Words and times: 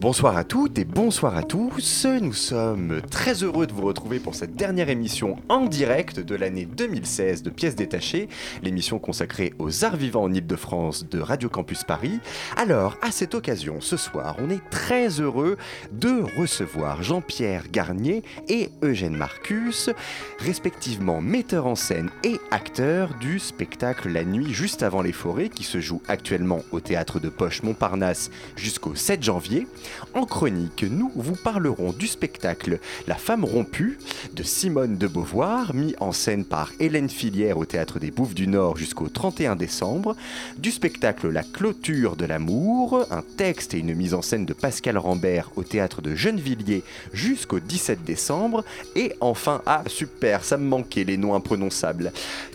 Bonsoir 0.00 0.38
à 0.38 0.44
toutes 0.44 0.78
et 0.78 0.86
bonsoir 0.86 1.36
à 1.36 1.42
tous. 1.42 2.06
Nous 2.06 2.32
sommes 2.32 3.02
très 3.10 3.42
heureux 3.42 3.66
de 3.66 3.72
vous 3.74 3.84
retrouver 3.84 4.18
pour 4.18 4.34
cette 4.34 4.56
dernière 4.56 4.88
émission 4.88 5.36
en 5.50 5.66
direct 5.66 6.20
de 6.20 6.34
l'année 6.34 6.64
2016 6.64 7.42
de 7.42 7.50
Pièces 7.50 7.76
détachées, 7.76 8.30
l'émission 8.62 8.98
consacrée 8.98 9.52
aux 9.58 9.84
arts 9.84 9.98
vivants 9.98 10.22
en 10.22 10.32
Ile-de-France 10.32 11.06
de 11.06 11.20
Radio 11.20 11.50
Campus 11.50 11.84
Paris. 11.84 12.18
Alors, 12.56 12.96
à 13.02 13.10
cette 13.10 13.34
occasion, 13.34 13.82
ce 13.82 13.98
soir, 13.98 14.36
on 14.38 14.48
est 14.48 14.66
très 14.70 15.20
heureux 15.20 15.58
de 15.92 16.22
recevoir 16.40 17.02
Jean-Pierre 17.02 17.64
Garnier 17.70 18.22
et 18.48 18.70
Eugène 18.82 19.16
Marcus, 19.16 19.90
respectivement 20.38 21.20
metteurs 21.20 21.66
en 21.66 21.74
scène 21.74 22.08
et 22.24 22.40
acteurs 22.50 23.10
du 23.20 23.38
spectacle 23.38 24.08
La 24.08 24.24
nuit 24.24 24.54
juste 24.54 24.82
avant 24.82 25.02
les 25.02 25.12
forêts 25.12 25.50
qui 25.50 25.64
se 25.64 25.78
joue 25.78 26.00
actuellement 26.08 26.62
au 26.72 26.80
théâtre 26.80 27.20
de 27.20 27.28
Poche 27.28 27.62
Montparnasse 27.62 28.30
jusqu'au 28.56 28.94
7 28.94 29.22
janvier. 29.22 29.66
En 30.14 30.24
chronique, 30.24 30.84
nous 30.88 31.10
vous 31.14 31.36
parlerons 31.36 31.92
du 31.92 32.06
spectacle 32.06 32.78
La 33.06 33.14
femme 33.14 33.44
rompue 33.44 33.98
de 34.34 34.42
Simone 34.42 34.96
de 34.96 35.06
Beauvoir, 35.06 35.74
mis 35.74 35.94
en 36.00 36.12
scène 36.12 36.44
par 36.44 36.72
Hélène 36.80 37.08
Filière 37.08 37.58
au 37.58 37.64
théâtre 37.64 37.98
des 37.98 38.10
Bouffes 38.10 38.34
du 38.34 38.46
Nord 38.46 38.76
jusqu'au 38.76 39.08
31 39.08 39.56
décembre, 39.56 40.16
du 40.58 40.70
spectacle 40.70 41.28
La 41.30 41.42
clôture 41.42 42.16
de 42.16 42.24
l'amour, 42.24 43.06
un 43.10 43.22
texte 43.36 43.74
et 43.74 43.78
une 43.78 43.94
mise 43.94 44.14
en 44.14 44.22
scène 44.22 44.46
de 44.46 44.52
Pascal 44.52 44.98
Rambert 44.98 45.50
au 45.56 45.62
théâtre 45.62 46.02
de 46.02 46.14
Gennevilliers 46.14 46.84
jusqu'au 47.12 47.60
17 47.60 48.04
décembre, 48.04 48.64
et 48.96 49.14
enfin, 49.20 49.62
ah 49.66 49.82
super, 49.86 50.44
ça 50.44 50.56
me 50.56 50.66
manquait 50.66 51.04
les 51.04 51.16
noms 51.16 51.34
imprononçables. 51.34 52.12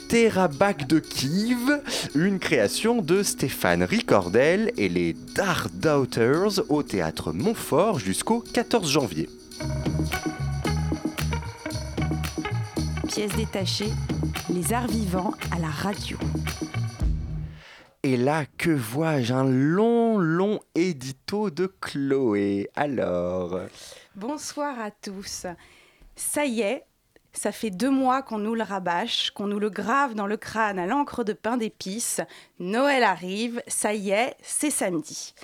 Terrabac 0.08 0.86
de 0.88 1.00
Kiev, 1.00 1.82
une 2.14 2.38
création 2.38 3.02
de 3.02 3.24
Stéphane 3.24 3.84
Ricordel 3.84 4.72
et 4.78 4.88
les 4.88 5.16
Dark 5.36 5.72
Daughters 5.74 6.62
au 6.70 6.84
théâtre 6.84 7.25
Montfort 7.34 8.00
jusqu'au 8.00 8.40
14 8.40 8.90
janvier. 8.90 9.30
Pièce 13.08 13.36
détachée, 13.36 13.92
les 14.50 14.74
arts 14.74 14.88
vivants 14.88 15.34
à 15.52 15.60
la 15.60 15.70
radio. 15.70 16.18
Et 18.04 18.18
là, 18.18 18.46
que 18.58 18.70
vois-je? 18.70 19.34
Un 19.34 19.50
long, 19.50 20.18
long 20.20 20.60
édito 20.76 21.50
de 21.50 21.74
Chloé. 21.82 22.70
Alors, 22.76 23.60
Bonsoir 24.16 24.80
à 24.80 24.92
tous. 24.92 25.48
Ça 26.16 26.46
y 26.46 26.62
est, 26.62 26.86
ça 27.36 27.52
fait 27.52 27.70
deux 27.70 27.90
mois 27.90 28.22
qu'on 28.22 28.38
nous 28.38 28.56
le 28.56 28.64
rabâche, 28.64 29.32
qu'on 29.32 29.48
nous 29.48 29.60
le 29.60 29.70
grave 29.70 30.16
dans 30.16 30.26
le 30.26 30.38
crâne 30.38 30.80
à 30.80 30.86
l'encre 30.86 31.24
de 31.24 31.34
pain 31.34 31.58
d'épices. 31.58 32.22
Noël 32.60 33.04
arrive, 33.04 33.62
ça 33.68 33.94
y 33.94 34.10
est, 34.10 34.36
c'est 34.42 34.70
samedi. 34.70 35.36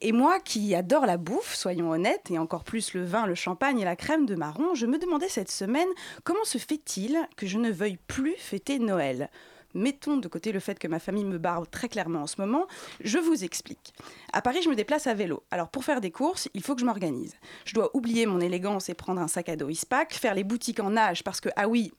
Et 0.00 0.12
moi 0.12 0.38
qui 0.40 0.74
adore 0.74 1.04
la 1.04 1.16
bouffe, 1.16 1.54
soyons 1.54 1.90
honnêtes, 1.90 2.30
et 2.30 2.38
encore 2.38 2.64
plus 2.64 2.94
le 2.94 3.04
vin, 3.04 3.26
le 3.26 3.34
champagne 3.34 3.80
et 3.80 3.84
la 3.84 3.96
crème 3.96 4.26
de 4.26 4.34
marron, 4.34 4.74
je 4.74 4.86
me 4.86 4.98
demandais 4.98 5.28
cette 5.28 5.50
semaine 5.50 5.88
comment 6.24 6.44
se 6.44 6.58
fait-il 6.58 7.18
que 7.36 7.46
je 7.46 7.58
ne 7.58 7.70
veuille 7.70 7.98
plus 8.06 8.36
fêter 8.38 8.78
Noël? 8.78 9.28
Mettons 9.74 10.16
de 10.16 10.28
côté 10.28 10.52
le 10.52 10.60
fait 10.60 10.78
que 10.78 10.88
ma 10.88 10.98
famille 10.98 11.24
me 11.24 11.38
barre 11.38 11.68
très 11.68 11.88
clairement 11.88 12.22
en 12.22 12.26
ce 12.26 12.40
moment, 12.40 12.66
je 13.02 13.18
vous 13.18 13.44
explique. 13.44 13.94
À 14.32 14.42
Paris, 14.42 14.60
je 14.62 14.68
me 14.68 14.74
déplace 14.74 15.06
à 15.06 15.14
vélo. 15.14 15.42
Alors 15.50 15.68
pour 15.68 15.84
faire 15.84 16.00
des 16.00 16.10
courses, 16.10 16.48
il 16.54 16.62
faut 16.62 16.74
que 16.74 16.80
je 16.80 16.86
m'organise. 16.86 17.34
Je 17.64 17.74
dois 17.74 17.94
oublier 17.96 18.26
mon 18.26 18.40
élégance 18.40 18.88
et 18.88 18.94
prendre 18.94 19.20
un 19.20 19.28
sac 19.28 19.48
à 19.48 19.56
dos 19.56 19.68
Ispac, 19.68 20.14
faire 20.14 20.34
les 20.34 20.44
boutiques 20.44 20.80
en 20.80 20.90
nage 20.90 21.24
parce 21.24 21.40
que, 21.40 21.48
ah 21.56 21.68
oui, 21.68 21.92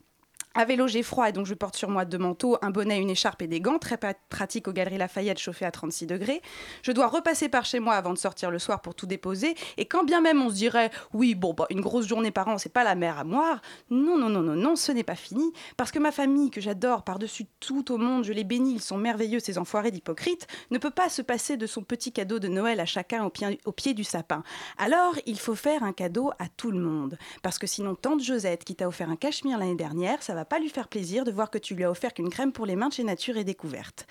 à 0.56 0.66
vélo, 0.66 0.88
j'ai 0.88 1.03
froid 1.03 1.30
et 1.30 1.31
donc 1.31 1.46
je 1.46 1.53
porte 1.53 1.75
sur 1.75 1.90
moi 1.90 2.06
deux 2.06 2.18
manteaux, 2.18 2.58
un 2.62 2.69
bonnet, 2.69 3.00
une 3.00 3.09
écharpe 3.09 3.41
et 3.41 3.47
des 3.47 3.59
gants, 3.59 3.80
très 3.80 3.97
pratique 4.30 4.68
aux 4.68 4.74
Galeries 4.74 4.97
Lafayette 4.97 5.40
chauffées 5.40 5.66
à 5.66 5.72
36 5.72 6.06
degrés. 6.06 6.41
Je 6.84 6.91
dois 6.91 7.08
repasser 7.08 7.50
par 7.50 7.66
chez 7.66 7.80
moi 7.80 7.96
avant 7.96 8.14
de 8.14 8.18
sortir 8.18 8.52
le 8.52 8.59
soir 8.59 8.81
pour 8.81 8.94
tout 8.94 9.08
déposer. 9.08 9.56
Et 9.78 9.86
quand 9.86 10.03
bien 10.03 10.22
même 10.22 10.41
on 10.41 10.50
se 10.50 10.56
dirait, 10.56 10.91
oui, 11.14 11.34
bon, 11.34 11.53
bah, 11.53 11.66
une 11.69 11.81
grosse 11.81 12.08
journée 12.08 12.31
par 12.31 12.47
an, 12.47 12.58
c'est 12.58 12.72
pas 12.72 12.84
la 12.84 12.96
mer 12.96 13.18
à 13.18 13.24
moire. 13.24 13.62
Non, 13.90 14.18
non, 14.18 14.30
non, 14.30 14.41
non, 14.41 14.56
non, 14.56 14.75
ce 14.75 14.91
n'est 14.91 15.03
pas 15.03 15.16
fini. 15.16 15.52
Parce 15.78 15.91
que 15.91 16.00
ma 16.00 16.12
famille, 16.12 16.52
que 16.52 16.62
j'adore 16.62 17.03
par-dessus 17.03 17.46
tout 17.59 17.91
au 17.91 17.97
monde, 17.97 18.24
je 18.24 18.34
les 18.34 18.44
bénis, 18.44 18.74
ils 18.74 18.81
sont 18.81 18.97
merveilleux, 18.97 19.40
ces 19.40 19.58
enfoirés 19.58 19.91
d'hypocrites, 19.91 20.47
ne 20.72 20.78
peut 20.78 20.91
pas 20.91 21.09
se 21.09 21.22
passer 21.22 21.58
de 21.58 21.66
son 21.66 21.81
petit 21.81 22.12
cadeau 22.12 22.40
de 22.40 22.47
Noël 22.47 22.80
à 22.80 22.85
chacun 22.85 23.24
au 23.24 23.30
pied, 23.30 23.59
au 23.66 23.72
pied 23.72 23.94
du 23.94 24.03
sapin. 24.03 24.44
Alors, 24.78 25.16
il 25.25 25.40
faut 25.40 25.56
faire 25.56 25.84
un 25.84 25.94
cadeau 25.94 26.31
à 26.40 26.47
tout 26.47 26.72
le 26.72 26.80
monde. 26.80 27.18
Parce 27.41 27.58
que 27.58 27.68
sinon, 27.68 27.96
tante 27.96 28.22
Josette, 28.22 28.64
qui 28.64 28.75
t'a 28.75 28.88
offert 28.88 29.09
un 29.09 29.16
cachemire 29.16 29.58
l'année 29.58 29.75
dernière, 29.75 30.22
ça 30.22 30.35
va 30.35 30.42
pas 30.45 30.59
lui 30.59 30.69
faire 30.69 30.87
plaisir 30.87 31.23
de 31.23 31.31
voir 31.31 31.49
que 31.49 31.57
tu 31.57 31.75
lui 31.75 31.83
as 31.83 31.91
offert 31.91 32.13
qu'une 32.13 32.29
crème 32.29 32.51
pour 32.51 32.65
les 32.65 32.75
mains 32.75 32.89
de 32.89 32.93
chez 32.93 33.03
Nature 33.03 33.37
et 33.37 33.43
Découverte. 33.43 34.07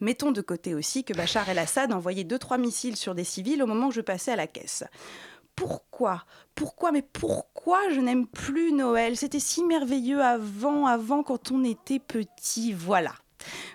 Mettons 0.00 0.32
de 0.32 0.40
côté 0.40 0.74
aussi 0.74 1.04
que 1.04 1.14
Bachar 1.14 1.48
el-Assad 1.48 1.92
envoyait 1.92 2.24
deux 2.24 2.38
trois 2.38 2.58
missiles 2.58 2.96
sur 2.96 3.14
des 3.14 3.24
civils 3.24 3.62
au 3.62 3.66
moment 3.66 3.88
où 3.88 3.92
je 3.92 4.00
passais 4.00 4.32
à 4.32 4.36
la 4.36 4.46
caisse. 4.46 4.84
Pourquoi? 5.54 6.24
Pourquoi? 6.54 6.92
Mais 6.92 7.02
pourquoi 7.02 7.80
je 7.90 8.00
n'aime 8.00 8.26
plus 8.26 8.72
Noël? 8.72 9.16
C'était 9.16 9.40
si 9.40 9.64
merveilleux 9.64 10.22
avant, 10.22 10.86
avant 10.86 11.22
quand 11.22 11.50
on 11.50 11.64
était 11.64 11.98
petit. 11.98 12.72
Voilà. 12.74 13.12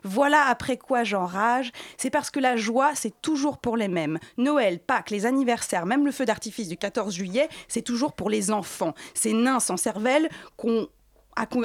Voilà 0.04 0.46
après 0.46 0.78
quoi 0.78 1.04
j'enrage, 1.04 1.72
c'est 1.98 2.10
parce 2.10 2.30
que 2.30 2.40
la 2.40 2.56
joie, 2.58 2.92
c'est 2.96 3.22
toujours 3.22 3.58
pour 3.60 3.78
les 3.78 3.88
mêmes. 3.88 4.20
Noël, 4.38 4.80
Pâques, 4.80 5.12
les 5.12 5.26
anniversaires, 5.26 5.86
même 5.86 6.06
le 6.06 6.12
feu 6.12 6.26
d'artifice 6.26 6.68
du 6.68 6.78
14 6.78 7.14
juillet, 7.14 7.50
c'est 7.68 7.82
toujours 7.82 8.14
pour 8.14 8.30
les 8.30 8.52
enfants. 8.52 8.94
Ces 9.14 9.34
nains 9.34 9.60
sans 9.60 9.78
cervelle 9.78 10.30
qu'on 10.58 10.88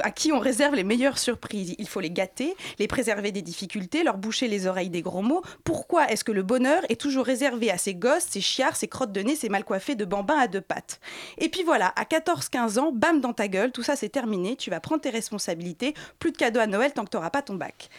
à, 0.01 0.11
qui 0.11 0.31
on 0.31 0.39
réserve 0.39 0.75
les 0.75 0.83
meilleures 0.83 1.17
surprises. 1.17 1.75
Il 1.77 1.87
faut 1.87 1.99
les 1.99 2.11
gâter, 2.11 2.55
les 2.79 2.87
préserver 2.87 3.31
des 3.31 3.41
difficultés, 3.41 4.03
leur 4.03 4.17
boucher 4.17 4.47
les 4.47 4.67
oreilles 4.67 4.89
des 4.89 5.01
gros 5.01 5.21
mots. 5.21 5.43
Pourquoi 5.63 6.09
est-ce 6.11 6.23
que 6.23 6.31
le 6.31 6.43
bonheur 6.43 6.81
est 6.89 6.99
toujours 6.99 7.25
réservé 7.25 7.71
à 7.71 7.77
ces 7.77 7.93
gosses, 7.93 8.25
ces 8.29 8.41
chiards, 8.41 8.75
ces 8.75 8.87
crottes 8.87 9.11
de 9.11 9.21
nez, 9.21 9.35
ces 9.35 9.49
mal 9.49 9.63
coiffés 9.63 9.95
de 9.95 10.05
bambins 10.05 10.37
à 10.37 10.47
deux 10.47 10.61
pattes? 10.61 10.99
Et 11.37 11.49
puis 11.49 11.63
voilà, 11.63 11.93
à 11.95 12.03
14-15 12.03 12.79
ans, 12.79 12.91
bam 12.93 13.21
dans 13.21 13.33
ta 13.33 13.47
gueule, 13.47 13.71
tout 13.71 13.83
ça 13.83 13.95
c'est 13.95 14.09
terminé, 14.09 14.55
tu 14.55 14.69
vas 14.69 14.79
prendre 14.79 15.01
tes 15.01 15.09
responsabilités, 15.09 15.93
plus 16.19 16.31
de 16.31 16.37
cadeaux 16.37 16.59
à 16.59 16.67
Noël 16.67 16.93
tant 16.93 17.05
que 17.05 17.09
tu 17.09 17.17
n'auras 17.17 17.29
pas 17.29 17.41
ton 17.41 17.55
bac. 17.55 17.89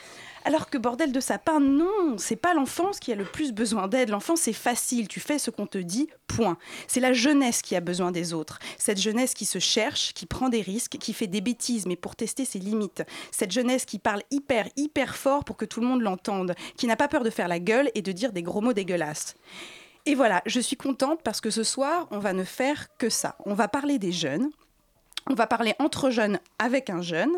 Alors 0.44 0.70
que 0.70 0.78
bordel 0.78 1.12
de 1.12 1.20
sapin, 1.20 1.60
non, 1.60 2.16
c'est 2.16 2.36
pas 2.36 2.54
l'enfance 2.54 3.00
qui 3.00 3.12
a 3.12 3.14
le 3.14 3.24
plus 3.24 3.52
besoin 3.52 3.88
d'aide. 3.88 4.10
L'enfance, 4.10 4.40
c'est 4.42 4.52
facile, 4.52 5.08
tu 5.08 5.20
fais 5.20 5.38
ce 5.38 5.50
qu'on 5.50 5.66
te 5.66 5.78
dit, 5.78 6.08
point. 6.26 6.56
C'est 6.86 7.00
la 7.00 7.12
jeunesse 7.12 7.62
qui 7.62 7.76
a 7.76 7.80
besoin 7.80 8.12
des 8.12 8.32
autres. 8.32 8.58
Cette 8.78 9.00
jeunesse 9.00 9.34
qui 9.34 9.44
se 9.44 9.58
cherche, 9.58 10.14
qui 10.14 10.26
prend 10.26 10.48
des 10.48 10.60
risques, 10.60 10.98
qui 10.98 11.12
fait 11.12 11.26
des 11.26 11.40
bêtises, 11.40 11.86
mais 11.86 11.96
pour 11.96 12.16
tester 12.16 12.44
ses 12.44 12.58
limites. 12.58 13.02
Cette 13.30 13.52
jeunesse 13.52 13.84
qui 13.84 13.98
parle 13.98 14.22
hyper, 14.30 14.68
hyper 14.76 15.16
fort 15.16 15.44
pour 15.44 15.56
que 15.56 15.64
tout 15.64 15.80
le 15.80 15.86
monde 15.86 16.02
l'entende, 16.02 16.54
qui 16.76 16.86
n'a 16.86 16.96
pas 16.96 17.08
peur 17.08 17.24
de 17.24 17.30
faire 17.30 17.48
la 17.48 17.58
gueule 17.58 17.90
et 17.94 18.02
de 18.02 18.12
dire 18.12 18.32
des 18.32 18.42
gros 18.42 18.60
mots 18.60 18.72
dégueulasses. 18.72 19.34
Et 20.06 20.14
voilà, 20.14 20.42
je 20.46 20.60
suis 20.60 20.76
contente 20.76 21.20
parce 21.22 21.40
que 21.40 21.50
ce 21.50 21.62
soir, 21.64 22.06
on 22.10 22.18
va 22.18 22.32
ne 22.32 22.44
faire 22.44 22.86
que 22.96 23.10
ça. 23.10 23.36
On 23.44 23.54
va 23.54 23.68
parler 23.68 23.98
des 23.98 24.12
jeunes. 24.12 24.48
On 25.30 25.34
va 25.34 25.46
parler 25.46 25.74
entre 25.78 26.08
jeunes 26.08 26.40
avec 26.58 26.88
un 26.88 27.02
jeune. 27.02 27.32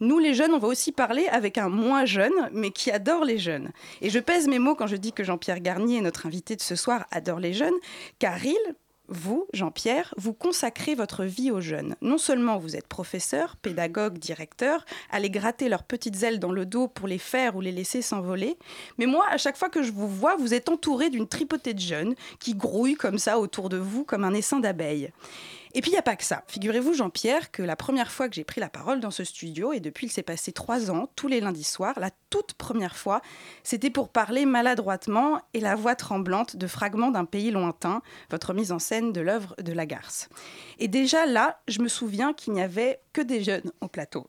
Nous, 0.00 0.18
les 0.18 0.32
jeunes, 0.32 0.54
on 0.54 0.58
va 0.58 0.68
aussi 0.68 0.92
parler 0.92 1.26
avec 1.28 1.58
un 1.58 1.68
moins 1.68 2.06
jeune, 2.06 2.32
mais 2.52 2.70
qui 2.70 2.90
adore 2.90 3.24
les 3.24 3.38
jeunes. 3.38 3.70
Et 4.00 4.08
je 4.08 4.18
pèse 4.18 4.48
mes 4.48 4.58
mots 4.58 4.74
quand 4.74 4.86
je 4.86 4.96
dis 4.96 5.12
que 5.12 5.24
Jean-Pierre 5.24 5.60
Garnier, 5.60 6.00
notre 6.00 6.24
invité 6.26 6.56
de 6.56 6.62
ce 6.62 6.74
soir, 6.74 7.04
adore 7.10 7.40
les 7.40 7.52
jeunes, 7.52 7.74
car 8.18 8.42
il, 8.46 8.56
vous, 9.08 9.46
Jean-Pierre, 9.52 10.14
vous 10.16 10.32
consacrez 10.32 10.94
votre 10.94 11.24
vie 11.24 11.50
aux 11.50 11.60
jeunes. 11.60 11.96
Non 12.00 12.16
seulement 12.16 12.56
vous 12.56 12.76
êtes 12.76 12.88
professeur, 12.88 13.56
pédagogue, 13.56 14.16
directeur, 14.16 14.86
allez 15.10 15.28
gratter 15.28 15.68
leurs 15.68 15.82
petites 15.82 16.22
ailes 16.22 16.40
dans 16.40 16.52
le 16.52 16.64
dos 16.64 16.88
pour 16.88 17.06
les 17.06 17.18
faire 17.18 17.56
ou 17.56 17.60
les 17.60 17.72
laisser 17.72 18.00
s'envoler, 18.00 18.56
mais 18.96 19.04
moi, 19.04 19.26
à 19.30 19.36
chaque 19.36 19.58
fois 19.58 19.68
que 19.68 19.82
je 19.82 19.92
vous 19.92 20.08
vois, 20.08 20.36
vous 20.36 20.54
êtes 20.54 20.70
entouré 20.70 21.10
d'une 21.10 21.28
tripotée 21.28 21.74
de 21.74 21.80
jeunes 21.80 22.14
qui 22.40 22.54
grouillent 22.54 22.94
comme 22.94 23.18
ça 23.18 23.38
autour 23.38 23.68
de 23.68 23.76
vous 23.76 24.04
comme 24.04 24.24
un 24.24 24.32
essaim 24.32 24.60
d'abeilles. 24.60 25.10
Et 25.74 25.80
puis 25.80 25.90
il 25.90 25.94
n'y 25.94 25.98
a 25.98 26.02
pas 26.02 26.14
que 26.14 26.24
ça. 26.24 26.44
Figurez-vous, 26.46 26.94
Jean-Pierre, 26.94 27.50
que 27.50 27.62
la 27.62 27.74
première 27.74 28.12
fois 28.12 28.28
que 28.28 28.34
j'ai 28.36 28.44
pris 28.44 28.60
la 28.60 28.68
parole 28.68 29.00
dans 29.00 29.10
ce 29.10 29.24
studio, 29.24 29.72
et 29.72 29.80
depuis 29.80 30.06
il 30.06 30.10
s'est 30.10 30.22
passé 30.22 30.52
trois 30.52 30.90
ans, 30.90 31.10
tous 31.16 31.26
les 31.26 31.40
lundis 31.40 31.64
soirs, 31.64 31.98
la 31.98 32.10
toute 32.30 32.54
première 32.54 32.96
fois, 32.96 33.20
c'était 33.64 33.90
pour 33.90 34.08
parler 34.08 34.46
maladroitement 34.46 35.40
et 35.52 35.60
la 35.60 35.74
voix 35.74 35.96
tremblante 35.96 36.56
de 36.56 36.66
fragments 36.68 37.10
d'un 37.10 37.24
pays 37.24 37.50
lointain, 37.50 38.02
votre 38.30 38.54
mise 38.54 38.70
en 38.70 38.78
scène 38.78 39.12
de 39.12 39.20
l'œuvre 39.20 39.56
de 39.60 39.72
Lagarce. 39.72 40.28
Et 40.78 40.86
déjà 40.86 41.26
là, 41.26 41.60
je 41.66 41.80
me 41.80 41.88
souviens 41.88 42.32
qu'il 42.32 42.52
n'y 42.52 42.62
avait 42.62 43.00
que 43.12 43.20
des 43.20 43.42
jeunes 43.42 43.72
au 43.80 43.88
plateau. 43.88 44.28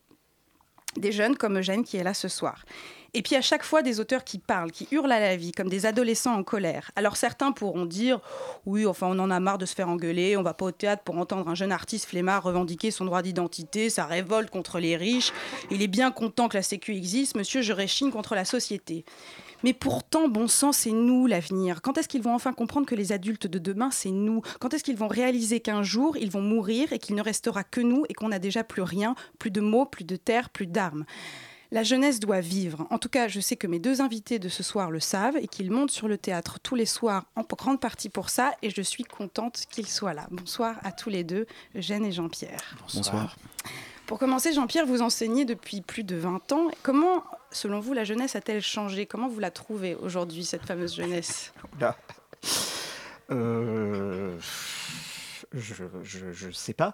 Des 0.98 1.12
jeunes 1.12 1.36
comme 1.36 1.58
Eugène 1.58 1.84
qui 1.84 1.98
est 1.98 2.04
là 2.04 2.14
ce 2.14 2.28
soir. 2.28 2.64
Et 3.14 3.22
puis 3.22 3.38
à 3.38 3.42
chaque 3.42 3.64
fois 3.64 3.82
des 3.82 4.02
auteurs 4.02 4.26
qui 4.26 4.40
parlent, 4.40 4.72
qui 4.72 4.90
hurlent 4.92 5.12
à 5.12 5.22
la 5.22 5.38
vie, 5.38 5.54
comme 5.54 5.70
des 5.70 5.86
adolescents 5.86 6.36
en 6.36 6.44
colère. 6.44 6.92
Alors 6.98 7.16
certains 7.16 7.54
pourront 7.54 7.86
dire, 7.86 8.20
oui, 8.66 8.86
enfin 8.86 9.08
on 9.10 9.18
en 9.20 9.32
a 9.32 9.40
marre 9.40 9.58
de 9.58 9.66
se 9.66 9.74
faire 9.74 9.88
engueuler, 9.88 10.36
on 10.36 10.44
va 10.44 10.54
pas 10.54 10.66
au 10.66 10.72
théâtre 10.72 11.04
pour 11.04 11.18
entendre 11.18 11.48
un 11.48 11.56
jeune 11.56 11.72
artiste 11.72 12.10
flemmard 12.10 12.44
revendiquer 12.44 12.92
son 12.92 13.06
droit 13.06 13.22
d'identité, 13.22 13.90
ça 13.90 14.06
révolte 14.06 14.50
contre 14.50 14.80
les 14.80 14.98
riches, 14.98 15.32
il 15.72 15.82
est 15.82 15.88
bien 15.88 16.12
content 16.12 16.50
que 16.50 16.58
la 16.58 16.64
Sécu 16.64 16.94
existe, 16.94 17.38
monsieur, 17.38 17.62
je 17.62 17.72
réchine 17.72 18.12
contre 18.12 18.36
la 18.36 18.44
société. 18.44 19.06
Mais 19.66 19.74
pourtant, 19.74 20.28
bon 20.28 20.48
sang, 20.48 20.72
c'est 20.72 20.92
nous 20.92 21.26
l'avenir. 21.26 21.82
Quand 21.82 21.98
est-ce 21.98 22.08
qu'ils 22.08 22.22
vont 22.22 22.36
enfin 22.36 22.54
comprendre 22.54 22.86
que 22.86 22.94
les 22.94 23.12
adultes 23.12 23.48
de 23.48 23.58
demain, 23.58 23.90
c'est 23.90 24.12
nous? 24.12 24.44
Quand 24.60 24.76
est-ce 24.76 24.84
qu'ils 24.84 24.96
vont 24.96 25.08
réaliser 25.08 25.60
qu'un 25.60 25.82
jour, 25.82 26.18
ils 26.18 26.30
vont 26.30 26.44
mourir 26.44 26.94
et 26.94 27.00
qu'il 27.00 27.16
ne 27.16 27.24
restera 27.24 27.64
que 27.64 27.82
nous 27.82 28.06
et 28.08 28.14
qu'on 28.14 28.30
n'a 28.30 28.38
déjà 28.38 28.64
plus 28.64 28.84
rien, 28.84 29.16
plus 29.40 29.50
de 29.50 29.62
mots, 29.62 29.88
plus 29.88 30.06
de 30.06 30.18
terre, 30.18 30.52
plus 30.52 30.68
d'armes? 30.68 31.04
La 31.72 31.82
jeunesse 31.82 32.20
doit 32.20 32.42
vivre. 32.42 32.86
En 32.92 33.00
tout 33.00 33.10
cas, 33.10 33.28
je 33.28 33.40
sais 33.40 33.56
que 33.56 33.66
mes 33.66 33.80
deux 33.80 34.02
invités 34.02 34.38
de 34.38 34.50
ce 34.50 34.62
soir 34.62 34.92
le 34.92 35.00
savent 35.00 35.38
et 35.38 35.48
qu'ils 35.48 35.72
montent 35.72 35.90
sur 35.90 36.08
le 36.08 36.20
théâtre 36.20 36.60
tous 36.62 36.76
les 36.76 36.86
soirs 36.86 37.26
en 37.36 37.42
grande 37.42 37.80
partie 37.80 38.10
pour 38.10 38.30
ça 38.30 38.54
et 38.62 38.70
je 38.70 38.84
suis 38.84 39.04
contente 39.04 39.64
qu'ils 39.72 39.88
soient 39.88 40.14
là. 40.14 40.28
Bonsoir 40.30 40.76
à 40.84 40.92
tous 40.92 41.10
les 41.10 41.24
deux, 41.24 41.48
Eugène 41.76 42.06
et 42.06 42.12
Jean-Pierre. 42.12 42.78
Bonsoir. 42.94 43.36
Pour 44.08 44.20
commencer, 44.20 44.54
Jean-Pierre, 44.54 44.86
vous 44.86 45.02
enseignez 45.02 45.46
depuis 45.46 45.82
plus 45.82 46.04
de 46.04 46.16
20 46.16 46.52
ans. 46.52 46.68
Comment, 46.84 47.24
selon 47.52 47.80
vous, 47.80 47.94
la 47.94 48.04
jeunesse 48.04 48.36
a-t-elle 48.36 48.62
changé? 48.62 49.08
Comment 49.08 49.28
vous 49.28 49.40
la 49.40 49.50
trouvez 49.50 49.96
aujourd'hui, 49.96 50.46
cette 50.46 50.66
fameuse 50.66 50.96
jeunesse? 50.96 51.54
Là. 51.80 51.98
Euh, 53.32 54.38
je 55.54 56.46
ne 56.48 56.52
sais 56.52 56.74
pas. 56.74 56.94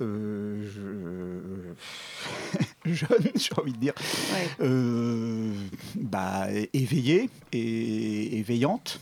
Euh, 0.00 1.74
jeune, 2.84 3.30
j'ai 3.34 3.50
envie 3.58 3.72
de 3.72 3.78
dire. 3.78 3.94
Euh, 4.60 5.52
bah, 5.96 6.46
éveillée 6.72 7.30
et 7.52 8.38
éveillante 8.38 9.00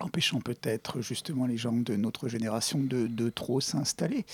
empêchant 0.00 0.40
peut-être 0.40 1.00
justement 1.00 1.46
les 1.46 1.56
gens 1.56 1.72
de 1.72 1.96
notre 1.96 2.28
génération 2.28 2.78
de, 2.78 3.28
trop 3.30 3.60
s'installer. 3.60 4.24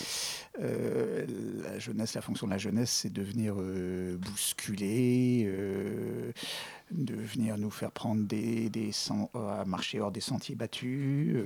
Euh, 0.60 1.26
la 1.62 1.78
jeunesse, 1.78 2.14
la 2.14 2.20
fonction 2.20 2.46
de 2.46 2.52
la 2.52 2.58
jeunesse, 2.58 2.90
c'est 2.90 3.12
de 3.12 3.22
venir 3.22 3.54
euh, 3.58 4.16
bousculer, 4.16 5.44
euh, 5.46 6.32
de 6.90 7.14
venir 7.14 7.58
nous 7.58 7.70
faire 7.70 7.90
prendre 7.90 8.24
des, 8.24 8.68
des 8.70 8.90
marcher 9.66 10.00
hors 10.00 10.12
des 10.12 10.20
sentiers 10.20 10.54
battus, 10.54 11.36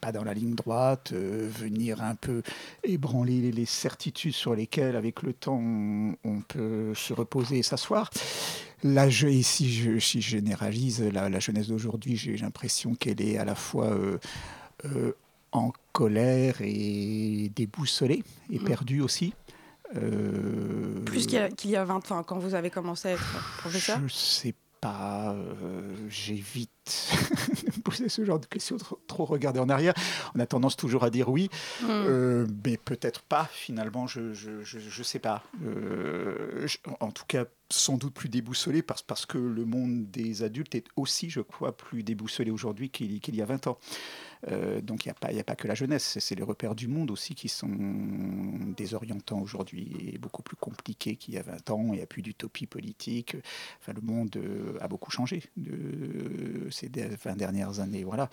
pas 0.00 0.12
dans 0.12 0.24
la 0.24 0.34
ligne 0.34 0.54
droite, 0.54 1.12
venir 1.12 2.02
un 2.02 2.14
peu 2.14 2.42
ébranler 2.82 3.52
les 3.52 3.66
certitudes 3.66 4.32
sur 4.32 4.54
lesquelles, 4.54 4.96
avec 4.96 5.22
le 5.22 5.32
temps, 5.34 5.62
on 6.24 6.40
peut 6.48 6.94
se 6.94 7.12
reposer 7.12 7.58
et 7.58 7.62
s'asseoir. 7.62 8.10
Là, 8.84 9.08
je, 9.08 9.26
ici, 9.26 9.72
je, 9.72 9.98
si 9.98 10.20
je 10.20 10.30
généralise, 10.30 11.02
la, 11.02 11.40
jeunesse 11.40 11.68
d'aujourd'hui, 11.68 12.16
j'ai 12.16 12.36
l'impression 12.36 12.94
qu'elle 12.94 13.20
est 13.20 13.36
à 13.36 13.44
la 13.44 13.54
fois 13.54 13.86
euh, 13.86 14.18
euh, 14.84 15.12
en 15.52 15.72
colère 15.92 16.56
et 16.60 17.50
déboussolée 17.54 18.22
et 18.50 18.58
mm. 18.58 18.64
perdue 18.64 19.00
aussi. 19.00 19.34
Euh, 19.96 21.00
Plus 21.04 21.26
qu'il 21.26 21.70
y, 21.70 21.76
a 21.76 21.84
20 21.84 22.12
ans, 22.12 22.22
quand 22.22 22.38
vous 22.38 22.54
avez 22.54 22.70
commencé 22.70 23.08
à 23.08 23.12
être 23.12 23.56
professeur? 23.58 23.98
Je 23.98 24.04
ne 24.04 24.08
sais 24.08 24.52
pas, 24.52 24.58
j'évite 26.08 26.70
poser 27.84 28.08
ce 28.08 28.24
genre 28.24 28.38
de 28.38 28.46
questions, 28.46 28.76
trop, 29.06 29.24
regarder 29.24 29.60
en 29.60 29.68
arrière. 29.68 29.94
On 30.34 30.40
a 30.40 30.46
tendance 30.46 30.76
toujours 30.76 31.04
à 31.04 31.10
dire 31.10 31.28
oui, 31.28 31.50
mm. 31.82 32.46
mais 32.64 32.76
peut-être 32.76 33.22
pas 33.22 33.48
finalement, 33.52 34.06
je 34.06 34.20
ne 34.20 35.02
sais 35.04 35.18
pas. 35.18 35.42
en 37.00 37.10
tout 37.10 37.24
cas, 37.26 37.44
sans 37.70 37.98
doute 37.98 38.14
plus 38.14 38.28
déboussolé 38.28 38.82
parce, 38.82 39.02
parce 39.02 39.26
que 39.26 39.38
le 39.38 39.64
monde 39.64 40.10
des 40.10 40.42
adultes 40.42 40.74
est 40.74 40.86
aussi, 40.96 41.30
je 41.30 41.40
crois, 41.40 41.76
plus 41.76 42.02
déboussolé 42.02 42.50
aujourd'hui 42.50 42.90
qu'il 42.90 43.34
y 43.34 43.42
a 43.42 43.46
20 43.46 43.66
ans. 43.66 43.78
Euh, 44.46 44.80
donc 44.80 45.04
il 45.04 45.08
n'y 45.08 45.12
a, 45.12 45.14
pas, 45.14 45.28
a 45.28 45.44
pas 45.44 45.56
que 45.56 45.66
la 45.66 45.74
jeunesse, 45.74 46.18
c'est 46.20 46.34
les 46.34 46.42
repères 46.42 46.74
du 46.74 46.88
monde 46.88 47.10
aussi 47.10 47.34
qui 47.34 47.48
sont 47.48 47.68
désorientants 48.76 49.40
aujourd'hui 49.40 50.12
et 50.12 50.18
beaucoup 50.18 50.42
plus 50.42 50.56
compliqués 50.56 51.16
qu'il 51.16 51.34
y 51.34 51.38
a 51.38 51.42
20 51.42 51.70
ans. 51.70 51.84
Il 51.88 51.96
n'y 51.96 52.02
a 52.02 52.06
plus 52.06 52.22
d'utopie 52.22 52.66
politique. 52.66 53.36
Le 53.86 54.00
monde 54.02 54.36
euh, 54.36 54.78
a 54.80 54.88
beaucoup 54.88 55.10
changé 55.10 55.42
ces 56.70 56.88
20 56.88 57.36
dernières 57.36 57.80
années. 57.80 58.04
Voilà. 58.04 58.28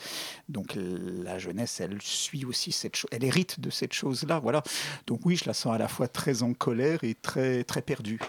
Donc 0.49 0.75
la 0.75 1.39
jeunesse, 1.39 1.79
elle 1.79 2.01
suit 2.01 2.45
aussi 2.45 2.71
cette 2.71 2.95
chose, 2.95 3.09
elle 3.11 3.23
hérite 3.23 3.59
de 3.59 3.69
cette 3.69 3.93
chose-là. 3.93 4.39
Voilà. 4.39 4.63
Donc 5.07 5.21
oui, 5.25 5.37
je 5.37 5.45
la 5.45 5.53
sens 5.53 5.73
à 5.73 5.77
la 5.77 5.87
fois 5.87 6.07
très 6.07 6.43
en 6.43 6.53
colère 6.53 7.03
et 7.03 7.15
très, 7.15 7.63
très 7.63 7.81
perdue. 7.81 8.19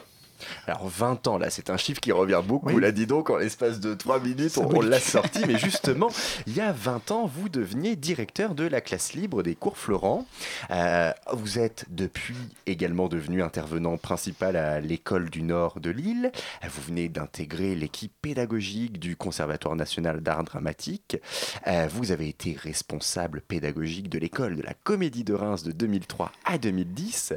Alors 0.66 0.88
20 0.88 1.26
ans, 1.26 1.38
là, 1.38 1.50
c'est 1.50 1.70
un 1.70 1.76
chiffre 1.76 2.00
qui 2.00 2.12
revient 2.12 2.42
beaucoup. 2.46 2.70
Vous 2.70 2.78
Là, 2.78 2.92
dit 2.92 3.06
donc, 3.06 3.30
en 3.30 3.36
l'espace 3.36 3.80
de 3.80 3.94
3 3.94 4.20
minutes, 4.20 4.58
on, 4.58 4.80
l'a 4.80 5.00
sorti. 5.00 5.40
Mais 5.46 5.58
justement, 5.58 6.10
il 6.46 6.56
y 6.56 6.60
a 6.60 6.72
20 6.72 7.10
ans, 7.10 7.26
vous 7.26 7.48
deveniez 7.48 7.96
directeur 7.96 8.54
de 8.54 8.64
la 8.64 8.80
classe 8.80 9.14
libre 9.14 9.42
des 9.42 9.54
cours 9.54 9.78
Florent. 9.78 10.26
Euh, 10.70 11.12
vous 11.32 11.58
êtes 11.58 11.86
depuis 11.90 12.36
également 12.66 13.08
devenu 13.08 13.42
intervenant 13.42 13.96
principal 13.96 14.56
à 14.56 14.80
l'école 14.80 15.30
du 15.30 15.42
Nord 15.42 15.80
de 15.80 15.90
Lille. 15.90 16.32
Vous 16.62 16.82
venez 16.82 17.08
d'intégrer 17.08 17.74
l'équipe 17.74 18.12
pédagogique 18.22 18.98
du 18.98 19.16
Conservatoire 19.16 19.76
national 19.76 20.20
d'art 20.20 20.44
dramatique. 20.44 21.18
Euh, 21.66 21.88
vous 21.90 22.12
avez 22.12 22.28
été 22.28 22.56
responsable 22.60 23.40
pédagogique 23.40 24.08
de 24.08 24.18
l'école 24.18 24.56
de 24.56 24.62
la 24.62 24.74
Comédie 24.74 25.24
de 25.24 25.34
Reims 25.34 25.62
de 25.62 25.72
2003 25.72 26.32
à 26.44 26.58
2010. 26.58 27.34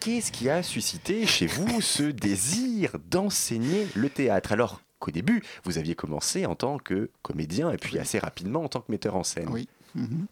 Qu'est-ce 0.00 0.30
qui 0.30 0.48
a 0.48 0.62
suscité 0.62 1.26
chez 1.26 1.46
vous 1.46 1.80
ce 1.80 2.04
désir 2.04 2.96
d'enseigner 3.10 3.88
le 3.94 4.08
théâtre? 4.08 4.52
Alors 4.52 4.80
qu'au 5.00 5.10
début, 5.10 5.42
vous 5.64 5.78
aviez 5.78 5.94
commencé 5.96 6.46
en 6.46 6.54
tant 6.54 6.78
que 6.78 7.10
comédien 7.22 7.70
et 7.72 7.76
puis 7.76 7.98
assez 7.98 8.18
rapidement 8.18 8.62
en 8.62 8.68
tant 8.68 8.80
que 8.80 8.92
metteur 8.92 9.16
en 9.16 9.24
scène 9.24 9.48
Oui. 9.50 9.68
Mhm. 9.94 10.26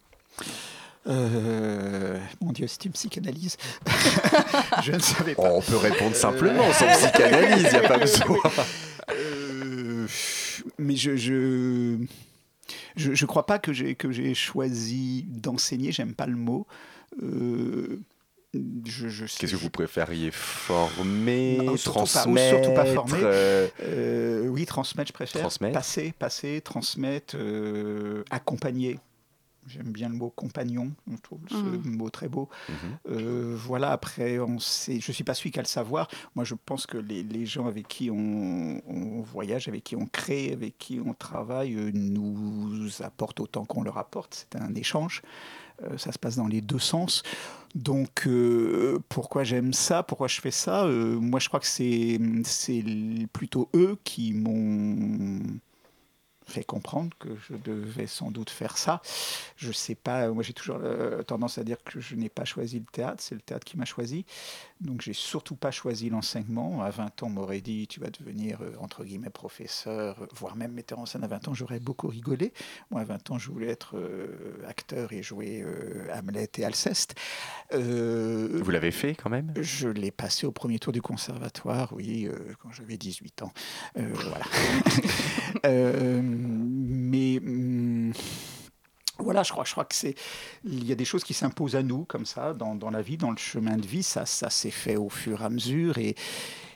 Euh, 1.07 2.19
mon 2.41 2.51
Dieu, 2.51 2.67
c'est 2.67 2.85
une 2.85 2.91
psychanalyse. 2.91 3.57
je 4.83 4.91
ne 4.93 4.99
savais 4.99 5.35
pas. 5.35 5.51
on 5.53 5.61
peut 5.61 5.77
répondre 5.77 6.15
simplement, 6.15 6.71
sans 6.73 6.87
psychanalyse, 6.87 7.65
il 7.65 7.79
n'y 7.79 7.85
a 7.85 7.87
pas 7.87 7.97
besoin. 7.97 8.37
Euh, 9.11 10.07
mais 10.77 10.95
je, 10.95 11.15
je, 11.15 11.97
je, 12.95 13.25
crois 13.25 13.45
pas 13.45 13.59
que 13.59 13.71
j'ai 13.71 13.95
que 13.95 14.11
j'ai 14.11 14.33
choisi 14.33 15.25
d'enseigner. 15.29 15.91
J'aime 15.91 16.13
pas 16.13 16.27
le 16.27 16.35
mot. 16.35 16.67
Euh, 17.23 18.01
Qu'est-ce 18.53 19.51
que 19.51 19.55
vous 19.57 19.69
préfériez 19.69 20.31
Former, 20.31 21.59
transmettre 21.83 22.63
Surtout 22.63 22.73
pas 22.73 22.85
former. 22.85 23.19
Euh, 23.21 23.67
euh, 23.81 24.47
oui, 24.47 24.65
transmettre, 24.65 25.09
je 25.09 25.13
préfère. 25.13 25.41
Transmettre. 25.41 25.73
Passer, 25.73 26.13
passer, 26.17 26.61
transmettre, 26.61 27.35
euh, 27.37 28.23
accompagner. 28.29 28.99
J'aime 29.67 29.91
bien 29.91 30.07
le 30.07 30.15
mot 30.15 30.29
compagnon, 30.29 30.93
je 31.11 31.17
trouve 31.17 31.41
ce 31.49 31.55
mm. 31.57 31.81
mot 31.83 32.09
très 32.09 32.29
beau. 32.29 32.47
Mm-hmm. 32.69 33.53
voilà, 33.55 33.91
après, 33.91 34.39
on 34.39 34.59
sait, 34.59 35.01
je 35.01 35.11
ne 35.11 35.13
suis 35.13 35.25
pas 35.25 35.33
celui 35.33 35.51
qui 35.51 35.59
a 35.59 35.61
le 35.61 35.67
savoir. 35.67 36.07
Moi, 36.35 36.45
je 36.45 36.55
pense 36.55 36.85
que 36.85 36.97
les, 36.97 37.21
les 37.21 37.45
gens 37.45 37.67
avec 37.67 37.89
qui 37.89 38.09
on, 38.09 38.81
on, 38.87 39.21
voyage, 39.23 39.67
avec 39.67 39.83
qui 39.83 39.97
on 39.97 40.05
crée, 40.05 40.53
avec 40.53 40.77
qui 40.77 41.01
on 41.05 41.13
travaille, 41.13 41.75
nous 41.93 42.89
apportent 43.01 43.41
autant 43.41 43.65
qu'on 43.65 43.83
leur 43.83 43.97
apporte. 43.97 44.47
C'est 44.49 44.57
un 44.57 44.73
échange. 44.73 45.21
Euh, 45.83 45.97
ça 45.97 46.11
se 46.11 46.19
passe 46.19 46.35
dans 46.35 46.47
les 46.47 46.61
deux 46.61 46.79
sens. 46.79 47.23
Donc, 47.75 48.25
euh, 48.27 48.99
pourquoi 49.09 49.43
j'aime 49.43 49.73
ça 49.73 50.03
Pourquoi 50.03 50.27
je 50.27 50.41
fais 50.41 50.51
ça 50.51 50.85
euh, 50.85 51.19
Moi, 51.19 51.39
je 51.39 51.47
crois 51.47 51.59
que 51.59 51.67
c'est 51.67 52.19
plutôt 53.33 53.69
eux 53.75 53.97
qui 54.03 54.33
m'ont 54.33 55.59
fait 56.45 56.63
comprendre 56.63 57.15
que 57.19 57.29
je 57.35 57.57
devais 57.57 58.07
sans 58.07 58.31
doute 58.31 58.49
faire 58.49 58.77
ça. 58.77 59.01
Je 59.57 59.71
sais 59.73 59.95
pas, 59.95 60.29
moi 60.29 60.43
j'ai 60.43 60.53
toujours 60.53 60.79
tendance 61.27 61.57
à 61.57 61.65
dire 61.65 61.75
que 61.83 61.99
je 61.99 62.15
n'ai 62.15 62.29
pas 62.29 62.45
choisi 62.45 62.79
le 62.79 62.85
théâtre, 62.85 63.21
c'est 63.21 63.35
le 63.35 63.41
théâtre 63.41 63.65
qui 63.65 63.75
m'a 63.75 63.83
choisi. 63.83 64.25
Donc 64.81 65.01
j'ai 65.01 65.13
surtout 65.13 65.55
pas 65.55 65.71
choisi 65.71 66.09
l'enseignement. 66.09 66.81
À 66.81 66.89
20 66.89 67.23
ans, 67.23 67.27
on 67.27 67.29
m'aurait 67.29 67.61
dit 67.61 67.87
tu 67.87 67.99
vas 67.99 68.09
devenir 68.09 68.61
euh, 68.61 68.75
entre 68.79 69.03
guillemets 69.03 69.29
professeur, 69.29 70.27
voire 70.35 70.55
même 70.55 70.73
metteur 70.73 70.99
en 70.99 71.05
scène. 71.05 71.23
À 71.23 71.27
20 71.27 71.47
ans, 71.47 71.53
j'aurais 71.53 71.79
beaucoup 71.79 72.07
rigolé. 72.07 72.53
Moi, 72.91 73.01
à 73.01 73.03
20 73.05 73.31
ans, 73.31 73.37
je 73.37 73.49
voulais 73.51 73.69
être 73.69 73.97
euh, 73.97 74.63
acteur 74.67 75.13
et 75.13 75.23
jouer 75.23 75.65
Hamlet 76.13 76.49
et 76.57 76.65
Alceste. 76.65 77.15
Vous 77.71 78.71
l'avez 78.71 78.91
fait 78.91 79.15
quand 79.15 79.29
même? 79.29 79.53
Je 79.59 79.89
l'ai 79.89 80.11
passé 80.11 80.45
au 80.45 80.51
premier 80.51 80.79
tour 80.79 80.93
du 80.93 81.01
conservatoire, 81.01 81.93
oui, 81.93 82.29
quand 82.61 82.71
j'avais 82.71 82.97
18 82.97 83.41
ans. 83.43 83.51
voilà. 83.95 84.45
mais 87.07 87.39
hum, 87.39 88.13
voilà, 89.27 89.43
je 89.43 89.51
crois, 89.51 89.65
je 89.65 89.71
crois 89.73 89.83
que 89.83 89.93
c'est, 89.93 90.15
il 90.63 90.87
y 90.87 90.93
a 90.93 90.95
des 90.95 91.03
choses 91.03 91.25
qui 91.25 91.33
s'imposent 91.33 91.75
à 91.75 91.83
nous 91.83 92.05
comme 92.05 92.25
ça 92.25 92.53
dans, 92.53 92.89
la 92.89 93.01
vie, 93.01 93.17
dans 93.17 93.31
le 93.31 93.37
chemin 93.37 93.75
de 93.75 93.85
vie. 93.85 94.01
Ça, 94.01 94.25
ça 94.25 94.49
s'est 94.49 94.71
fait 94.71 94.95
au 94.95 95.09
fur 95.09 95.41
et 95.41 95.43
à 95.43 95.49
mesure 95.49 95.97
et 95.97 96.15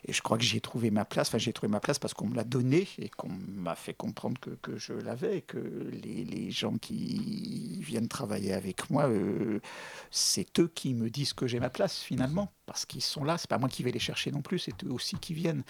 je 0.09 0.21
crois 0.21 0.37
que 0.37 0.43
j'y 0.43 0.57
ai 0.57 0.61
trouvé 0.61 0.91
ma 0.91 1.05
place. 1.05 1.29
Enfin, 1.29 1.37
j'ai 1.37 1.53
trouvé 1.53 1.71
ma 1.71 1.79
place 1.79 1.99
parce 1.99 2.13
qu'on 2.13 2.27
me 2.27 2.35
l'a 2.35 2.43
donné 2.43 2.87
et 2.97 3.09
qu'on 3.09 3.29
m'a 3.29 3.75
fait 3.75 3.93
comprendre 3.93 4.39
que, 4.41 4.49
que 4.49 4.77
je 4.77 4.93
l'avais, 4.93 5.41
que 5.41 5.59
les, 6.03 6.25
les, 6.25 6.51
gens 6.51 6.77
qui 6.77 7.79
viennent 7.81 8.07
travailler 8.07 8.53
avec 8.53 8.89
moi, 8.89 9.07
euh, 9.07 9.59
c'est 10.09 10.59
eux 10.59 10.69
qui 10.73 10.93
me 10.93 11.09
disent 11.09 11.33
que 11.33 11.47
j'ai 11.47 11.59
ma 11.59 11.69
place 11.69 11.99
finalement, 11.99 12.51
parce 12.65 12.85
qu'ils 12.85 13.03
sont 13.03 13.23
là. 13.23 13.37
C'est 13.37 13.49
pas 13.49 13.59
moi 13.59 13.69
qui 13.69 13.83
vais 13.83 13.91
les 13.91 13.99
chercher 13.99 14.31
non 14.31 14.41
plus, 14.41 14.59
c'est 14.59 14.83
eux 14.83 14.91
aussi 14.91 15.15
qui 15.17 15.33
viennent. 15.33 15.63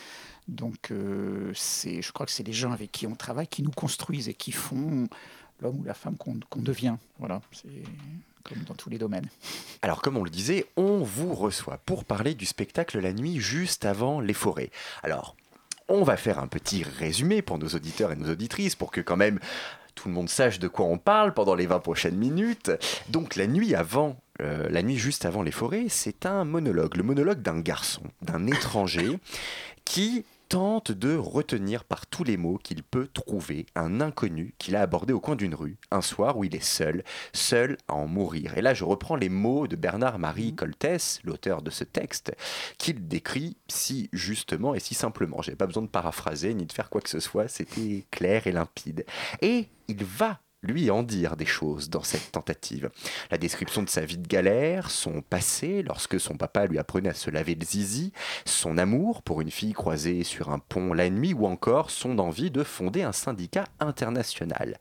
Donc, 0.47 0.91
euh, 0.91 1.53
je 1.53 2.11
crois 2.11 2.25
que 2.25 2.31
c'est 2.31 2.47
les 2.47 2.53
gens 2.53 2.71
avec 2.71 2.91
qui 2.91 3.05
on 3.07 3.15
travaille 3.15 3.47
qui 3.47 3.63
nous 3.63 3.71
construisent 3.71 4.29
et 4.29 4.33
qui 4.33 4.51
font 4.51 5.07
l'homme 5.61 5.79
ou 5.79 5.83
la 5.83 5.93
femme 5.93 6.15
qu'on, 6.17 6.39
devient. 6.55 6.95
Voilà, 7.19 7.41
c'est 7.51 7.67
comme 8.43 8.63
dans 8.63 8.73
tous 8.73 8.89
les 8.89 8.97
domaines. 8.97 9.27
Alors 9.81 10.01
comme 10.01 10.17
on 10.17 10.23
le 10.23 10.29
disait, 10.29 10.65
on 10.75 10.99
vous 10.99 11.33
reçoit 11.33 11.77
pour 11.85 12.05
parler 12.05 12.33
du 12.33 12.45
spectacle 12.45 12.99
La 12.99 13.13
nuit 13.13 13.39
juste 13.39 13.85
avant 13.85 14.19
les 14.19 14.33
forêts. 14.33 14.71
Alors, 15.03 15.35
on 15.87 16.03
va 16.03 16.17
faire 16.17 16.39
un 16.39 16.47
petit 16.47 16.83
résumé 16.83 17.41
pour 17.41 17.57
nos 17.57 17.67
auditeurs 17.67 18.11
et 18.11 18.15
nos 18.15 18.31
auditrices 18.31 18.75
pour 18.75 18.91
que 18.91 19.01
quand 19.01 19.17
même 19.17 19.39
tout 19.95 20.07
le 20.07 20.13
monde 20.13 20.29
sache 20.29 20.59
de 20.59 20.67
quoi 20.67 20.85
on 20.85 20.97
parle 20.97 21.33
pendant 21.33 21.55
les 21.55 21.67
20 21.67 21.79
prochaines 21.79 22.15
minutes. 22.15 22.71
Donc 23.09 23.35
la 23.35 23.47
nuit 23.47 23.75
avant, 23.75 24.17
euh, 24.41 24.69
la 24.69 24.83
nuit 24.83 24.97
juste 24.97 25.25
avant 25.25 25.43
les 25.43 25.51
forêts, 25.51 25.87
c'est 25.89 26.25
un 26.25 26.45
monologue, 26.45 26.95
le 26.95 27.03
monologue 27.03 27.41
d'un 27.41 27.59
garçon, 27.59 28.03
d'un 28.21 28.47
étranger 28.47 29.19
qui 29.85 30.23
tente 30.51 30.91
de 30.91 31.15
retenir 31.15 31.85
par 31.85 32.05
tous 32.05 32.25
les 32.25 32.35
mots 32.35 32.59
qu'il 32.61 32.83
peut 32.83 33.07
trouver 33.07 33.67
un 33.73 34.01
inconnu 34.01 34.53
qu'il 34.57 34.75
a 34.75 34.81
abordé 34.81 35.13
au 35.13 35.21
coin 35.21 35.37
d'une 35.37 35.55
rue, 35.55 35.77
un 35.91 36.01
soir 36.01 36.37
où 36.37 36.43
il 36.43 36.53
est 36.53 36.61
seul, 36.61 37.05
seul 37.31 37.77
à 37.87 37.93
en 37.93 38.05
mourir. 38.05 38.57
Et 38.57 38.61
là, 38.61 38.73
je 38.73 38.83
reprends 38.83 39.15
les 39.15 39.29
mots 39.29 39.67
de 39.67 39.77
Bernard-Marie 39.77 40.51
mmh. 40.51 40.55
Coltès, 40.57 41.21
l'auteur 41.23 41.61
de 41.61 41.69
ce 41.69 41.85
texte, 41.85 42.35
qu'il 42.77 43.07
décrit 43.07 43.55
si 43.69 44.09
justement 44.11 44.75
et 44.75 44.81
si 44.81 44.93
simplement. 44.93 45.41
J'ai 45.41 45.55
pas 45.55 45.67
besoin 45.67 45.83
de 45.83 45.87
paraphraser 45.87 46.53
ni 46.53 46.65
de 46.65 46.73
faire 46.73 46.89
quoi 46.89 46.99
que 46.99 47.09
ce 47.09 47.21
soit, 47.21 47.47
c'était 47.47 48.05
clair 48.11 48.45
et 48.45 48.51
limpide. 48.51 49.05
Et 49.41 49.69
il 49.87 50.03
va 50.03 50.41
lui 50.63 50.91
en 50.91 51.03
dire 51.03 51.35
des 51.35 51.45
choses 51.45 51.89
dans 51.89 52.03
cette 52.03 52.31
tentative. 52.31 52.89
La 53.31 53.37
description 53.37 53.83
de 53.83 53.89
sa 53.89 54.01
vie 54.01 54.17
de 54.17 54.27
galère, 54.27 54.91
son 54.91 55.21
passé 55.21 55.83
lorsque 55.83 56.19
son 56.19 56.37
papa 56.37 56.65
lui 56.65 56.77
apprenait 56.77 57.09
à 57.09 57.13
se 57.13 57.31
laver 57.31 57.55
le 57.55 57.65
zizi, 57.65 58.13
son 58.45 58.77
amour 58.77 59.23
pour 59.23 59.41
une 59.41 59.51
fille 59.51 59.73
croisée 59.73 60.23
sur 60.23 60.49
un 60.49 60.59
pont 60.59 60.93
la 60.93 61.09
nuit 61.09 61.33
ou 61.33 61.47
encore 61.47 61.89
son 61.89 62.19
envie 62.19 62.51
de 62.51 62.63
fonder 62.63 63.03
un 63.03 63.11
syndicat 63.11 63.65
international. 63.79 64.77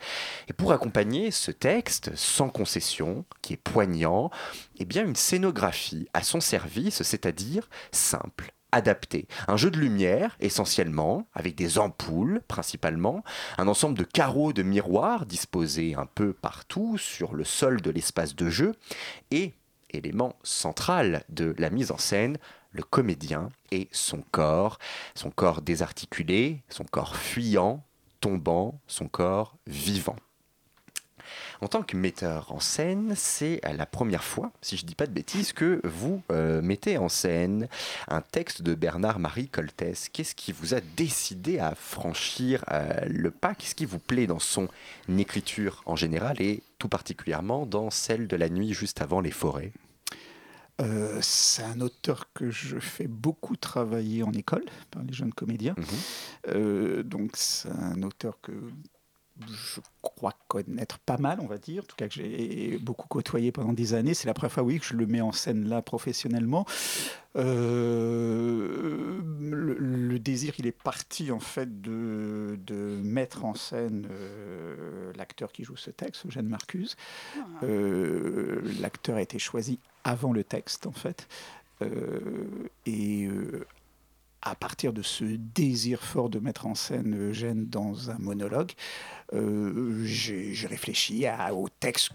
Et 0.49 0.53
pour 0.53 0.73
accompagner 0.73 1.31
ce 1.31 1.51
texte 1.51 2.15
sans 2.15 2.49
concession, 2.49 3.25
qui 3.43 3.55
est 3.55 3.57
poignant, 3.57 4.31
eh 4.79 4.85
bien 4.85 5.05
une 5.05 5.17
scénographie 5.17 6.09
à 6.13 6.23
son 6.23 6.41
service, 6.41 7.03
c'est-à-dire 7.03 7.69
simple, 7.93 8.53
adapté. 8.73 9.27
Un 9.49 9.57
jeu 9.57 9.71
de 9.71 9.79
lumière, 9.79 10.37
essentiellement, 10.41 11.27
avec 11.35 11.55
des 11.55 11.79
ampoules, 11.79 12.43
principalement, 12.49 13.23
un 13.59 13.69
ensemble 13.69 13.99
de 13.99 14.05
carreaux 14.05 14.53
de 14.53 14.63
miroirs 14.63 15.27
disposés 15.27 15.95
un 15.97 16.07
peu 16.07 16.33
partout 16.33 16.99
sur 16.99 17.35
le 17.35 17.45
sol 17.45 17.81
de 17.81 17.91
l'espace 17.91 18.35
de 18.35 18.49
jeu, 18.49 18.75
et, 19.31 19.55
élément 19.91 20.37
central 20.43 21.25
de 21.29 21.55
la 21.59 21.71
mise 21.71 21.91
en 21.91 21.99
scène, 21.99 22.39
le 22.73 22.83
comédien 22.83 23.49
et 23.73 23.89
son 23.91 24.23
corps, 24.31 24.79
son 25.15 25.31
corps 25.31 25.63
désarticulé, 25.63 26.63
son 26.69 26.85
corps 26.85 27.17
fuyant, 27.17 27.85
tombant, 28.21 28.81
son 28.87 29.09
corps 29.09 29.57
vivant. 29.67 30.17
En 31.61 31.69
tant 31.69 31.83
que 31.83 31.97
metteur 31.97 32.53
en 32.53 32.61
scène, 32.61 33.15
c'est 33.17 33.61
la 33.77 33.87
première 33.87 34.25
fois, 34.25 34.51
si 34.63 34.77
je 34.77 34.85
ne 34.85 34.89
dis 34.89 34.95
pas 34.95 35.07
de 35.07 35.13
bêtises, 35.13 35.53
que 35.53 35.81
vous 35.85 36.23
euh, 36.31 36.63
mettez 36.63 36.99
en 36.99 37.09
scène 37.09 37.69
un 38.09 38.21
texte 38.21 38.63
de 38.63 38.75
Bernard-Marie 38.75 39.49
Coltès. 39.49 40.09
Qu'est-ce 40.09 40.35
qui 40.35 40.53
vous 40.53 40.75
a 40.75 40.81
décidé 40.97 41.59
à 41.59 41.75
franchir 41.75 42.65
euh, 42.71 42.93
le 43.07 43.31
pas? 43.31 43.55
Qu'est-ce 43.55 43.75
qui 43.75 43.87
vous 43.87 43.99
plaît 43.99 44.27
dans 44.27 44.39
son 44.39 44.69
écriture 45.09 45.83
en 45.87 45.97
général 45.97 46.41
et 46.41 46.63
tout 46.79 46.89
particulièrement 46.89 47.67
dans 47.67 47.91
celle 47.91 48.27
de 48.27 48.37
la 48.37 48.49
nuit 48.49 48.73
juste 48.73 49.03
avant 49.03 49.21
les 49.21 49.31
forêts? 49.31 49.73
Euh, 50.81 51.19
c'est 51.21 51.63
un 51.63 51.81
auteur 51.83 52.33
que 52.33 52.51
je 52.51 52.79
fais 52.79 53.07
beaucoup 53.07 53.57
travailler 53.57 54.23
en 54.23 54.33
école 54.33 54.65
par 54.91 55.03
les 55.03 55.13
jeunes 55.13 55.35
comédiens. 55.35 55.75
Mhm. 55.77 57.03
donc 57.03 57.33
c'est 57.35 57.69
un 57.69 58.03
auteur 58.03 58.41
que 58.41 58.53
je 59.49 59.81
crois 60.03 60.35
connaître 60.49 60.99
pas 60.99 61.19
mal, 61.19 61.39
on 61.41 61.47
va 61.47 61.59
dire, 61.59 61.83
en 61.83 61.87
tout 61.87 61.97
cas 61.97 62.09
que 62.09 62.15
j'ai 62.15 62.79
beaucoup 62.79 63.09
côtoyé 63.09 63.53
pendant 63.53 63.73
des 63.73 63.95
années. 63.95 64.15
C'est 64.15 64.27
la 64.27 64.35
première 64.35 64.53
fois, 64.53 64.63
oui, 64.63 64.79
que 64.79 64.87
je 64.87 64.95
le 64.95 65.07
mets 65.07 65.21
en 65.21 65.33
scène 65.33 65.69
là 65.69 65.83
professionnellement. 65.83 66.67
Euh, 67.37 69.21
le, 69.41 70.19
désir, 70.19 70.55
il 70.59 70.67
est 70.67 70.73
parti 70.73 71.31
en 71.31 71.41
fait 71.41 71.81
de, 71.81 72.59
de 72.67 73.01
mettre 73.03 73.45
en 73.45 73.55
scène 73.55 74.09
euh, 74.11 75.13
l'acteur 75.17 75.53
qui 75.53 75.65
joue 75.65 75.77
ce 75.77 75.91
texte, 75.91 76.27
Eugène 76.27 76.49
Marcuse. 76.49 76.97
Ah. 77.37 77.65
Euh, 77.65 78.61
l'acteur 78.81 79.17
a 79.17 79.23
été 79.23 79.39
choisi 79.39 79.79
avant 80.05 80.33
le 80.33 80.45
texte, 80.45 80.87
en 80.87 80.93
fait. 80.93 81.29
et 82.87 83.29
à 84.43 84.55
partir 84.55 84.93
de 84.93 85.03
ce 85.03 85.25
désir 85.25 86.03
fort 86.03 86.31
de 86.31 86.39
mettre 86.39 86.67
en 86.67 86.75
scène 86.75 87.31
Eugène 87.31 87.67
dans 87.67 88.11
un 88.11 88.19
monologue, 88.19 88.73
euh, 89.33 90.03
j'ai 90.05 90.67
réfléchi 90.67 91.27
à, 91.27 91.55
au 91.55 91.69
texte 91.69 92.11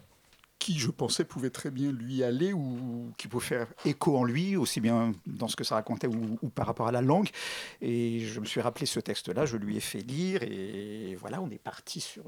qui, 0.57 0.79
je 0.79 0.89
pensais, 0.89 1.25
pouvait 1.25 1.51
très 1.51 1.69
bien 1.69 1.91
lui 1.91 2.23
aller 2.23 2.51
ou 2.51 3.11
qui 3.17 3.27
pouvait 3.27 3.45
faire 3.45 3.67
écho 3.83 4.17
en 4.17 4.23
lui, 4.23 4.55
aussi 4.55 4.81
bien 4.81 5.11
dans 5.27 5.47
ce 5.47 5.55
que 5.55 5.63
ça 5.63 5.75
racontait 5.75 6.07
ou, 6.07 6.49
par 6.49 6.65
rapport 6.65 6.87
à 6.87 6.91
la 6.91 7.01
langue. 7.01 7.29
Et 7.81 8.21
je 8.21 8.39
me 8.39 8.45
suis 8.45 8.61
rappelé 8.61 8.87
ce 8.87 8.99
texte-là, 8.99 9.45
je 9.45 9.57
lui 9.57 9.77
ai 9.77 9.79
fait 9.79 9.99
lire 9.99 10.41
et 10.41 11.15
voilà, 11.19 11.39
on 11.41 11.49
est 11.51 11.61
parti 11.61 12.01
sur, 12.01 12.23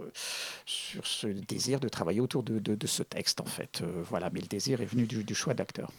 sur 0.66 1.08
ce 1.08 1.26
désir 1.26 1.80
de 1.80 1.90
travailler 1.90 2.22
autour 2.22 2.44
de, 2.44 2.88
ce 2.88 3.02
texte, 3.02 3.42
en 3.42 3.46
fait. 3.46 3.82
Euh, 3.82 4.04
voilà, 4.08 4.30
mais 4.32 4.42
le 4.42 4.48
désir 4.48 4.82
est 4.82 4.86
venu 4.86 5.08
du 5.08 5.34
choix 5.34 5.56
d'acteur. 5.56 5.92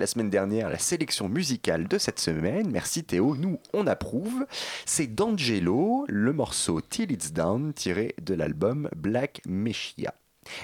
La 0.00 0.06
semaine 0.06 0.30
dernière 0.30 0.70
la 0.70 0.78
sélection 0.78 1.28
musicale 1.28 1.86
de 1.86 1.98
cette 1.98 2.18
semaine. 2.18 2.70
Merci 2.70 3.04
Théo, 3.04 3.36
nous 3.36 3.60
on 3.74 3.86
approuve. 3.86 4.46
C'est 4.86 5.14
D'Angelo, 5.14 6.06
le 6.08 6.32
morceau 6.32 6.80
Till 6.80 7.12
It's 7.12 7.32
Down 7.32 7.74
tiré 7.74 8.14
de 8.22 8.32
l'album 8.32 8.88
Black 8.96 9.42
Messiah. 9.46 10.14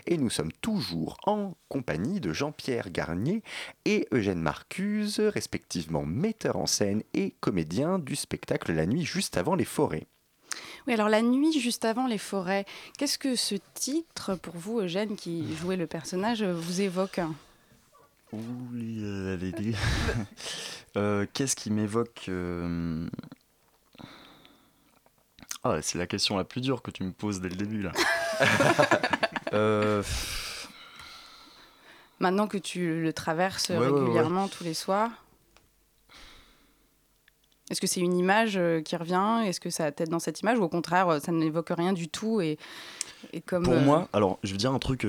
Et 0.06 0.16
nous 0.16 0.30
sommes 0.30 0.52
toujours 0.62 1.18
en 1.26 1.52
compagnie 1.68 2.18
de 2.18 2.32
Jean-Pierre 2.32 2.90
Garnier 2.90 3.42
et 3.84 4.08
Eugène 4.10 4.40
Marcuse, 4.40 5.20
respectivement 5.20 6.06
metteur 6.06 6.56
en 6.56 6.66
scène 6.66 7.02
et 7.12 7.34
comédien 7.40 7.98
du 7.98 8.16
spectacle 8.16 8.72
La 8.72 8.86
nuit 8.86 9.04
juste 9.04 9.36
avant 9.36 9.54
les 9.54 9.66
forêts. 9.66 10.06
Oui, 10.86 10.94
alors 10.94 11.10
la 11.10 11.20
nuit 11.20 11.60
juste 11.60 11.84
avant 11.84 12.06
les 12.06 12.16
forêts, 12.16 12.64
qu'est-ce 12.96 13.18
que 13.18 13.36
ce 13.36 13.56
titre 13.74 14.34
pour 14.34 14.56
vous, 14.56 14.80
Eugène, 14.80 15.14
qui 15.14 15.54
jouait 15.56 15.76
le 15.76 15.86
personnage, 15.86 16.42
vous 16.42 16.80
évoque? 16.80 17.20
Euh. 18.34 19.36
Euh, 20.96 21.26
Qu'est-ce 21.34 21.54
qui 21.56 21.70
m'évoque 21.70 22.24
euh, 22.30 23.06
Ah, 25.62 25.82
c'est 25.82 25.98
la 25.98 26.06
question 26.06 26.38
la 26.38 26.44
plus 26.44 26.62
dure 26.62 26.80
que 26.80 26.90
tu 26.90 27.02
me 27.02 27.12
poses 27.12 27.42
dès 27.42 27.50
le 27.50 27.56
début 27.56 27.82
là. 27.82 27.92
Euh, 29.52 30.02
Maintenant 32.18 32.48
que 32.48 32.58
tu 32.58 33.00
le 33.02 33.12
traverses 33.12 33.68
Ouais, 33.68 33.76
ouais, 33.78 33.88
ouais. 33.88 34.00
régulièrement 34.00 34.48
tous 34.48 34.64
les 34.64 34.74
soirs 34.74 35.10
Est-ce 37.70 37.80
que 37.80 37.86
c'est 37.86 38.00
une 38.00 38.16
image 38.16 38.58
qui 38.84 38.96
revient? 38.96 39.42
Est-ce 39.46 39.60
que 39.60 39.70
ça 39.70 39.92
t'aide 39.92 40.08
dans 40.08 40.18
cette 40.18 40.40
image? 40.40 40.58
Ou 40.58 40.64
au 40.64 40.68
contraire, 40.68 41.20
ça 41.22 41.30
n'évoque 41.30 41.68
rien 41.70 41.92
du 41.92 42.08
tout 42.08 42.40
et, 42.40 42.58
et 43.32 43.40
comme, 43.40 43.62
Pour 43.64 43.76
moi, 43.76 44.08
alors 44.12 44.38
je 44.42 44.50
vais 44.52 44.58
dire 44.58 44.72
un 44.72 44.78
truc 44.80 45.06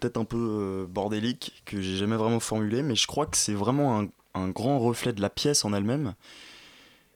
peut-être 0.00 0.16
un 0.16 0.24
peu 0.24 0.36
euh, 0.38 0.86
bordélique 0.86 1.62
que 1.66 1.80
j'ai 1.80 1.96
jamais 1.96 2.16
vraiment 2.16 2.40
formulé, 2.40 2.82
mais 2.82 2.96
je 2.96 3.06
crois 3.06 3.26
que 3.26 3.36
c'est 3.36 3.54
vraiment 3.54 4.00
un, 4.00 4.08
un 4.34 4.48
grand 4.48 4.78
reflet 4.78 5.12
de 5.12 5.20
la 5.20 5.30
pièce 5.30 5.64
en 5.64 5.72
elle-même. 5.72 6.14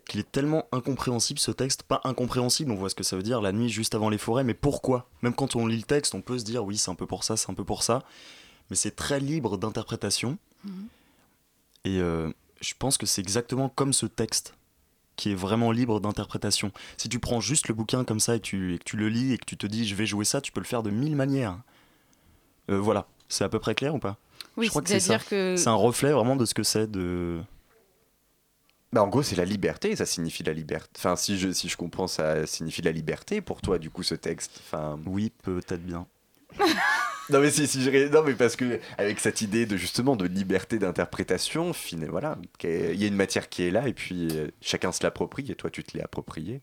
Qu'il 0.06 0.20
est 0.20 0.30
tellement 0.30 0.66
incompréhensible 0.70 1.40
ce 1.40 1.50
texte, 1.50 1.82
pas 1.82 2.02
incompréhensible, 2.04 2.70
on 2.70 2.74
voit 2.74 2.90
ce 2.90 2.94
que 2.94 3.02
ça 3.02 3.16
veut 3.16 3.22
dire, 3.22 3.40
la 3.40 3.52
nuit 3.52 3.70
juste 3.70 3.94
avant 3.94 4.10
les 4.10 4.18
forêts, 4.18 4.44
mais 4.44 4.52
pourquoi? 4.52 5.08
Même 5.22 5.34
quand 5.34 5.56
on 5.56 5.66
lit 5.66 5.78
le 5.78 5.82
texte, 5.82 6.14
on 6.14 6.20
peut 6.20 6.38
se 6.38 6.44
dire 6.44 6.62
oui, 6.62 6.76
c'est 6.76 6.90
un 6.90 6.94
peu 6.94 7.06
pour 7.06 7.24
ça, 7.24 7.38
c'est 7.38 7.50
un 7.50 7.54
peu 7.54 7.64
pour 7.64 7.82
ça, 7.82 8.02
mais 8.68 8.76
c'est 8.76 8.94
très 8.94 9.18
libre 9.18 9.56
d'interprétation. 9.56 10.36
Mhm. 10.64 10.88
Et 11.86 12.00
euh, 12.00 12.30
je 12.60 12.74
pense 12.78 12.98
que 12.98 13.06
c'est 13.06 13.22
exactement 13.22 13.70
comme 13.70 13.94
ce 13.94 14.04
texte 14.04 14.54
qui 15.16 15.30
est 15.30 15.34
vraiment 15.34 15.70
libre 15.70 16.00
d'interprétation. 16.00 16.72
Si 16.96 17.08
tu 17.08 17.18
prends 17.18 17.40
juste 17.40 17.68
le 17.68 17.74
bouquin 17.74 18.04
comme 18.04 18.20
ça 18.20 18.36
et, 18.36 18.40
tu, 18.40 18.74
et 18.74 18.78
que 18.78 18.84
tu 18.84 18.96
le 18.96 19.08
lis 19.08 19.32
et 19.32 19.38
que 19.38 19.44
tu 19.44 19.56
te 19.56 19.66
dis 19.66 19.86
je 19.86 19.94
vais 19.94 20.06
jouer 20.06 20.24
ça, 20.24 20.40
tu 20.40 20.52
peux 20.52 20.60
le 20.60 20.66
faire 20.66 20.82
de 20.82 20.90
mille 20.90 21.16
manières. 21.16 21.58
Euh, 22.70 22.78
voilà, 22.78 23.06
c'est 23.28 23.44
à 23.44 23.48
peu 23.48 23.58
près 23.58 23.74
clair 23.74 23.94
ou 23.94 23.98
pas? 23.98 24.16
Oui, 24.56 24.66
Je 24.66 24.70
crois 24.70 24.82
que 24.82 24.88
c'est 24.88 25.00
c'est-à-dire 25.00 25.22
ça. 25.24 25.30
que 25.30 25.56
C'est 25.56 25.68
un 25.68 25.74
reflet 25.74 26.12
vraiment 26.12 26.36
de 26.36 26.44
ce 26.44 26.54
que 26.54 26.62
c'est 26.62 26.90
de... 26.90 27.40
Bah, 28.92 29.02
en 29.02 29.08
gros, 29.08 29.22
c'est 29.22 29.34
la 29.36 29.44
liberté, 29.44 29.96
ça 29.96 30.06
signifie 30.06 30.44
la 30.44 30.52
liberté. 30.52 30.88
Enfin, 30.96 31.16
si 31.16 31.36
je, 31.36 31.50
si 31.50 31.68
je 31.68 31.76
comprends, 31.76 32.06
ça 32.06 32.46
signifie 32.46 32.80
la 32.82 32.92
liberté 32.92 33.40
pour 33.40 33.60
toi, 33.60 33.78
du 33.78 33.90
coup, 33.90 34.04
ce 34.04 34.14
texte. 34.14 34.60
Enfin... 34.64 35.00
Oui, 35.06 35.32
peut-être 35.42 35.84
bien. 35.84 36.06
Non 37.30 37.40
mais 37.40 37.50
si, 37.50 37.66
si 37.66 37.80
je 37.82 38.08
non 38.08 38.22
mais 38.22 38.34
parce 38.34 38.54
que 38.54 38.78
avec 38.98 39.18
cette 39.18 39.40
idée 39.40 39.64
de 39.64 39.78
justement 39.78 40.14
de 40.14 40.26
liberté 40.26 40.78
d'interprétation, 40.78 41.72
fine, 41.72 42.04
voilà, 42.06 42.36
qu'il 42.58 43.00
y 43.00 43.04
a 43.04 43.06
une 43.06 43.16
matière 43.16 43.48
qui 43.48 43.62
est 43.62 43.70
là 43.70 43.88
et 43.88 43.94
puis 43.94 44.28
euh, 44.32 44.48
chacun 44.60 44.92
se 44.92 45.02
l'approprie 45.02 45.50
et 45.50 45.54
toi 45.54 45.70
tu 45.70 45.82
te 45.82 45.96
l'es 45.96 46.04
approprié. 46.04 46.60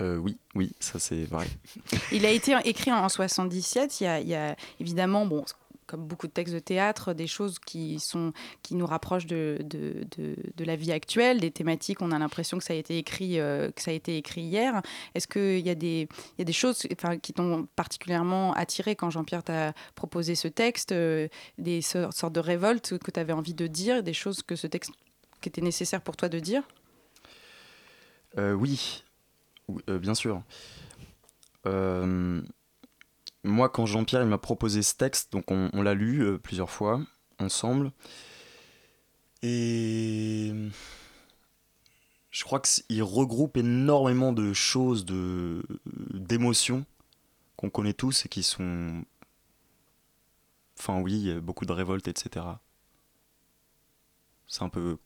Euh, 0.00 0.16
oui, 0.16 0.36
oui, 0.56 0.72
ça 0.80 0.98
c'est 0.98 1.24
vrai. 1.24 1.46
Il 2.10 2.26
a 2.26 2.30
été 2.30 2.54
écrit 2.64 2.92
en 2.92 3.08
77. 3.08 4.00
Il 4.00 4.04
y 4.04 4.06
a, 4.08 4.20
il 4.20 4.28
y 4.28 4.34
a 4.34 4.56
évidemment, 4.80 5.24
bon, 5.24 5.44
comme 5.86 6.04
beaucoup 6.06 6.26
de 6.26 6.32
textes 6.32 6.52
de 6.54 6.58
théâtre, 6.58 7.12
des 7.14 7.26
choses 7.28 7.58
qui, 7.60 8.00
sont, 8.00 8.32
qui 8.62 8.74
nous 8.74 8.86
rapprochent 8.86 9.26
de, 9.26 9.58
de, 9.60 10.04
de- 10.16 10.34
de 10.56 10.64
la 10.64 10.74
vie 10.74 10.90
actuelle, 10.90 11.38
des 11.40 11.50
thématiques. 11.52 12.00
On 12.02 12.10
a 12.10 12.18
l'impression 12.18 12.58
que 12.58 12.64
ça 12.64 12.72
a 12.72 12.76
été 12.76 12.98
écrit, 12.98 13.38
euh, 13.38 13.70
que 13.70 13.82
ça 13.82 13.92
a 13.92 13.94
été 13.94 14.16
écrit 14.16 14.40
hier. 14.40 14.80
Est-ce 15.14 15.28
qu'il 15.28 15.60
y, 15.64 15.70
a 15.70 15.74
des- 15.76 16.08
y 16.38 16.42
a 16.42 16.44
des 16.44 16.52
choses 16.54 16.88
enfin, 16.92 17.18
qui 17.18 17.32
t'ont 17.32 17.68
particulièrement 17.76 18.52
attiré 18.54 18.96
quand 18.96 19.10
Jean-Pierre 19.10 19.44
t'a 19.44 19.74
proposé 19.94 20.34
ce 20.34 20.48
texte, 20.48 20.90
euh, 20.90 21.28
des 21.58 21.82
so- 21.82 22.10
sortes 22.10 22.32
de 22.34 22.40
révoltes 22.40 22.98
que 22.98 23.10
tu 23.12 23.20
avais 23.20 23.32
envie 23.34 23.54
de 23.54 23.66
dire, 23.68 24.02
des 24.02 24.14
choses 24.14 24.42
que 24.42 24.56
ce 24.56 24.66
texte 24.66 24.90
qui 25.40 25.50
était 25.50 25.60
nécessaire 25.60 26.00
pour 26.00 26.16
toi 26.16 26.28
de 26.28 26.40
dire? 26.40 26.62
Euh, 28.38 28.54
Oui, 28.54 29.04
euh, 29.88 29.98
bien 29.98 30.14
sûr. 30.14 30.42
Euh, 31.66 32.42
moi, 33.42 33.68
quand 33.68 33.86
Jean-Pierre 33.86 34.22
il 34.22 34.28
m'a 34.28 34.38
proposé 34.38 34.82
ce 34.82 34.94
texte, 34.94 35.32
donc 35.32 35.50
on, 35.50 35.82
l'a 35.82 35.94
lu 35.94 36.22
euh, 36.22 36.38
plusieurs 36.38 36.70
fois 36.70 37.00
ensemble, 37.38 37.92
et 39.42 40.52
je 42.30 42.44
crois 42.44 42.60
qu'il 42.60 43.02
regroupe 43.02 43.56
énormément 43.56 44.32
de 44.32 44.52
choses, 44.52 45.04
de 45.04 45.62
d'émotions 46.12 46.86
qu'on 47.56 47.70
connaît 47.70 47.92
tous 47.92 48.26
et 48.26 48.28
qui 48.28 48.42
sont, 48.42 49.04
enfin 50.78 51.00
oui, 51.00 51.34
beaucoup 51.40 51.66
de 51.66 51.72
révoltes, 51.72 52.08
etc. 52.08 52.46
C'est 54.46 54.62
un 54.62 54.68
peu, 54.68 54.98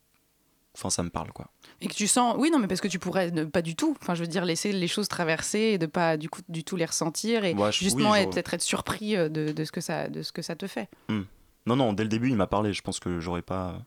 enfin 0.75 0.91
ça 0.91 1.03
me 1.03 1.11
parle 1.11 1.33
quoi. 1.33 1.51
Et 1.81 1.87
que 1.87 1.95
tu 1.95 2.09
sens, 2.09 2.35
oui, 2.39 2.51
non, 2.51 2.59
mais 2.59 2.67
parce 2.67 2.81
que 2.81 2.89
tu 2.89 2.99
pourrais 2.99 3.31
ne 3.31 3.45
pas 3.45 3.63
du 3.63 3.77
tout, 3.77 3.97
enfin, 4.03 4.15
je 4.17 4.23
veux 4.23 4.27
dire, 4.27 4.45
laisser 4.45 4.73
les 4.73 4.89
choses 4.89 5.07
traverser 5.07 5.59
et 5.61 5.79
de 5.79 5.87
pas 5.87 6.17
du 6.17 6.29
coup 6.29 6.41
du 6.49 6.65
tout 6.65 6.75
les 6.75 6.85
ressentir 6.85 7.45
et 7.45 7.55
Ouais, 7.55 7.71
je- 7.71 7.79
justement 7.85 8.11
oui, 8.13 8.27
peut-être 8.27 8.55
être 8.55 8.63
surpris 8.63 9.17
euh, 9.17 9.29
de, 9.29 9.53
de 9.53 9.65
ce 9.65 9.71
que 9.71 9.81
ça, 9.81 10.09
de 10.09 10.23
ce 10.23 10.33
que 10.33 10.43
ça 10.43 10.57
te 10.57 10.67
fait. 10.67 10.89
Non, 11.67 11.77
non, 11.77 11.93
dès 11.93 12.03
le 12.03 12.09
début, 12.09 12.31
il 12.31 12.37
m'a 12.37 12.47
parlé. 12.47 12.73
Je 12.73 12.81
pense 12.83 12.99
que 12.99 13.21
j'aurais 13.21 13.43
pas. 13.43 13.79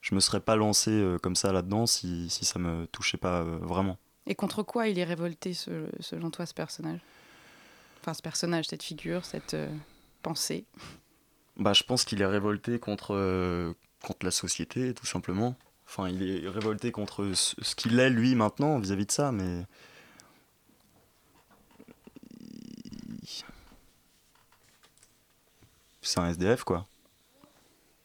Je 0.00 0.14
me 0.14 0.20
serais 0.20 0.40
pas 0.40 0.54
lancé 0.54 0.90
euh, 0.92 1.18
comme 1.18 1.34
ça 1.34 1.52
là-dedans 1.52 1.86
si, 1.86 2.30
si 2.30 2.44
ça 2.44 2.58
me 2.60 2.86
touchait 2.86 3.16
pas 3.18 3.40
euh, 3.40 3.58
vraiment. 3.62 3.98
Et 4.26 4.34
contre 4.34 4.62
quoi 4.62 4.86
il 4.88 4.98
est 4.98 5.04
révolté, 5.04 5.54
ce- 5.54 5.88
selon 6.00 6.30
toi, 6.30 6.46
ce 6.46 6.54
personnage? 6.54 7.00
Enfin, 8.00 8.14
ce 8.14 8.22
personnage, 8.22 8.66
cette 8.66 8.82
figure, 8.82 9.24
cette 9.24 9.54
euh, 9.54 9.68
pensée? 10.22 10.64
Bah, 11.56 11.72
je 11.72 11.82
pense 11.82 12.04
qu'il 12.04 12.20
est 12.22 12.26
révolté 12.26 12.78
contre, 12.78 13.14
euh, 13.14 13.72
contre 14.02 14.24
la 14.24 14.30
société, 14.30 14.94
tout 14.94 15.06
simplement. 15.06 15.56
Enfin, 15.86 16.08
il 16.08 16.22
est 16.22 16.48
révolté 16.48 16.92
contre 16.92 17.32
ce 17.34 17.74
qu'il 17.74 17.98
est 18.00 18.10
lui 18.10 18.34
maintenant 18.34 18.78
vis-à-vis 18.78 19.06
de 19.06 19.12
ça, 19.12 19.32
mais. 19.32 19.64
C'est 26.02 26.20
un 26.20 26.28
SDF 26.28 26.64
quoi. 26.64 26.86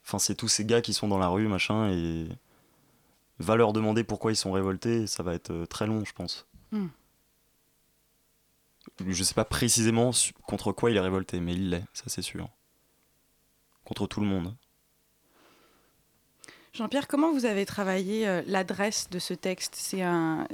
Enfin, 0.06 0.20
c'est 0.20 0.36
tous 0.36 0.48
ces 0.48 0.66
gars 0.66 0.82
qui 0.82 0.94
sont 0.94 1.08
dans 1.08 1.18
la 1.18 1.28
rue, 1.28 1.48
machin, 1.48 1.90
et. 1.92 2.28
Va 3.40 3.56
leur 3.56 3.72
demander 3.72 4.04
pourquoi 4.04 4.34
ils 4.34 4.36
sont 4.36 4.52
révoltés, 4.52 5.08
ça 5.08 5.24
va 5.24 5.34
être 5.34 5.52
euh, 5.52 5.66
très 5.66 5.88
long, 5.88 6.04
je 6.04 6.12
pense. 6.12 6.46
Mm. 6.72 6.88
Je 9.08 9.24
sais 9.24 9.34
pas 9.34 9.46
précisément 9.46 10.12
contre 10.46 10.74
quoi 10.74 10.92
il 10.92 10.98
est 10.98 11.02
révolté, 11.02 11.40
mais 11.40 11.54
il 11.54 11.70
l'est, 11.70 11.86
ça 11.94 12.06
c'est 12.08 12.22
sûr. 12.22 12.50
Contre 13.86 14.08
tout 14.08 14.20
le 14.20 14.28
monde. 14.28 14.56
Jean-Pierre, 16.80 17.10
comment 17.10 17.34
vous 17.34 17.44
avez 17.44 17.66
travaillé 17.66 18.26
euh, 18.26 18.42
l'adresse 18.48 19.10
de 19.10 19.20
ce 19.20 19.34
texte? 19.34 19.76
C'est 19.76 20.02
un 20.02 20.48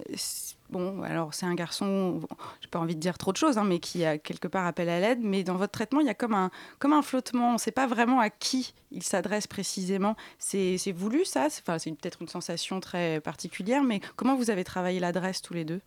bon, 0.72 1.04
alors 1.04 1.36
c'est 1.36 1.46
un 1.46 1.54
garçon, 1.54 2.20
j'ai 2.62 2.68
pas 2.68 2.80
envie 2.80 2.96
de 2.96 3.00
dire 3.00 3.20
trop 3.20 3.32
de 3.32 3.38
choses, 3.38 3.60
hein, 3.60 3.64
mais 3.64 3.78
qui 3.78 4.04
a 4.04 4.18
quelque 4.18 4.48
part 4.48 4.66
appel 4.66 4.90
à 4.90 5.00
l'aide. 5.00 5.20
Mais 5.22 5.44
dans 5.44 5.54
votre 5.54 5.74
traitement, 5.74 6.00
il 6.00 6.08
y 6.08 6.10
a 6.10 6.16
comme 6.16 6.34
un 6.34 6.50
comme 6.80 6.94
un 6.94 7.04
flottement. 7.04 7.52
On 7.52 7.54
ne 7.54 7.58
sait 7.60 7.70
pas 7.70 7.86
vraiment 7.86 8.20
à 8.20 8.32
qui 8.32 8.74
il 8.90 9.04
s'adresse 9.04 9.46
précisément. 9.46 10.16
C'est 10.40 10.92
voulu 10.92 11.26
ça? 11.26 11.46
Enfin, 11.46 11.78
c'est 11.78 11.92
peut-être 11.92 12.24
une 12.24 12.28
sensation 12.28 12.80
très 12.80 13.22
particulière. 13.22 13.84
Mais 13.84 14.02
comment 14.16 14.36
vous 14.36 14.50
avez 14.50 14.64
travaillé 14.64 15.00
l'adresse 15.00 15.44
tous 15.44 15.54
les 15.54 15.64
deux? 15.64 15.82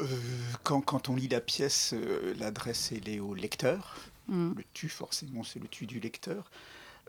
Euh, 0.00 0.06
quand, 0.62 0.80
quand, 0.80 1.10
on 1.10 1.16
lit 1.16 1.28
la 1.28 1.42
pièce, 1.42 1.92
euh, 1.92 2.32
l'adresse 2.38 2.90
elle 2.90 3.06
est 3.10 3.20
au 3.20 3.34
lecteur. 3.34 3.98
Mmh. 4.28 4.52
Le 4.56 4.64
tu 4.72 4.88
forcément 4.88 5.44
c'est 5.44 5.60
le 5.60 5.68
tu 5.68 5.84
du 5.84 6.00
lecteur. 6.00 6.50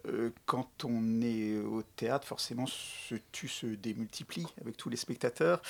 Euh, 0.07 0.31
quand 0.45 0.83
on 0.83 1.21
est 1.21 1.57
au 1.57 1.81
théâtre, 1.95 2.27
forcément, 2.27 2.65
ce 2.65 3.15
tu 3.31 3.47
se 3.47 3.65
démultiplie 3.65 4.45
avec 4.61 4.77
tous 4.77 4.89
les 4.89 4.97
spectateurs. 4.97 5.61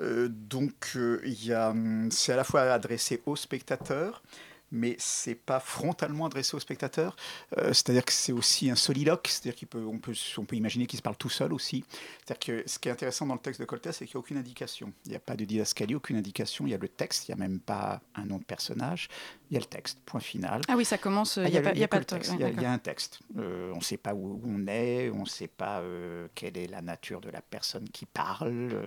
Euh, 0.00 0.28
donc, 0.28 0.92
euh, 0.96 1.22
hum, 1.50 2.10
c'est 2.10 2.32
à 2.32 2.36
la 2.36 2.44
fois 2.44 2.62
adressé 2.62 3.22
aux 3.26 3.36
spectateurs, 3.36 4.22
mais 4.70 4.96
c'est 4.98 5.34
pas 5.34 5.60
frontalement 5.60 6.26
adressé 6.26 6.56
au 6.56 6.60
spectateur. 6.60 7.16
Euh, 7.56 7.68
c'est-à-dire 7.68 8.04
que 8.04 8.12
c'est 8.12 8.32
aussi 8.32 8.70
un 8.70 8.76
soliloque, 8.76 9.28
c'est-à-dire 9.28 9.58
qu'on 9.68 9.98
peut, 9.98 10.14
on 10.38 10.46
imaginer 10.52 10.86
qu'il 10.86 10.98
se 10.98 11.02
parle 11.02 11.16
tout 11.16 11.28
seul 11.28 11.52
aussi. 11.52 11.84
C'est-à-dire 12.24 12.62
que 12.62 12.68
ce 12.68 12.78
qui 12.78 12.88
est 12.88 12.92
intéressant 12.92 13.26
dans 13.26 13.34
le 13.34 13.40
texte 13.40 13.60
de 13.60 13.66
Colta, 13.66 13.92
c'est 13.92 14.06
qu'il 14.06 14.16
n'y 14.16 14.18
a 14.18 14.20
aucune 14.20 14.36
indication. 14.36 14.92
Il 15.06 15.10
n'y 15.10 15.16
a 15.16 15.20
pas 15.20 15.36
de 15.36 15.44
didascalie, 15.44 15.94
aucune 15.94 16.16
indication. 16.16 16.66
Il 16.66 16.70
y 16.70 16.74
a 16.74 16.78
le 16.78 16.88
texte, 16.88 17.28
il 17.28 17.34
n'y 17.34 17.42
a 17.42 17.48
même 17.48 17.60
pas 17.60 18.00
un 18.14 18.24
nom 18.24 18.38
de 18.38 18.44
personnage. 18.44 19.08
Il 19.50 19.54
y 19.54 19.56
a 19.56 19.60
le 19.60 19.66
texte, 19.66 19.98
point 20.04 20.20
final. 20.20 20.60
Ah 20.68 20.74
oui, 20.76 20.84
ça 20.84 20.98
commence, 20.98 21.36
il 21.36 21.44
n'y 21.44 21.56
a, 21.56 21.62
pas, 21.88 21.98
de 21.98 22.04
texte. 22.04 22.32
il, 22.34 22.60
y 22.60 22.64
a, 22.64 22.72
un 22.72 22.78
texte. 22.78 23.20
Euh, 23.38 23.72
on 23.72 23.78
ne 23.78 23.82
sait 23.82 23.96
pas 23.96 24.14
où, 24.14 24.40
on 24.44 24.66
est, 24.66 25.10
on 25.10 25.20
ne 25.20 25.26
sait 25.26 25.48
pas 25.48 25.80
euh, 25.80 26.28
quelle 26.34 26.58
est 26.58 26.66
la 26.66 26.82
nature 26.82 27.20
de 27.20 27.30
la 27.30 27.40
personne 27.40 27.88
qui 27.88 28.04
parle. 28.04 28.86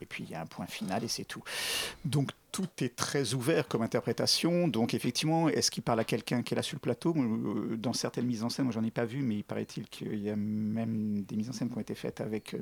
et 0.00 0.06
puis 0.06 0.24
il 0.24 0.30
y 0.30 0.34
a 0.34 0.40
un 0.40 0.46
point 0.46 0.66
final 0.66 1.02
et 1.02 1.08
c'est 1.08 1.24
tout. 1.24 1.42
Donc 2.04 2.30
tout 2.52 2.68
est 2.78 2.94
très 2.94 3.34
ouvert 3.34 3.66
comme 3.66 3.82
interprétation. 3.82 4.68
Donc 4.68 4.94
effectivement, 4.94 5.48
est-ce 5.48 5.70
qu'il 5.70 5.82
parle 5.82 6.00
à 6.00 6.04
quelqu'un 6.04 6.42
qui 6.42 6.54
est 6.54 6.56
là 6.56 6.62
sur 6.62 6.76
le 6.76 6.80
plateau? 6.80 7.14
Euh, 7.16 7.76
Dans 7.76 7.94
certaines 7.94 8.26
mises 8.26 8.44
en 8.44 8.50
scène, 8.50 8.66
moi 8.66 8.74
j'en 8.74 8.84
ai 8.84 8.90
pas 8.90 9.06
vu, 9.06 9.22
mais 9.22 9.36
il 9.36 9.42
paraît-il 9.42 9.88
qu'il 9.88 10.22
y 10.22 10.30
a 10.30 10.36
même 10.36 11.22
des 11.22 11.36
mises 11.36 11.48
en 11.48 11.52
scène 11.52 11.70
qui 11.70 11.76
ont 11.76 11.80
été 11.80 11.94
faites 11.94 12.20
avec 12.20 12.54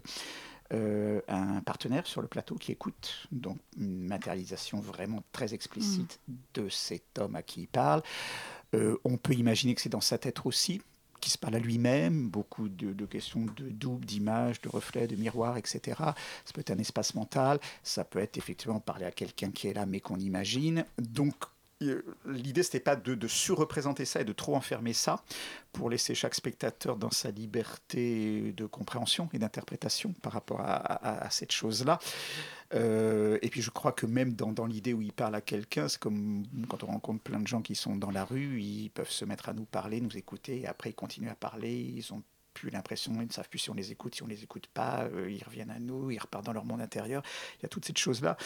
euh, 0.72 1.20
un 1.26 1.60
partenaire 1.62 2.06
sur 2.06 2.22
le 2.22 2.28
plateau 2.28 2.54
qui 2.54 2.70
écoute. 2.70 3.26
Donc 3.32 3.58
une 3.76 4.06
matérialisation 4.06 4.80
vraiment 4.80 5.24
très 5.32 5.52
explicite 5.52 6.20
mmh. 6.28 6.34
de 6.54 6.68
cet 6.68 7.18
homme 7.18 7.34
à 7.34 7.42
qui 7.42 7.62
il 7.62 7.68
parle. 7.68 8.02
Euh, 8.74 8.96
on 9.04 9.16
peut 9.16 9.34
imaginer 9.34 9.74
que 9.74 9.80
c'est 9.80 9.88
dans 9.88 10.00
sa 10.00 10.16
tête 10.16 10.46
aussi 10.46 10.80
qui 11.20 11.30
se 11.30 11.38
parle 11.38 11.56
à 11.56 11.58
lui-même, 11.58 12.28
beaucoup 12.28 12.68
de, 12.68 13.06
questions 13.06 13.46
de 13.56 13.68
double, 13.68 14.04
d'image, 14.06 14.60
de 14.60 14.68
reflets, 14.68 15.06
de 15.06 15.16
miroirs, 15.16 15.56
etc. 15.56 15.80
Ça 15.98 16.52
peut 16.54 16.60
être 16.60 16.70
un 16.70 16.78
espace 16.78 17.14
mental, 17.14 17.58
ça 17.82 18.04
peut 18.04 18.18
être 18.18 18.38
effectivement 18.38 18.80
parler 18.80 19.06
à 19.06 19.10
quelqu'un 19.10 19.50
qui 19.50 19.68
est 19.68 19.74
là 19.74 19.86
mais 19.86 20.00
qu'on 20.00 20.18
imagine. 20.18 20.84
Donc 20.98 21.34
l'idée, 22.26 22.62
c'était 22.62 22.80
pas 22.80 22.96
de, 22.96 23.28
surreprésenter 23.28 24.04
ça 24.04 24.20
et 24.20 24.24
de 24.24 24.32
trop 24.32 24.54
enfermer 24.56 24.92
ça 24.92 25.22
pour 25.72 25.88
laisser 25.88 26.14
chaque 26.14 26.34
spectateur 26.34 26.96
dans 26.96 27.10
sa 27.10 27.30
liberté 27.30 28.52
de 28.56 28.66
compréhension 28.66 29.28
et 29.32 29.38
d'interprétation 29.38 30.12
par 30.22 30.32
rapport 30.32 30.60
à, 30.60 31.28
cette 31.30 31.52
chose-là. 31.52 31.98
Euh, 32.74 33.38
et 33.42 33.48
puis 33.48 33.62
je 33.62 33.70
crois 33.70 33.92
que 33.92 34.06
même 34.06 34.34
dans, 34.34 34.66
l'idée 34.66 34.92
où 34.92 35.02
il 35.02 35.12
parle 35.12 35.34
à 35.34 35.40
quelqu'un, 35.40 35.88
c'est 35.88 35.98
comme 35.98 36.44
quand 36.68 36.84
on 36.84 36.88
rencontre 36.88 37.22
plein 37.22 37.40
de 37.40 37.46
gens 37.46 37.62
qui 37.62 37.74
sont 37.74 37.96
dans 37.96 38.10
la 38.10 38.24
rue, 38.24 38.60
ils 38.60 38.90
peuvent 38.90 39.10
se 39.10 39.24
mettre 39.24 39.48
à 39.48 39.52
nous 39.52 39.64
parler, 39.64 40.00
nous 40.00 40.16
écouter, 40.16 40.60
et 40.60 40.66
après 40.66 40.90
ils 40.90 40.94
continuent 40.94 41.30
à 41.30 41.34
parler, 41.34 42.00
plus 42.60 42.70
l'impression, 42.70 43.12
ils 43.20 43.26
ne 43.26 43.32
savent 43.32 43.48
plus 43.48 43.58
si 43.58 43.70
on 43.70 43.74
les 43.74 43.90
écoute, 43.90 44.14
si 44.14 44.22
on 44.22 44.26
les 44.26 44.42
écoute 44.42 44.66
pas, 44.66 45.04
euh, 45.14 45.30
ils 45.30 45.42
reviennent 45.42 45.70
à 45.70 45.78
nous, 45.78 46.10
ils 46.10 46.18
repartent 46.18 46.44
dans 46.44 46.52
leur 46.52 46.66
monde 46.66 46.82
intérieur. 46.82 47.22
Il 47.58 47.62
y 47.62 47.66
a 47.66 47.68
toutes 47.68 47.86
ces 47.86 47.94
choses-là. 47.96 48.36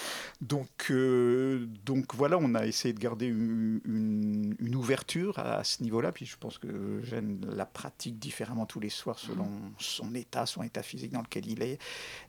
Donc, 0.41 0.87
euh, 0.91 1.67
donc 1.85 2.15
voilà, 2.15 2.39
on 2.39 2.55
a 2.55 2.65
essayé 2.65 2.95
de 2.95 3.01
garder 3.01 3.27
une, 3.27 4.75
ouverture 4.75 5.39
à, 5.39 5.65
ce 5.65 5.83
niveau-là. 5.83 6.13
Puis 6.13 6.27
je 6.27 6.37
pense 6.37 6.59
que 6.59 7.01
Jeanne 7.03 7.41
la 7.55 7.67
pratique 7.67 8.19
différemment 8.19 8.67
tous 8.67 8.81
les 8.81 8.89
soirs 8.89 9.19
selon 9.19 9.49
son 9.79 10.15
état, 10.15 10.47
son 10.47 10.63
état 10.63 10.83
physique 10.83 11.13
dans 11.13 11.23
lequel 11.23 11.47
il 11.47 11.63
est, 11.63 11.79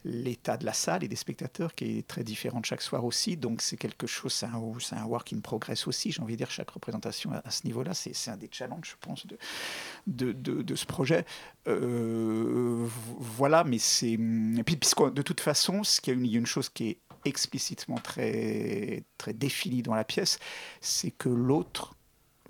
l'état 0.04 0.56
de 0.56 0.64
la 0.64 0.72
salle 0.72 1.04
et 1.04 1.08
des 1.08 1.16
spectateurs 1.16 1.74
qui 1.74 1.98
est 1.98 2.06
très 2.06 2.24
différent 2.24 2.60
de 2.60 2.64
chaque 2.64 2.82
soir 2.82 3.04
aussi. 3.04 3.36
Donc 3.36 3.62
c'est 3.62 3.76
quelque 3.76 4.06
chose, 4.06 4.32
c'est 4.32 4.46
un, 4.46 4.54
un 4.54 5.04
work 5.04 5.32
in 5.32 5.40
progress 5.40 5.86
aussi. 5.86 6.12
J'ai 6.12 6.22
envie 6.22 6.34
de 6.34 6.38
dire, 6.38 6.50
chaque 6.50 6.70
représentation 6.70 7.32
à, 7.32 7.50
ce 7.50 7.64
niveau-là, 7.64 7.94
c'est 7.94 8.30
un 8.30 8.36
des 8.36 8.48
challenges, 8.50 8.90
je 8.90 9.06
pense, 9.06 9.26
de, 9.26 10.32
de 10.32 10.74
ce 10.74 10.86
projet. 10.86 11.24
Euh, 11.68 11.75
voilà, 11.78 13.64
mais 13.64 13.78
c'est. 13.78 14.16
Puis, 14.64 14.76
puisque 14.76 15.12
de 15.12 15.22
toute 15.22 15.40
façon, 15.40 15.84
ce 15.84 16.00
qu'il 16.00 16.26
y, 16.26 16.34
a 16.36 16.38
une, 16.38 16.46
chose 16.46 16.68
qui 16.68 16.88
est 16.88 16.98
explicitement 17.24 17.98
très, 17.98 19.04
très 19.18 19.32
définie 19.32 19.82
dans 19.82 19.94
la 19.94 20.04
pièce, 20.04 20.38
c'est 20.80 21.10
que 21.10 21.28
l'autre, 21.28 21.94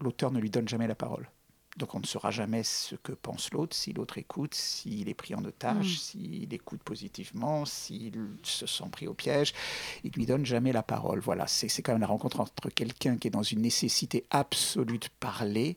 l'auteur 0.01 0.31
ne 0.31 0.39
lui 0.39 0.51
donne 0.51 0.69
jamais 0.69 0.87
la 0.87 0.95
parole. 0.95 1.29
Donc 1.77 1.95
on 1.95 2.01
ne 2.01 2.07
saura 2.07 2.31
jamais 2.31 2.63
ce 2.63 2.95
que 2.95 3.13
pense 3.13 3.53
l'autre, 3.53 3.77
si 3.77 3.93
l'autre 3.93 4.17
écoute, 4.17 4.55
s'il 4.55 5.09
est 5.11 5.15
pris 5.15 5.35
en 5.35 5.45
otage, 5.45 5.95
mm. 5.95 5.99
s'il 5.99 6.55
écoute 6.55 6.83
positivement, 6.83 7.67
s'il 7.67 8.29
se 8.43 8.67
sent 8.67 8.89
pris 8.91 9.07
au 9.07 9.15
piège. 9.15 9.53
Il 10.03 10.11
lui 10.13 10.25
donne 10.25 10.47
jamais 10.47 10.73
la 10.73 10.83
parole. 10.83 11.21
Voilà, 11.21 11.47
c'est 11.47 11.69
quand 11.83 11.93
même 11.93 12.01
la 12.01 12.07
rencontre 12.07 12.41
entre 12.41 12.71
quelqu'un 12.71 13.19
qui 13.19 13.29
est 13.29 13.31
dans 13.31 13.43
une 13.43 13.61
nécessité 13.61 14.25
absolue 14.31 14.99
de 14.99 15.09
parler 15.21 15.77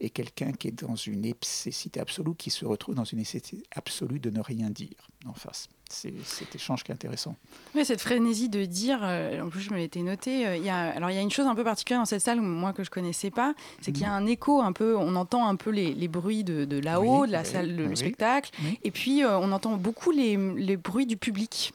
et 0.00 0.10
quelqu'un 0.10 0.52
qui 0.52 0.68
est 0.68 0.82
dans 0.82 0.94
une 0.94 1.22
nécessité 1.22 2.00
absolue, 2.00 2.34
qui 2.36 2.50
se 2.50 2.64
retrouve 2.64 2.94
dans 2.94 3.04
une 3.04 3.18
nécessité 3.18 3.62
absolue 3.72 4.20
de 4.20 4.30
ne 4.30 4.40
rien 4.40 4.70
dire 4.70 5.08
en 5.26 5.34
face 5.34 5.68
c'est 5.88 6.12
cet 6.24 6.54
échange 6.54 6.84
qui 6.84 6.92
est 6.92 6.94
intéressant. 6.94 7.36
Oui, 7.74 7.84
cette 7.84 8.00
frénésie 8.00 8.48
de 8.48 8.64
dire, 8.64 9.00
euh, 9.02 9.42
en 9.42 9.48
plus 9.48 9.60
je 9.60 9.70
me 9.70 9.78
l'étais 9.78 10.00
noté, 10.00 10.46
euh, 10.46 10.56
il 10.56 10.64
y 10.64 10.70
a, 10.70 10.90
alors 10.90 11.10
il 11.10 11.16
y 11.16 11.18
a 11.18 11.22
une 11.22 11.30
chose 11.30 11.46
un 11.46 11.54
peu 11.54 11.64
particulière 11.64 12.00
dans 12.00 12.06
cette 12.06 12.22
salle, 12.22 12.40
moi 12.40 12.72
que 12.72 12.84
je 12.84 12.90
connaissais 12.90 13.30
pas, 13.30 13.54
c'est 13.80 13.92
qu'il 13.92 14.02
y 14.02 14.06
a 14.06 14.12
un 14.12 14.26
écho 14.26 14.60
un 14.60 14.72
peu, 14.72 14.96
on 14.96 15.16
entend 15.16 15.48
un 15.48 15.56
peu 15.56 15.70
les, 15.70 15.94
les 15.94 16.08
bruits 16.08 16.44
de, 16.44 16.64
de 16.64 16.78
là-haut, 16.78 17.26
de 17.26 17.32
la 17.32 17.44
salle, 17.44 17.76
de, 17.76 17.84
le 17.84 17.96
spectacle, 17.96 18.50
et 18.82 18.90
puis 18.90 19.24
euh, 19.24 19.38
on 19.38 19.52
entend 19.52 19.76
beaucoup 19.76 20.10
les, 20.10 20.36
les 20.36 20.76
bruits 20.76 21.06
du 21.06 21.16
public, 21.16 21.72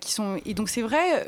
qui 0.00 0.12
sont, 0.12 0.40
et 0.44 0.54
donc 0.54 0.68
c'est 0.68 0.82
vrai, 0.82 1.24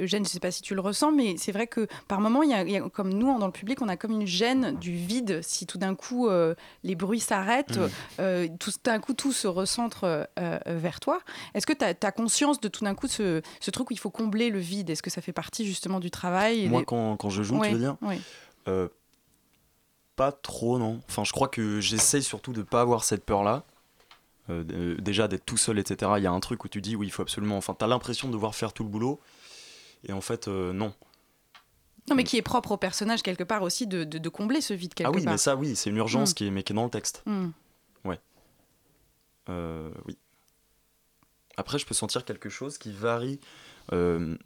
Eugène, 0.00 0.24
je 0.24 0.30
sais 0.30 0.40
pas 0.40 0.50
si 0.50 0.62
tu 0.62 0.74
le 0.74 0.80
ressens, 0.80 1.12
mais 1.12 1.36
c'est 1.36 1.52
vrai 1.52 1.66
que 1.66 1.86
par 2.08 2.20
moment, 2.20 2.42
il 2.42 2.50
y, 2.50 2.76
a, 2.76 2.80
comme 2.88 3.12
nous 3.12 3.38
dans 3.38 3.46
le 3.46 3.52
public, 3.52 3.82
on 3.82 3.88
a 3.88 3.96
comme 3.96 4.12
une 4.12 4.26
gêne 4.26 4.76
du 4.78 4.92
vide, 4.92 5.40
si 5.42 5.66
tout 5.66 5.78
d'un 5.78 5.94
coup 5.94 6.28
les 6.84 6.94
bruits 6.94 7.20
s'arrêtent, 7.20 7.78
tout 8.18 8.70
d'un 8.84 8.98
coup 9.00 9.14
tout 9.14 9.32
se 9.32 9.48
recentre 9.48 10.28
vers 10.66 11.00
toi. 11.00 11.15
Est-ce 11.54 11.66
que 11.66 11.72
tu 11.72 11.84
as, 11.84 12.12
conscience 12.12 12.60
de 12.60 12.68
tout 12.68 12.84
d'un 12.84 12.94
coup 12.94 13.08
ce, 13.08 13.42
truc 13.70 13.90
où 13.90 13.92
il 13.92 13.98
faut 13.98 14.10
combler 14.10 14.50
le 14.50 14.58
vide? 14.58 14.90
Est-ce 14.90 15.02
que 15.02 15.10
ça 15.10 15.20
fait 15.20 15.32
partie 15.32 15.66
justement 15.66 16.00
du 16.00 16.10
travail? 16.10 16.68
Moi, 16.68 16.84
quand, 16.84 17.28
je 17.28 17.42
joue, 17.42 17.60
tu 17.62 17.70
veux 17.70 17.78
dire? 17.78 17.96
euh, 18.68 18.88
Pas 20.16 20.32
trop, 20.32 20.78
non. 20.78 21.00
Enfin, 21.08 21.24
je 21.24 21.32
crois 21.32 21.48
que 21.48 21.80
j'essaye 21.80 22.22
surtout 22.22 22.52
de 22.52 22.60
ne 22.60 22.64
pas 22.64 22.80
avoir 22.80 23.04
cette 23.04 23.24
peur-là. 23.24 23.64
Euh, 24.48 24.96
déjà 25.00 25.26
d'être 25.26 25.44
tout 25.44 25.56
seul, 25.56 25.78
etc. 25.78 26.12
Il 26.18 26.22
y 26.22 26.26
a 26.26 26.30
un 26.30 26.40
truc 26.40 26.64
où 26.64 26.68
tu 26.68 26.80
dis 26.80 26.94
oui, 26.94 27.08
il 27.08 27.10
faut 27.10 27.22
absolument. 27.22 27.56
Enfin, 27.56 27.74
tu 27.76 27.84
as 27.84 27.88
l'impression 27.88 28.28
de 28.28 28.32
devoir 28.32 28.54
faire 28.54 28.72
tout 28.72 28.84
le 28.84 28.88
boulot. 28.88 29.20
Et 30.04 30.12
en 30.12 30.20
fait, 30.20 30.46
euh, 30.46 30.72
non. 30.72 30.94
Non, 32.08 32.14
mais 32.14 32.22
qui 32.22 32.36
est 32.36 32.42
propre 32.42 32.72
au 32.72 32.76
personnage 32.76 33.22
quelque 33.22 33.42
part 33.42 33.62
aussi 33.62 33.88
de, 33.88 34.28
combler 34.28 34.60
ce 34.60 34.72
vide 34.72 34.94
quelque 34.94 35.08
part. 35.08 35.14
Ah 35.16 35.18
oui, 35.18 35.26
mais 35.26 35.38
ça, 35.38 35.56
oui, 35.56 35.74
c'est 35.74 35.90
une 35.90 35.96
urgence 35.96 36.30
mm. 36.30 36.34
qui, 36.34 36.46
est, 36.46 36.50
mais 36.50 36.62
qui 36.62 36.72
est 36.72 36.76
dans 36.76 36.84
le 36.84 36.90
texte. 36.90 37.24
Mm. 37.26 37.48
Ouais. 38.04 38.20
oui. 39.48 40.16
Après, 41.56 41.78
je 41.78 41.86
peux 41.86 41.94
sentir 41.94 42.24
quelque 42.24 42.48
chose 42.48 42.78
qui 42.78 42.92
varie 42.92 43.40
euh, 43.92 44.36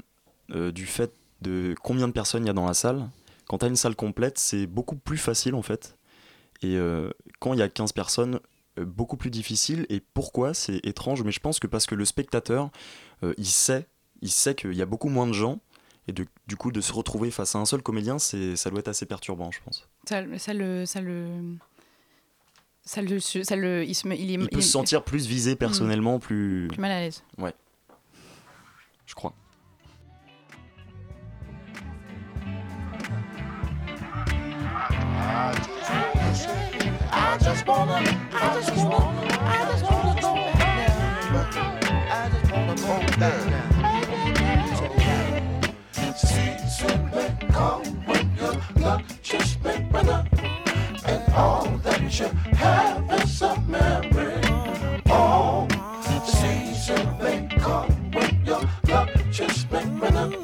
euh, 0.55 0.71
du 0.73 0.87
fait 0.87 1.13
de 1.41 1.75
combien 1.83 2.07
de 2.07 2.13
personnes 2.13 2.45
il 2.45 2.47
y 2.47 2.51
a 2.51 2.55
dans 2.55 2.67
la 2.67 2.75
salle. 2.75 3.09
Quand 3.47 3.59
tu 3.59 3.65
as 3.65 3.69
une 3.69 3.77
salle 3.77 3.97
complète, 3.97 4.39
c'est 4.39 4.67
beaucoup 4.67 4.97
plus 4.97 5.19
facile 5.19 5.55
en 5.55 5.63
fait. 5.63 5.97
Et 6.63 6.77
euh, 6.77 7.11
quand 7.39 7.53
il 7.55 7.59
y 7.59 7.63
a 7.63 7.69
15 7.69 7.93
personnes, 7.93 8.41
beaucoup 8.77 9.17
plus 9.17 9.31
difficile. 9.31 9.87
Et 9.89 10.01
pourquoi? 10.01 10.55
C'est 10.55 10.77
étrange, 10.87 11.23
mais 11.23 11.33
je 11.33 11.41
pense 11.41 11.59
que 11.59 11.67
parce 11.67 11.87
que 11.87 11.95
le 11.95 12.05
spectateur, 12.05 12.71
il 13.37 13.47
sait, 13.47 13.87
il 14.23 14.31
sait 14.31 14.55
qu'il 14.55 14.75
y 14.75 14.81
a 14.81 14.87
beaucoup 14.87 15.09
moins 15.09 15.27
de 15.27 15.33
gens. 15.33 15.61
Et 16.09 16.13
du 16.13 16.57
coup, 16.57 16.73
de 16.73 16.81
se 16.81 16.93
retrouver 16.93 17.31
face 17.31 17.55
à 17.55 17.59
un 17.59 17.67
seul 17.67 17.83
comédien, 17.83 18.19
ça 18.19 18.71
doit 18.71 18.81
être 18.81 18.89
assez 18.89 19.07
perturbant, 19.07 19.51
je 19.51 19.61
pense. 19.65 19.89
Ça 20.09 20.23
le, 20.23 20.39
ça 20.87 21.01
le, 21.01 21.57
ça 22.91 23.03
le, 23.03 23.21
ça 23.21 23.55
le, 23.55 23.85
il, 23.85 23.95
se, 23.95 24.09
il, 24.09 24.33
il, 24.33 24.49
peut 24.49 24.61
se 24.61 24.69
sentir 24.69 25.05
plus 25.05 25.25
visé 25.25 25.55
personnellement, 25.55 26.19
plus... 26.19 26.67
Plus 26.69 26.81
mal 26.81 26.91
à 26.91 26.99
l'aise. 26.99 27.23
Ouais. 27.39 27.55
Je 29.07 29.15
crois. 29.15 29.33
All 51.35 51.67
that 51.83 52.19
you 52.19 52.27
have 52.57 53.23
is 53.23 53.43
a 53.43 53.61
memory. 53.63 54.41
Oh, 55.07 55.67
the 56.03 56.21
season 56.25 57.19
may 57.19 57.49
come 57.59 57.91
when 58.13 58.45
your 58.45 58.63
luck 58.89 59.11
just 59.31 59.71
may 59.71 59.85
run 59.85 60.35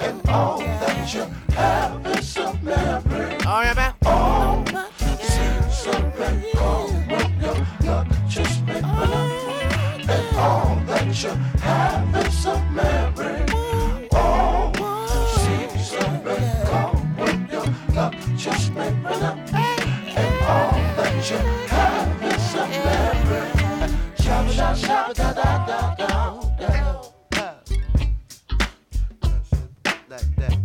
and 0.00 0.28
all 0.28 0.58
that 0.58 1.14
you 1.14 1.26
have 1.54 2.06
is 2.06 2.36
a 2.36 2.52
memory. 2.62 3.36
Oh, 3.46 3.74
man. 3.74 3.94
Oh, 4.04 4.64
season 5.00 6.12
may 6.18 6.52
come 6.52 7.08
when 7.08 7.40
your 7.40 7.66
luck 7.84 8.06
just 8.28 8.62
may 8.66 8.80
run 8.80 10.10
and 10.10 10.36
all 10.36 10.76
that 10.86 11.22
you 11.22 11.30
have 11.60 12.26
is 12.26 12.46
a 12.46 12.60
memory. 12.70 13.46
Oh, 14.12 14.72
the 14.74 15.26
season 15.38 16.24
may 16.24 16.62
come 16.66 17.16
when 17.16 17.48
your 17.50 17.66
luck 17.94 18.14
just 18.36 18.72
may 18.74 18.90
Like 21.30 21.40
that. 30.36 30.57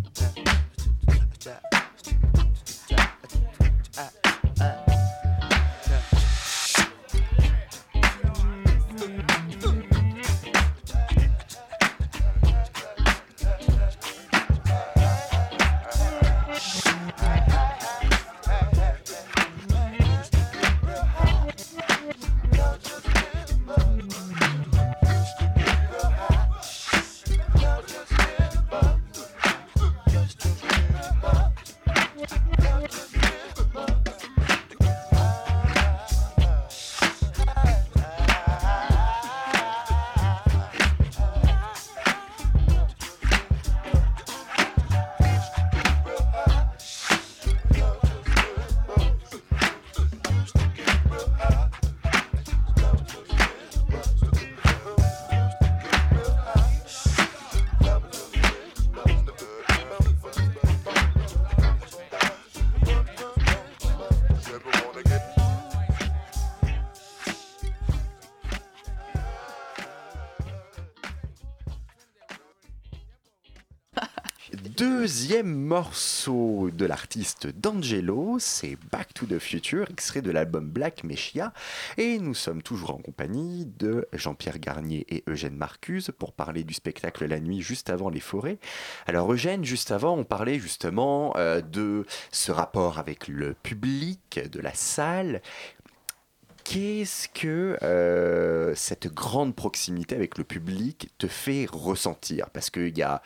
Deuxième 75.03 75.53
morceau 75.53 76.69
de 76.71 76.85
l'artiste 76.85 77.47
D'Angelo, 77.47 78.37
c'est 78.39 78.77
Back 78.89 79.13
to 79.13 79.25
the 79.25 79.37
Future, 79.37 79.89
extrait 79.89 80.21
de 80.21 80.31
l'album 80.31 80.69
Black 80.69 81.03
Messiah. 81.03 81.51
Et 81.97 82.19
nous 82.19 82.33
sommes 82.33 82.61
toujours 82.61 82.91
en 82.91 82.99
compagnie 82.99 83.65
de 83.65 84.07
Jean-Pierre 84.13 84.59
Garnier 84.59 85.05
et 85.09 85.25
Eugène 85.27 85.57
Marcuse 85.57 86.11
pour 86.17 86.31
parler 86.31 86.63
du 86.63 86.73
spectacle 86.73 87.25
La 87.25 87.41
Nuit 87.41 87.61
juste 87.61 87.89
avant 87.89 88.09
les 88.09 88.21
forêts. 88.21 88.59
Alors 89.05 89.29
Eugène, 89.29 89.65
juste 89.65 89.91
avant, 89.91 90.17
on 90.17 90.23
parlait 90.23 90.57
justement 90.57 91.35
euh, 91.35 91.59
de 91.59 92.05
ce 92.31 92.53
rapport 92.53 92.97
avec 92.97 93.27
le 93.27 93.55
public, 93.55 94.39
de 94.49 94.61
la 94.61 94.73
salle. 94.73 95.41
Qu'est-ce 96.63 97.27
que 97.27 97.77
euh, 97.83 98.73
cette 98.73 99.13
grande 99.13 99.53
proximité 99.53 100.15
avec 100.15 100.37
le 100.37 100.45
public 100.45 101.09
te 101.17 101.27
fait 101.27 101.67
ressentir? 101.69 102.49
Parce 102.51 102.69
qu'il 102.69 102.97
y 102.97 103.01
a 103.01 103.21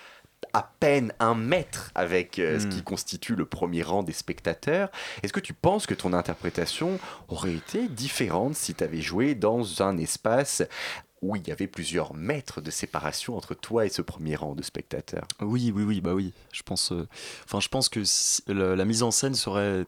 à 0.54 0.69
peine 0.80 1.13
un 1.19 1.36
mètre 1.36 1.91
avec 1.95 2.39
euh, 2.39 2.60
ce 2.60 2.67
qui 2.67 2.82
constitue 2.84 3.36
le 3.36 3.45
premier 3.45 3.84
rang 3.84 4.04
des 4.04 4.13
spectateurs. 4.13 4.89
Est-ce 5.23 5.34
que 5.34 5.39
tu 5.39 5.54
penses 5.54 5.86
que 5.86 5.93
ton 5.93 6.13
interprétation 6.13 7.00
aurait 7.28 7.54
été 7.56 7.88
différente 7.88 8.56
si 8.56 8.73
tu 8.73 8.84
avais 8.84 9.02
joué 9.02 9.36
dans 9.36 9.82
un 9.82 9.97
espace 9.97 10.63
où 11.23 11.36
il 11.36 11.47
y 11.47 11.52
avait 11.52 11.67
plusieurs 11.67 12.13
mètres 12.13 12.62
de 12.62 12.69
séparation 12.69 13.36
entre 13.36 13.56
toi 13.56 13.86
et 13.86 13.89
ce 13.89 14.04
premier 14.04 14.36
rang 14.36 14.54
de 14.54 14.62
spectateurs 14.62 15.28
Oui, 15.41 15.71
oui, 15.76 15.84
oui, 15.84 16.00
bah 16.02 16.13
oui. 16.13 16.32
Je 16.54 16.62
pense, 16.62 16.91
euh, 16.91 17.08
enfin, 17.45 17.60
je 17.60 17.67
pense 17.69 17.89
que 17.89 18.04
si- 18.04 18.43
la, 18.47 18.76
la 18.76 18.86
mise 18.86 19.02
en 19.04 19.10
scène 19.12 19.34
serait 19.36 19.86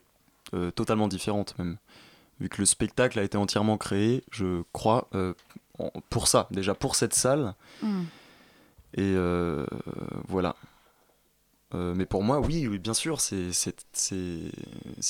euh, 0.56 0.72
totalement 0.72 1.08
différente 1.08 1.54
même, 1.60 1.78
vu 2.40 2.50
que 2.50 2.58
le 2.60 2.66
spectacle 2.66 3.20
a 3.20 3.24
été 3.24 3.38
entièrement 3.38 3.78
créé, 3.78 4.24
je 4.32 4.64
crois, 4.74 5.08
euh, 5.14 5.36
en- 5.78 5.92
pour 6.10 6.28
ça, 6.28 6.48
déjà 6.50 6.74
pour 6.74 6.96
cette 6.96 7.14
salle. 7.14 7.54
Mm. 7.84 8.04
Et 8.94 9.14
euh, 9.16 9.66
voilà. 10.28 10.56
Euh, 11.76 11.94
mais 11.96 12.06
pour 12.06 12.24
moi, 12.24 12.40
oui, 12.40 12.68
oui 12.68 12.80
bien 12.80 12.96
sûr, 12.96 13.22
c'est 13.22 13.52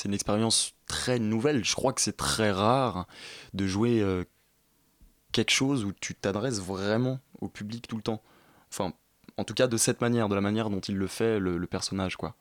une 0.06 0.14
expérience 0.14 0.74
très 0.88 1.20
nouvelle. 1.20 1.64
Je 1.64 1.76
crois 1.76 1.94
que 1.94 2.02
c'est 2.02 2.18
très 2.18 2.52
rare 2.52 3.08
de 3.54 3.66
jouer 3.66 4.02
euh, 4.02 4.26
quelque 5.32 5.52
chose 5.52 5.86
où 5.86 5.94
tu 5.94 6.16
t'adresses 6.16 6.60
vraiment 6.60 7.20
au 7.40 7.48
public 7.48 7.88
tout 7.88 7.96
le 7.96 8.02
temps. 8.02 8.22
Enfin, 8.72 8.94
en 9.38 9.46
tout 9.46 9.54
cas 9.54 9.68
de 9.68 9.78
cette 9.78 10.02
manière, 10.02 10.28
de 10.28 10.36
la 10.36 10.42
manière 10.42 10.70
dont 10.70 10.82
il 10.82 10.98
le 10.98 11.08
fait, 11.08 11.40
le, 11.40 11.66
personnage, 11.66 12.18
quoi. 12.18 12.36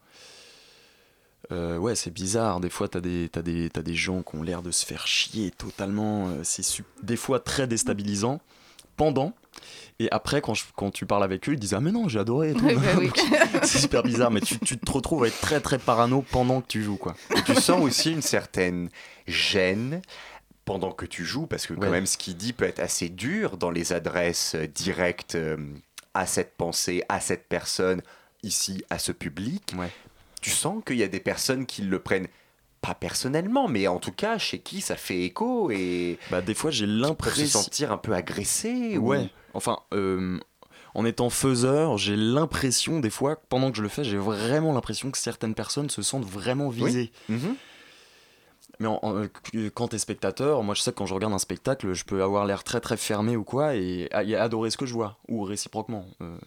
Ouais, 1.51 1.95
c'est 1.95 2.11
bizarre. 2.11 2.61
Des 2.61 2.69
fois, 2.69 2.89
t'as 2.89 3.01
des, 3.01 3.29
des, 3.29 3.71
des 3.71 3.95
gens 3.95 4.23
qui 4.23 4.37
ont 4.37 4.43
l'air 4.43 4.63
de 4.63 4.71
se 4.71 4.85
faire 4.85 5.07
chier 5.07 5.51
totalement. 5.51 6.43
C'est 6.43 6.83
des 7.03 7.17
fois 7.17 7.41
très 7.41 7.67
déstabilisant. 7.67 8.41
Pendant. 8.99 9.33
Et 10.01 10.09
après, 10.13 10.43
quand, 10.43 10.53
je- 10.55 10.65
quand 10.77 10.91
tu 10.91 11.07
parles 11.07 11.25
avec 11.25 11.49
eux, 11.49 11.55
ils 11.55 11.59
disent 11.59 11.73
Ah, 11.75 11.81
mais 11.81 11.91
non, 11.93 12.07
j'ai 12.09 12.19
adoré. 12.19 12.53
Oui, 12.53 12.75
bah 12.75 12.83
oui. 12.99 13.11
C'est 13.63 13.79
super 13.79 14.03
bizarre, 14.03 14.31
mais 14.31 14.41
tu, 14.43 14.59
tu 14.59 14.77
te 14.79 14.93
retrouves 14.93 15.25
à 15.25 15.29
être 15.29 15.41
très 15.41 15.61
très 15.61 15.79
parano 15.79 16.23
pendant 16.31 16.61
que 16.61 16.67
tu 16.69 16.83
joues, 16.83 16.97
quoi. 16.99 17.15
Et 17.37 17.43
tu 17.43 17.55
sens 17.55 17.81
aussi 17.81 18.13
une 18.13 18.21
certaine 18.23 18.91
gêne 19.27 20.03
pendant 20.67 20.93
que 20.93 21.07
tu 21.07 21.25
joues, 21.25 21.47
parce 21.47 21.67
que 21.67 21.73
quand 21.75 21.81
Ouais. 21.83 21.91
même 21.91 22.07
ce 22.07 22.19
qu'il 22.19 22.37
dit 22.37 22.53
peut 22.53 22.67
être 22.67 22.79
assez 22.81 23.09
dur 23.09 23.57
dans 23.57 23.71
les 23.71 23.93
adresses 23.95 24.55
euh, 24.55 24.67
directes 24.67 25.35
euh, 25.37 25.57
à 26.13 26.27
cette 26.27 26.57
pensée, 26.57 27.03
à 27.09 27.21
cette 27.21 27.49
personne, 27.49 28.03
ici, 28.43 28.85
à 28.91 28.99
ce 28.99 29.13
public. 29.13 29.75
Tu 30.43 30.51
sens 30.51 30.83
qu'il 30.87 30.97
y 30.99 31.03
a 31.03 31.09
des 31.09 31.21
personnes 31.21 31.67
qui 31.67 31.83
le 31.83 31.99
prennent 31.99 32.29
pas 32.81 32.95
personnellement, 32.95 33.69
mais 33.69 33.87
en 33.89 33.99
tout 33.99 34.13
cas 34.13 34.39
chez 34.39 34.59
qui 34.61 34.81
ça 34.81 34.97
fait 34.97 35.21
écho 35.23 35.71
et 35.71 36.19
bah, 36.31 36.41
des 36.43 36.55
fois 36.55 36.71
j'ai 36.71 36.87
se 36.87 36.91
l'impression 36.91 37.47
sentir 37.63 37.93
un 37.93 37.99
peu 37.99 38.15
agressé. 38.15 38.97
ou- 38.99 39.09
Ouais, 39.09 39.31
enfin, 39.55 39.81
euh, 39.93 40.39
en 40.95 41.05
étant 41.05 41.31
faiseur, 41.31 41.99
j'ai 41.99 42.17
l'impression, 42.17 42.99
des 43.01 43.11
fois, 43.11 43.37
pendant 43.49 43.71
que 43.71 43.77
je 43.77 43.83
le 43.83 43.89
fais, 43.89 44.05
j'ai 44.05 44.17
vraiment 44.17 44.73
l'impression 44.73 45.11
que 45.11 45.19
certaines 45.19 45.55
personnes 45.55 45.91
se 45.91 46.03
sentent 46.03 46.25
vraiment 46.25 46.69
visées. 46.71 47.13
Mhm. 47.29 47.55
Mais 48.81 48.87
en- 48.87 49.01
en- 49.03 49.15
euh, 49.55 49.71
quand 49.75 49.89
t'es 49.89 49.99
spectateur, 49.99 50.63
moi 50.63 50.75
je 50.75 50.83
sais 50.83 50.93
que 50.93 50.97
quand 50.99 51.07
je 51.07 51.15
regarde 51.15 51.33
un 51.33 51.39
spectacle, 51.39 51.93
je 51.95 52.05
peux 52.05 52.23
avoir 52.23 52.45
l'air 52.47 52.63
très 52.63 52.81
très 52.81 52.97
fermé 52.97 53.37
ou 53.37 53.43
quoi 53.43 53.75
et, 53.75 54.09
et 54.25 54.37
adorer 54.37 54.71
ce 54.71 54.77
que 54.77 54.87
je 54.87 54.95
vois, 54.95 55.19
ou 55.29 55.43
réciproquement. 55.43 56.07
euh. 56.21 56.39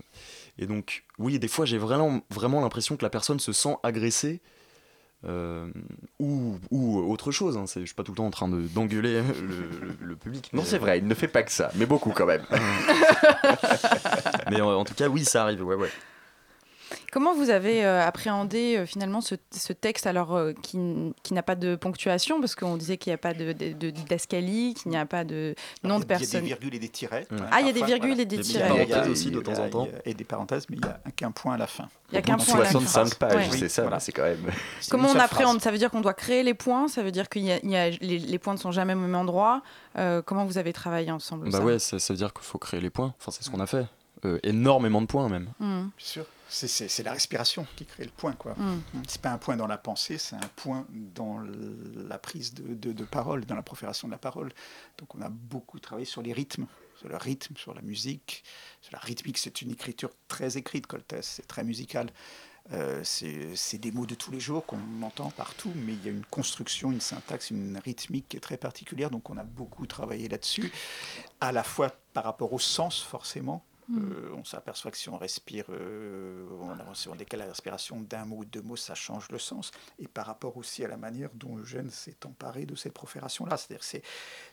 et 0.57 0.65
donc, 0.65 1.03
oui, 1.19 1.39
des 1.39 1.47
fois 1.49 1.65
j'ai 1.65 1.77
vraiment, 1.77 2.21
vraiment 2.29 2.61
l'impression 2.61 2.95
que 2.95 3.03
la 3.03 3.09
personne 3.09 3.39
se 3.39 3.51
sent 3.51 3.75
agressée. 3.83 4.39
Euh, 5.27 5.67
ou, 6.19 6.57
ou 6.71 7.11
autre 7.11 7.31
chose, 7.31 7.57
hein. 7.57 7.65
Je 7.67 7.85
suis 7.85 7.93
pas 7.93 8.03
tout 8.03 8.11
le 8.11 8.17
temps 8.17 8.25
en 8.25 8.31
train 8.31 8.47
de- 8.47 8.61
d'engueuler 8.67 9.21
le, 9.21 9.87
le- 9.87 9.95
le 9.99 10.15
public. 10.15 10.49
Non, 10.53 10.61
mais- 10.63 10.67
c'est 10.67 10.77
vrai, 10.79 10.97
il 10.99 11.07
ne 11.07 11.13
fait 11.13 11.27
pas 11.27 11.43
que 11.43 11.51
ça, 11.51 11.71
mais 11.75 11.85
beaucoup 11.85 12.11
quand 12.11 12.25
même. 12.25 12.43
Mais 14.49 14.59
en, 14.61 14.69
en 14.71 14.83
tout 14.83 14.93
cas, 14.93 15.07
oui, 15.07 15.23
ça 15.23 15.43
arrive, 15.43 15.63
ouais, 15.63 15.75
ouais. 15.75 15.89
Comment 17.11 17.33
vous 17.33 17.49
avez 17.49 17.83
euh, 17.83 18.01
appréhendé 18.01 18.77
euh, 18.77 18.85
finalement 18.85 19.19
ce, 19.19 19.35
texte 19.73 20.07
alors 20.07 20.33
euh, 20.33 20.53
qui, 20.53 20.77
n'a 20.77 21.43
pas 21.43 21.55
de 21.55 21.75
ponctuation? 21.75 22.39
Parce 22.39 22.55
qu'on 22.55 22.77
disait 22.77 22.95
qu'il 22.95 23.11
n'y 23.11 23.15
a 23.15 23.17
pas 23.17 23.33
de, 23.33 23.51
de, 23.51 23.89
qu'il 23.89 24.91
n'y 24.91 24.97
a 24.97 25.05
pas 25.05 25.25
de 25.25 25.53
nom 25.83 25.99
de 25.99 26.05
personne. 26.05 26.45
Il 26.45 26.49
y 26.49 26.53
a 26.53 26.55
des 26.55 26.61
virgules 26.61 26.75
et 26.75 26.79
des 26.79 26.89
tirets. 26.89 27.27
Ah, 27.51 27.59
il 27.59 27.67
y 27.67 27.69
a 27.69 27.73
des 27.73 27.83
virgules 27.83 28.17
et 28.17 28.25
des 28.25 28.39
tirets. 28.39 28.85
Il 28.85 28.89
y 28.89 28.93
a 28.93 29.05
aussi 29.09 29.29
de 29.29 29.41
temps 29.41 29.59
en 29.59 29.69
temps. 29.69 29.87
Et 30.05 30.13
des 30.13 30.23
parenthèses, 30.23 30.67
mais 30.69 30.77
il 30.77 30.85
n'y 30.85 30.89
a 30.89 31.11
qu'un 31.13 31.31
point 31.31 31.55
à 31.55 31.57
la 31.57 31.67
fin. 31.67 31.89
Il 32.11 32.13
n'y 32.13 32.19
a 32.19 32.21
qu'un 32.21 32.37
point 32.37 32.55
à 32.55 32.59
la 32.59 32.65
fin. 32.65 32.79
65 32.79 33.15
pages, 33.15 33.49
c'est 33.51 33.67
ça, 33.67 33.99
c'est 33.99 34.13
quand 34.13 34.23
même. 34.23 34.49
Comment 34.89 35.09
on 35.09 35.19
appréhende? 35.19 35.61
Ça 35.61 35.69
veut 35.69 35.77
dire 35.77 35.91
qu'on 35.91 36.01
doit 36.01 36.13
créer 36.13 36.43
les 36.43 36.53
points 36.53 36.87
Ça 36.87 37.03
veut 37.03 37.11
dire 37.11 37.27
que 37.27 37.39
les, 37.39 37.99
les, 37.99 38.39
points 38.39 38.53
ne 38.53 38.59
sont 38.59 38.71
jamais 38.71 38.93
au 38.93 38.99
même 38.99 39.15
endroit 39.15 39.61
Comment 40.25 40.45
vous 40.45 40.57
avez 40.57 40.71
travaillé 40.71 41.11
ensemble 41.11 41.49
Bah 41.49 41.59
ouais, 41.59 41.77
ça, 41.77 41.97
veut 41.97 42.15
dire 42.15 42.31
qu'il 42.31 42.45
faut 42.45 42.57
créer 42.57 42.79
les 42.79 42.89
points. 42.89 43.13
Enfin, 43.19 43.31
c'est 43.31 43.43
ce 43.43 43.49
qu'on 43.49 43.59
a 43.59 43.67
fait. 43.67 43.85
énormément 44.43 45.01
de 45.01 45.07
points 45.07 45.27
même. 45.27 45.49
Mmh. 45.59 45.81
Bien 45.81 45.89
sûr 45.97 46.25
c'est 46.51 47.03
la 47.03 47.13
respiration 47.13 47.65
qui 47.75 47.85
crée 47.85 48.03
le 48.03 48.11
point. 48.11 48.33
quoi. 48.33 48.53
Mm. 48.53 48.81
C'est 49.07 49.21
pas 49.21 49.31
un 49.31 49.37
point 49.37 49.55
dans 49.55 49.67
la 49.67 49.77
pensée, 49.77 50.17
c'est 50.17 50.35
un 50.35 50.49
point 50.55 50.85
dans 50.91 51.39
la 51.39 52.17
prise 52.17 52.53
de, 52.53 53.05
parole, 53.05 53.45
dans 53.45 53.55
la 53.55 53.61
profération 53.61 54.07
de 54.07 54.11
la 54.11 54.17
parole. 54.17 54.51
Donc 54.97 55.15
on 55.15 55.21
a 55.21 55.29
beaucoup 55.29 55.79
travaillé 55.79 56.05
sur 56.05 56.21
les 56.21 56.33
rythmes, 56.33 56.65
sur 56.97 57.07
le 57.07 57.17
rythme, 57.17 57.55
sur 57.55 57.73
la 57.73 57.81
musique. 57.81 58.43
Sur 58.81 58.93
la 58.93 58.99
rythmique, 58.99 59.37
c'est 59.37 59.61
une 59.61 59.71
écriture 59.71 60.11
très 60.27 60.57
écrite, 60.57 60.87
Coltès, 60.87 61.25
c'est 61.25 61.47
très 61.47 61.63
musical. 61.63 62.09
Euh, 62.73 63.01
c'est 63.03 63.79
des 63.79 63.91
mots 63.91 64.05
de 64.05 64.13
tous 64.13 64.31
les 64.31 64.39
jours 64.39 64.65
qu'on 64.65 65.01
entend 65.01 65.31
partout, 65.31 65.71
mais 65.75 65.93
il 65.93 66.05
y 66.05 66.09
a 66.09 66.11
une 66.11 66.25
construction, 66.25 66.91
une 66.91 67.01
syntaxe, 67.01 67.49
une 67.49 67.79
rythmique 67.83 68.29
qui 68.29 68.37
est 68.37 68.41
très 68.41 68.57
particulière. 68.57 69.09
Donc 69.09 69.29
on 69.29 69.37
a 69.37 69.43
beaucoup 69.43 69.87
travaillé 69.87 70.27
là-dessus, 70.27 70.71
à 71.39 71.51
la 71.51 71.63
fois 71.63 71.91
par 72.13 72.23
rapport 72.25 72.53
au 72.53 72.59
sens 72.59 73.01
forcément, 73.01 73.65
Mm. 73.70 73.70
Euh, 73.89 74.33
on 74.35 74.43
s'aperçoit 74.43 74.91
que 74.91 74.97
si 74.97 75.09
on 75.09 75.17
respire, 75.17 75.65
euh, 75.69 76.45
si 76.93 77.09
on 77.09 77.15
décale 77.15 77.41
la 77.41 77.47
respiration 77.47 77.99
d'un 78.01 78.25
mot 78.25 78.37
ou 78.37 78.45
deux 78.45 78.61
mots, 78.61 78.75
ça 78.75 78.95
change 78.95 79.29
le 79.29 79.39
sens. 79.39 79.71
Et 79.99 80.07
par 80.07 80.25
rapport 80.25 80.57
aussi 80.57 80.83
à 80.85 80.87
la 80.87 80.97
manière 80.97 81.29
dont 81.33 81.57
Eugène 81.57 81.89
s'est 81.89 82.25
emparé 82.25 82.65
de 82.65 82.75
cette 82.75 82.93
profération-là. 82.93 83.57
C'est-à-dire 83.57 83.83
c'est, 83.83 84.03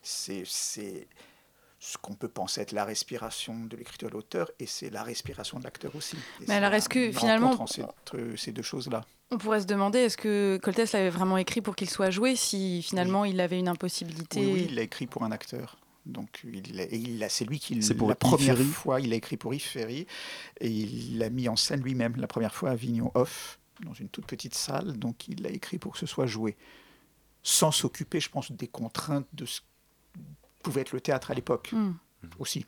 c'est, 0.03 0.43
c'est 0.45 1.09
ce 1.79 1.97
qu'on 1.99 2.15
peut 2.15 2.29
penser 2.29 2.61
être 2.63 2.73
la 2.73 2.85
respiration 2.85 3.65
de 3.67 3.77
l'écriture 3.77 4.09
de 4.09 4.15
l'auteur 4.15 4.51
et 4.59 4.67
c'est 4.67 4.91
la 4.91 5.03
respiration 5.03 5.59
de 5.59 5.65
l'acteur 5.65 5.95
aussi. 5.95 6.17
Mais 6.49 6.55
alors 6.55 6.73
est-ce 6.75 6.89
que 6.89 7.13
finalement... 7.13 7.67
ces 8.37 8.53
deux 8.53 8.63
choses-là. 8.63 9.05
On 9.31 9.37
pourrait 9.37 9.61
se 9.61 9.67
demander, 9.67 9.99
est-ce 9.99 10.17
que 10.17 10.59
Coltès 10.63 10.91
l'avait 10.93 11.11
vraiment 11.11 11.37
écrit 11.37 11.61
pour 11.61 11.77
qu'il 11.77 11.91
soit 11.91 12.11
joué 12.11 12.35
si 12.35 12.83
finalement 12.83 13.27
il 13.27 13.41
avait 13.41 13.59
une 13.59 13.69
impossibilité 13.69 14.41
oui, 14.41 14.53
oui, 14.53 14.67
il 14.71 14.75
l'a 14.75 14.83
écrit 14.83 15.07
pour 15.07 15.23
un 15.23 15.31
acteur. 15.31 15.77
Donc 16.09 16.41
il, 16.45 16.81
il 16.93 17.27
c'est 17.29 17.45
lui 17.45 17.59
qui 17.59 17.75
la 17.75 18.15
première 18.15 18.59
fois 18.59 19.01
il 19.01 19.13
a 19.13 19.17
écrit 19.17 19.37
pour 19.37 19.55
Yves 19.55 19.63
Ferry 19.63 20.07
et 20.61 20.69
il 20.69 21.19
l'a 21.19 21.31
mis 21.31 21.49
en 21.49 21.57
scène 21.57 21.83
lui-même 21.83 22.17
la 22.17 22.27
première 22.27 22.55
fois 22.55 22.71
à 22.71 22.75
Vignon 22.75 23.11
Off 23.15 23.59
dans 23.85 23.93
une 23.93 24.09
toute 24.09 24.27
petite 24.27 24.55
salle. 24.55 24.99
Donc 24.99 25.29
il 25.29 25.43
l'a 25.43 25.51
écrit 25.51 25.79
pour 25.79 25.93
que 25.93 25.99
ce 25.99 26.07
soit 26.07 26.27
joué, 26.27 26.57
sans 27.43 27.71
s'occuper, 27.71 28.21
je 28.21 28.31
pense, 28.31 28.51
des 28.53 28.69
contraintes 28.69 29.29
de 29.33 29.47
ce 29.47 29.61
pouvait 30.63 30.81
être 30.83 30.93
le 30.93 31.01
théâtre 31.01 31.31
à 31.31 31.35
l'époque 31.35 31.71
hmm. 31.73 31.93
aussi. 32.39 32.67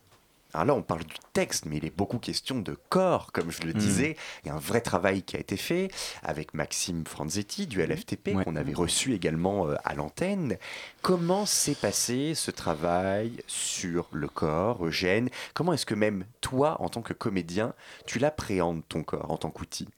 Alors 0.53 0.67
là, 0.67 0.75
on 0.75 0.83
parle 0.83 1.05
du 1.05 1.15
texte, 1.33 1.65
mais 1.67 1.77
il 1.77 1.85
est 1.85 1.97
beaucoup 1.97 2.19
question 2.19 2.61
de 2.61 2.77
corps, 2.89 3.33
comme 3.33 3.51
je 3.51 3.63
le 3.63 3.73
hmm. 3.73 3.79
disais. 3.79 4.17
Il 4.45 4.49
y 4.49 4.51
a 4.51 4.55
un 4.55 4.59
vrai 4.59 4.81
travail 4.81 5.23
qui 5.23 5.37
a 5.37 5.41
été 5.41 5.57
fait 5.57 5.91
avec 6.23 6.55
Maxime 6.55 7.05
Franzetti 7.07 7.67
du 7.67 7.83
LFTP, 7.83 8.33
qu'on 8.45 8.57
avait 8.57 8.75
reçu 8.75 9.15
également 9.15 9.69
euh, 9.69 9.75
à 9.85 9.95
l'antenne. 9.95 10.57
Comment 11.03 11.47
s'est 11.47 11.75
passé 11.75 12.35
ce 12.35 12.51
travail 12.51 13.33
sur 13.47 14.09
le 14.13 14.29
corps, 14.29 14.85
Eugène? 14.85 15.29
Comment 15.55 15.73
est-ce 15.73 15.87
que 15.87 15.95
même 15.95 16.25
toi, 16.41 16.81
en 16.81 16.89
tant 16.89 17.03
que 17.03 17.13
comédien, 17.13 17.75
tu 18.07 18.19
l'appréhendes 18.19 18.83
ton 18.89 19.03
corps 19.03 19.31
en 19.31 19.37
tant 19.37 19.51
qu'outil? 19.51 19.89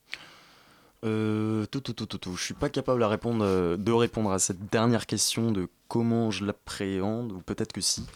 Euh, 1.05 1.67
tout, 1.67 1.81
tout, 1.81 1.95
tout, 1.95 2.07
tout, 2.07 2.37
Je 2.37 2.45
suis 2.45 2.55
pas 2.55 2.69
capable 2.69 3.03
à 3.03 3.09
répondre, 3.09 3.45
euh, 3.45 3.77
de 3.77 3.91
répondre 3.91 4.31
à 4.31 4.39
cette 4.39 4.71
dernière 4.71 5.07
question 5.07 5.51
de 5.51 5.69
comment 5.89 6.31
je 6.31 6.45
l'appréhende, 6.45 7.33
ou 7.33 7.41
peut-être 7.41 7.73
que 7.73 7.81
si. 7.81 8.07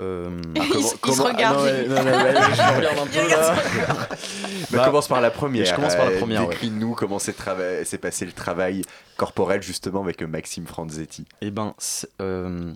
Euh, 0.00 0.40
ah, 0.58 0.62
il, 0.64 0.82
se 0.84 1.22
regarde. 1.22 1.66
je 1.66 2.76
regarde 2.76 2.98
un 2.98 3.06
peu 3.06 3.28
là. 3.28 4.08
bah, 4.70 4.84
commence 4.84 5.08
par 5.08 5.20
la 5.20 5.30
première. 5.30 5.66
Je 5.66 5.74
commence 5.74 5.96
par 5.96 6.08
la 6.08 6.16
première. 6.18 6.48
Décris-nous 6.48 6.94
comment 6.94 7.18
s'est 7.18 7.34
passé 8.00 8.24
le 8.24 8.32
travail 8.32 8.82
corporel 9.16 9.62
justement 9.62 10.02
avec 10.02 10.22
Maxime 10.22 10.66
Franzetti. 10.66 11.24
Eh 11.40 11.50
ben, 11.50 11.74
euh, 12.20 12.72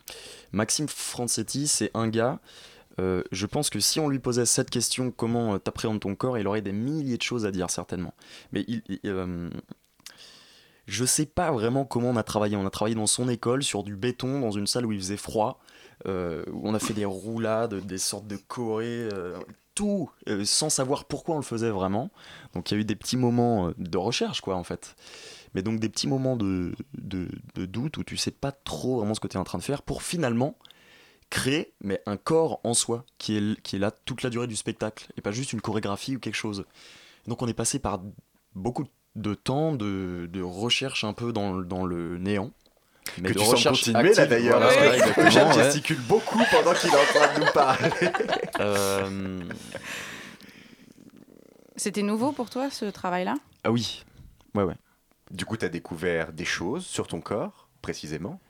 Maxime 0.50 0.88
Franzetti, 0.88 1.68
c'est 1.68 1.90
un 1.94 2.08
gars. 2.08 2.40
Euh, 3.00 3.22
je 3.30 3.46
pense 3.46 3.70
que 3.70 3.80
si 3.80 4.00
on 4.00 4.08
lui 4.08 4.18
posait 4.18 4.44
cette 4.44 4.68
question, 4.68 5.12
comment 5.12 5.58
t'appréhendes 5.58 6.00
ton 6.00 6.14
corps, 6.14 6.38
il 6.38 6.46
aurait 6.46 6.60
des 6.60 6.72
milliers 6.72 7.16
de 7.16 7.22
choses 7.22 7.46
à 7.46 7.52
dire 7.52 7.70
certainement. 7.70 8.14
Mais 8.52 8.64
il, 8.66 8.82
je 10.86 11.04
sais 11.04 11.26
pas 11.26 11.52
vraiment 11.52 11.84
comment 11.84 12.10
on 12.10 12.16
a 12.16 12.22
travaillé. 12.22 12.56
On 12.56 12.66
a 12.66 12.70
travaillé 12.70 12.96
dans 12.96 13.06
son 13.06 13.28
école, 13.28 13.62
sur 13.62 13.84
du 13.84 13.94
béton, 13.96 14.40
dans 14.40 14.50
une 14.50 14.66
salle 14.66 14.86
où 14.86 14.92
il 14.92 14.98
faisait 14.98 15.16
froid. 15.16 15.60
Euh, 16.06 16.44
où 16.50 16.68
on 16.68 16.74
a 16.74 16.80
fait 16.80 16.94
des 16.94 17.04
roulades, 17.04 17.74
des 17.74 17.98
sortes 17.98 18.26
de 18.26 18.36
chorés, 18.36 19.08
euh, 19.12 19.38
tout 19.74 20.10
euh, 20.28 20.44
sans 20.44 20.68
savoir 20.68 21.04
pourquoi 21.04 21.36
on 21.36 21.38
le 21.38 21.44
faisait 21.44 21.70
vraiment. 21.70 22.10
Donc 22.54 22.70
il 22.70 22.74
y 22.74 22.76
a 22.76 22.80
eu 22.80 22.84
des 22.84 22.96
petits 22.96 23.16
moments 23.16 23.72
de 23.78 23.98
recherche, 23.98 24.40
quoi, 24.40 24.56
en 24.56 24.64
fait. 24.64 24.96
Mais 25.54 25.62
donc 25.62 25.78
des 25.78 25.88
petits 25.88 26.08
moments 26.08 26.36
de, 26.36 26.74
doute 26.94 27.98
où 27.98 28.04
tu 28.04 28.16
sais 28.16 28.30
pas 28.30 28.52
trop 28.52 28.98
vraiment 28.98 29.14
ce 29.14 29.20
que 29.20 29.28
tu 29.28 29.36
es 29.36 29.40
en 29.40 29.44
train 29.44 29.58
de 29.58 29.62
faire 29.62 29.82
pour 29.82 30.02
finalement 30.02 30.56
créer 31.30 31.72
mais 31.82 32.02
un 32.04 32.16
corps 32.16 32.60
en 32.64 32.74
soi 32.74 33.04
qui 33.16 33.36
est, 33.36 33.60
qui 33.62 33.76
est 33.76 33.78
là 33.78 33.90
toute 33.90 34.22
la 34.22 34.28
durée 34.28 34.46
du 34.46 34.56
spectacle 34.56 35.10
et 35.16 35.22
pas 35.22 35.30
juste 35.30 35.52
une 35.52 35.60
chorégraphie 35.60 36.16
ou 36.16 36.18
quelque 36.18 36.34
chose. 36.34 36.64
Donc 37.26 37.42
on 37.42 37.48
est 37.48 37.54
passé 37.54 37.78
par 37.78 38.02
beaucoup 38.54 38.86
de 39.14 39.34
temps 39.34 39.74
de, 39.74 40.28
de 40.30 40.42
recherche 40.42 41.04
un 41.04 41.12
peu 41.12 41.32
dans, 41.32 41.58
dans 41.60 41.84
le 41.86 42.18
néant 42.18 42.50
mais 43.20 43.28
que 43.32 43.38
tu 43.38 43.44
sens 43.44 43.62
continuer 43.64 44.14
là 44.14 44.26
d'ailleurs. 44.26 44.60
Voilà, 45.16 45.52
gesticule 45.52 46.00
beaucoup 46.00 46.40
pendant 46.50 46.74
qu'il 46.74 46.90
est 46.90 46.96
en 46.96 47.04
train 47.04 47.34
de 47.34 47.40
nous 47.44 47.52
parler. 47.52 47.90
Euh, 48.60 49.40
C'était 51.76 52.02
nouveau 52.02 52.32
pour 52.32 52.50
toi 52.50 52.70
ce 52.70 52.84
travail-là? 52.84 53.34
Ah 53.64 53.72
oui, 53.72 54.04
ouais, 54.54 54.62
ouais. 54.62 54.76
Du 55.30 55.44
coup, 55.46 55.56
tu 55.56 55.64
as 55.64 55.68
découvert 55.68 56.32
des 56.32 56.44
choses 56.44 56.84
sur 56.84 57.08
ton 57.08 57.20
corps, 57.20 57.68
précisément? 57.80 58.40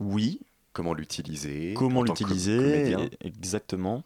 Oui. 0.00 0.40
Comment 0.72 0.92
l'utiliser 0.92 1.74
Comment 1.76 2.02
l'utiliser, 2.02 2.94
exactement. 3.20 4.02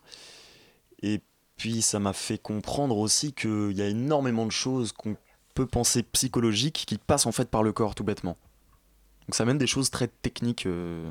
Et 1.03 1.21
puis, 1.57 1.83
ça 1.83 1.99
m'a 1.99 2.13
fait 2.13 2.39
comprendre 2.39 2.99
aussi 2.99 3.33
qu'il 3.33 3.73
y 3.73 3.83
a 3.83 3.87
énormément 3.89 4.47
de 4.47 4.53
choses 4.53 4.93
qu'on 4.93 5.17
peut 5.55 5.67
penser 5.67 6.03
psychologiques 6.03 6.85
qui 6.87 6.99
passent 6.99 7.27
en 7.27 7.33
fait 7.33 7.49
par 7.49 7.63
le 7.63 7.73
corps, 7.73 7.95
tout 7.95 8.05
bêtement. 8.05 8.37
Donc 9.29 9.35
ça 9.35 9.45
mène 9.45 9.59
des 9.59 9.67
choses 9.67 9.91
très 9.91 10.09
techniques 10.09 10.67
euh, 10.67 11.11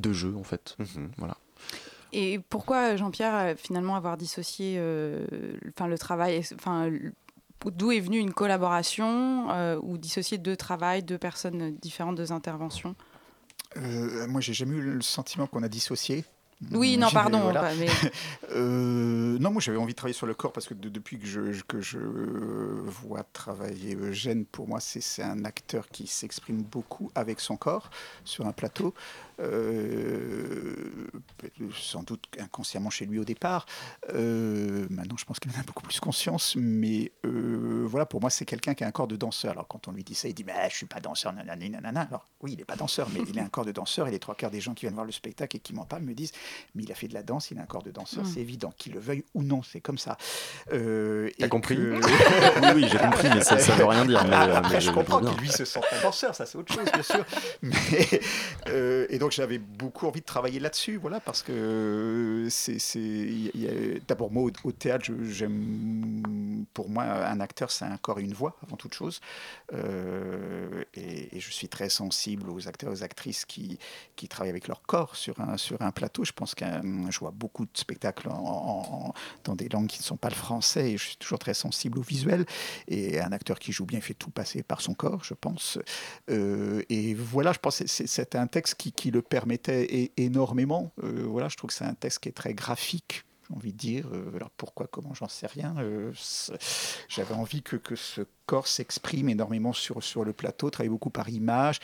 de 0.00 0.12
jeu 0.12 0.34
en 0.36 0.44
fait. 0.44 0.76
Mhm. 0.78 1.10
Voilà. 1.18 1.36
Et 2.12 2.38
pourquoi 2.38 2.96
Jean-Pierre 2.96 3.56
finalement 3.58 3.96
avoir 3.96 4.16
dissocié 4.16 4.76
euh, 4.78 5.26
enfin 5.70 5.88
le 5.88 5.98
travail, 5.98 6.42
enfin 6.54 6.90
d'où 7.66 7.90
est 7.90 8.00
venue 8.00 8.18
une 8.18 8.32
collaboration 8.32 9.50
euh, 9.50 9.80
ou 9.82 9.98
dissocier 9.98 10.38
deux 10.38 10.56
travails, 10.56 11.02
deux 11.02 11.18
personnes 11.18 11.76
différentes, 11.76 12.16
deux 12.16 12.30
interventions? 12.32 12.94
Moi 13.76 14.40
j'ai 14.40 14.52
jamais 14.52 14.76
eu 14.76 14.82
le 14.82 15.02
sentiment 15.02 15.48
qu'on 15.48 15.64
a 15.64 15.68
dissocié. 15.68 16.24
Oui, 16.72 16.96
non, 16.96 17.10
pardon. 17.10 17.52
Euh, 18.50 19.38
non, 19.40 19.50
moi 19.50 19.60
j'avais 19.60 19.78
envie 19.78 19.94
de 19.94 19.96
travailler 19.96 20.14
sur 20.14 20.26
le 20.26 20.34
corps 20.34 20.52
parce 20.52 20.66
que 20.68 20.74
depuis 20.74 21.18
que 21.18 21.26
je, 21.26 21.40
que 21.66 21.80
je 21.80 21.98
vois 21.98 23.24
travailler 23.32 23.96
Eugène, 23.96 24.44
pour 24.44 24.68
moi 24.68 24.78
c'est 24.80 25.22
un 25.22 25.44
acteur 25.44 25.88
qui 25.88 26.06
s'exprime 26.06 26.62
beaucoup 26.62 27.10
avec 27.16 27.40
son 27.40 27.56
corps 27.56 27.90
sur 28.24 28.46
un 28.46 28.52
plateau. 28.52 28.94
Euh, 29.40 30.74
sans 31.74 32.02
doute 32.02 32.26
inconsciemment 32.38 32.90
chez 32.90 33.06
lui 33.06 33.18
au 33.18 33.24
départ. 33.24 33.66
Euh, 34.14 34.86
maintenant, 34.90 35.16
je 35.16 35.24
pense 35.24 35.38
qu'il 35.38 35.50
en 35.50 35.60
a 35.60 35.62
beaucoup 35.62 35.82
plus 35.82 36.00
conscience, 36.00 36.54
mais 36.56 37.12
euh, 37.24 37.84
voilà, 37.86 38.06
pour 38.06 38.20
moi, 38.20 38.30
c'est 38.30 38.44
quelqu'un 38.44 38.74
qui 38.74 38.84
a 38.84 38.86
un 38.86 38.90
corps 38.90 39.06
de 39.06 39.16
danseur. 39.16 39.52
Alors, 39.52 39.66
quand 39.66 39.88
on 39.88 39.92
lui 39.92 40.04
dit 40.04 40.14
ça, 40.14 40.28
il 40.28 40.34
dit 40.34 40.44
mais 40.44 40.52
Je 40.70 40.76
suis 40.76 40.86
pas 40.86 41.00
danseur, 41.00 41.32
nanana, 41.32 41.68
nanana. 41.68 42.02
Alors, 42.02 42.26
oui, 42.40 42.52
il 42.52 42.58
n'est 42.58 42.64
pas 42.64 42.76
danseur, 42.76 43.08
mais 43.12 43.20
il 43.28 43.38
a 43.38 43.42
un 43.42 43.48
corps 43.48 43.64
de 43.64 43.72
danseur, 43.72 44.08
et 44.08 44.10
les 44.10 44.18
trois 44.18 44.34
quarts 44.34 44.50
des 44.50 44.60
gens 44.60 44.74
qui 44.74 44.82
viennent 44.82 44.94
voir 44.94 45.06
le 45.06 45.12
spectacle 45.12 45.56
et 45.56 45.60
qui 45.60 45.74
m'en 45.74 45.84
parlent 45.84 46.02
me 46.02 46.14
disent 46.14 46.32
Mais 46.74 46.84
il 46.84 46.92
a 46.92 46.94
fait 46.94 47.08
de 47.08 47.14
la 47.14 47.22
danse, 47.22 47.50
il 47.50 47.58
a 47.58 47.62
un 47.62 47.66
corps 47.66 47.82
de 47.82 47.90
danseur, 47.90 48.24
mm. 48.24 48.30
c'est 48.32 48.40
évident, 48.40 48.72
qu'il 48.76 48.92
le 48.92 49.00
veuille 49.00 49.24
ou 49.34 49.42
non, 49.42 49.62
c'est 49.62 49.80
comme 49.80 49.98
ça. 49.98 50.16
T'as 50.68 51.48
compris 51.48 51.76
Oui, 51.76 52.00
oui, 52.74 52.86
j'ai 52.90 52.98
compris, 52.98 53.28
mais 53.34 53.42
ça 53.42 53.56
ne 53.56 53.78
veut 53.78 53.84
rien 53.84 54.04
dire. 54.04 54.20
après, 54.20 54.80
je 54.80 54.90
comprends 54.90 55.20
que 55.20 55.40
lui 55.40 55.48
se 55.48 55.64
sent 55.64 55.80
un 55.92 56.02
danseur, 56.02 56.34
ça 56.34 56.46
c'est 56.46 56.58
autre 56.58 56.72
chose, 56.72 56.90
bien 56.92 57.02
sûr. 57.02 57.24
Mais, 57.62 58.20
et 59.08 59.18
donc, 59.18 59.23
donc 59.24 59.32
j'avais 59.32 59.56
beaucoup 59.56 60.06
envie 60.06 60.20
de 60.20 60.26
travailler 60.26 60.60
là-dessus, 60.60 60.98
voilà, 60.98 61.18
parce 61.18 61.42
que 61.42 62.46
c'est, 62.50 62.76
d'abord 64.06 64.30
moi 64.30 64.50
au, 64.62 64.72
théâtre, 64.72 65.10
j'aime, 65.22 66.66
pour 66.74 66.90
moi 66.90 67.04
un 67.04 67.40
acteur 67.40 67.70
c'est 67.70 67.86
un 67.86 67.96
corps 67.96 68.18
et 68.18 68.22
une 68.22 68.34
voix 68.34 68.58
avant 68.62 68.76
toute 68.76 68.92
chose, 68.92 69.22
euh, 69.72 70.84
et, 70.92 71.40
je 71.40 71.50
suis 71.50 71.68
très 71.68 71.88
sensible 71.88 72.50
aux 72.50 72.68
acteurs, 72.68 72.92
aux 72.92 73.02
actrices 73.02 73.46
qui, 73.46 73.78
qui 74.14 74.28
travaillent 74.28 74.50
avec 74.50 74.68
leur 74.68 74.82
corps 74.82 75.16
sur 75.16 75.40
un 75.40 75.56
sur 75.56 75.80
un 75.80 75.90
plateau. 75.90 76.24
Je 76.24 76.32
pense 76.32 76.54
que 76.54 76.66
je 77.08 77.18
vois 77.18 77.30
beaucoup 77.30 77.64
de 77.64 77.70
spectacles 77.74 78.28
dans 78.28 79.54
des 79.54 79.70
langues 79.70 79.86
qui 79.86 80.00
ne 80.00 80.04
sont 80.04 80.18
pas 80.18 80.28
le 80.28 80.34
français, 80.34 80.92
et 80.92 80.98
je 80.98 81.04
suis 81.04 81.16
toujours 81.16 81.38
très 81.38 81.54
sensible 81.54 81.98
au 81.98 82.02
visuel. 82.02 82.44
Et 82.88 83.20
un 83.20 83.32
acteur 83.32 83.58
qui 83.58 83.72
joue 83.72 83.86
bien 83.86 84.02
fait 84.02 84.14
tout 84.14 84.30
passer 84.30 84.62
par 84.62 84.82
son 84.82 84.92
corps, 84.92 85.24
je 85.24 85.32
pense. 85.32 85.78
Euh, 86.30 86.82
et 86.90 87.14
voilà, 87.14 87.52
je 87.52 87.58
pense 87.58 87.78
que 87.78 87.86
c'est 87.86 88.34
un 88.34 88.46
texte 88.46 88.74
qui, 88.74 88.92
qui 88.92 89.10
le 89.14 89.22
permettait 89.22 90.12
énormément. 90.16 90.92
Euh, 91.02 91.24
voilà, 91.26 91.48
je 91.48 91.56
trouve 91.56 91.68
que 91.68 91.74
c'est 91.74 91.84
un 91.84 91.94
texte 91.94 92.20
qui 92.20 92.28
est 92.28 92.32
très 92.32 92.54
graphique 92.54 93.24
j'ai 93.48 93.54
envie 93.54 93.72
de 93.72 93.78
dire. 93.78 94.08
Euh, 94.12 94.34
alors 94.36 94.50
pourquoi, 94.50 94.86
comment, 94.86 95.12
j'en 95.12 95.28
sais 95.28 95.46
rien. 95.46 95.74
J'avais 97.08 97.34
envie 97.34 97.62
que, 97.62 97.76
que 97.76 97.94
ce 97.94 98.22
corps 98.46 98.66
s'exprime 98.66 99.28
énormément 99.28 99.72
sur, 99.72 100.02
sur 100.02 100.24
le 100.24 100.32
plateau, 100.32 100.70
travaille 100.70 100.90
beaucoup 100.90 101.10
par 101.10 101.28
image, 101.28 101.80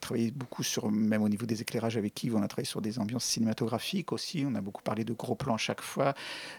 travaille 0.00 0.30
beaucoup 0.30 0.62
sur, 0.62 0.90
même 0.90 1.22
au 1.22 1.28
niveau 1.28 1.46
des 1.46 1.62
éclairages 1.62 1.96
avec 1.96 2.22
Yves, 2.22 2.36
on 2.36 2.42
a 2.42 2.48
travaillé 2.48 2.66
sur 2.66 2.80
des 2.80 2.98
ambiances 2.98 3.24
cinématographiques 3.24 4.12
aussi, 4.12 4.44
on 4.46 4.54
a 4.54 4.60
beaucoup 4.60 4.82
parlé 4.82 5.04
de 5.04 5.12
gros 5.12 5.34
plans 5.34 5.54
à 5.54 5.58
chaque 5.58 5.80
fois. 5.80 6.14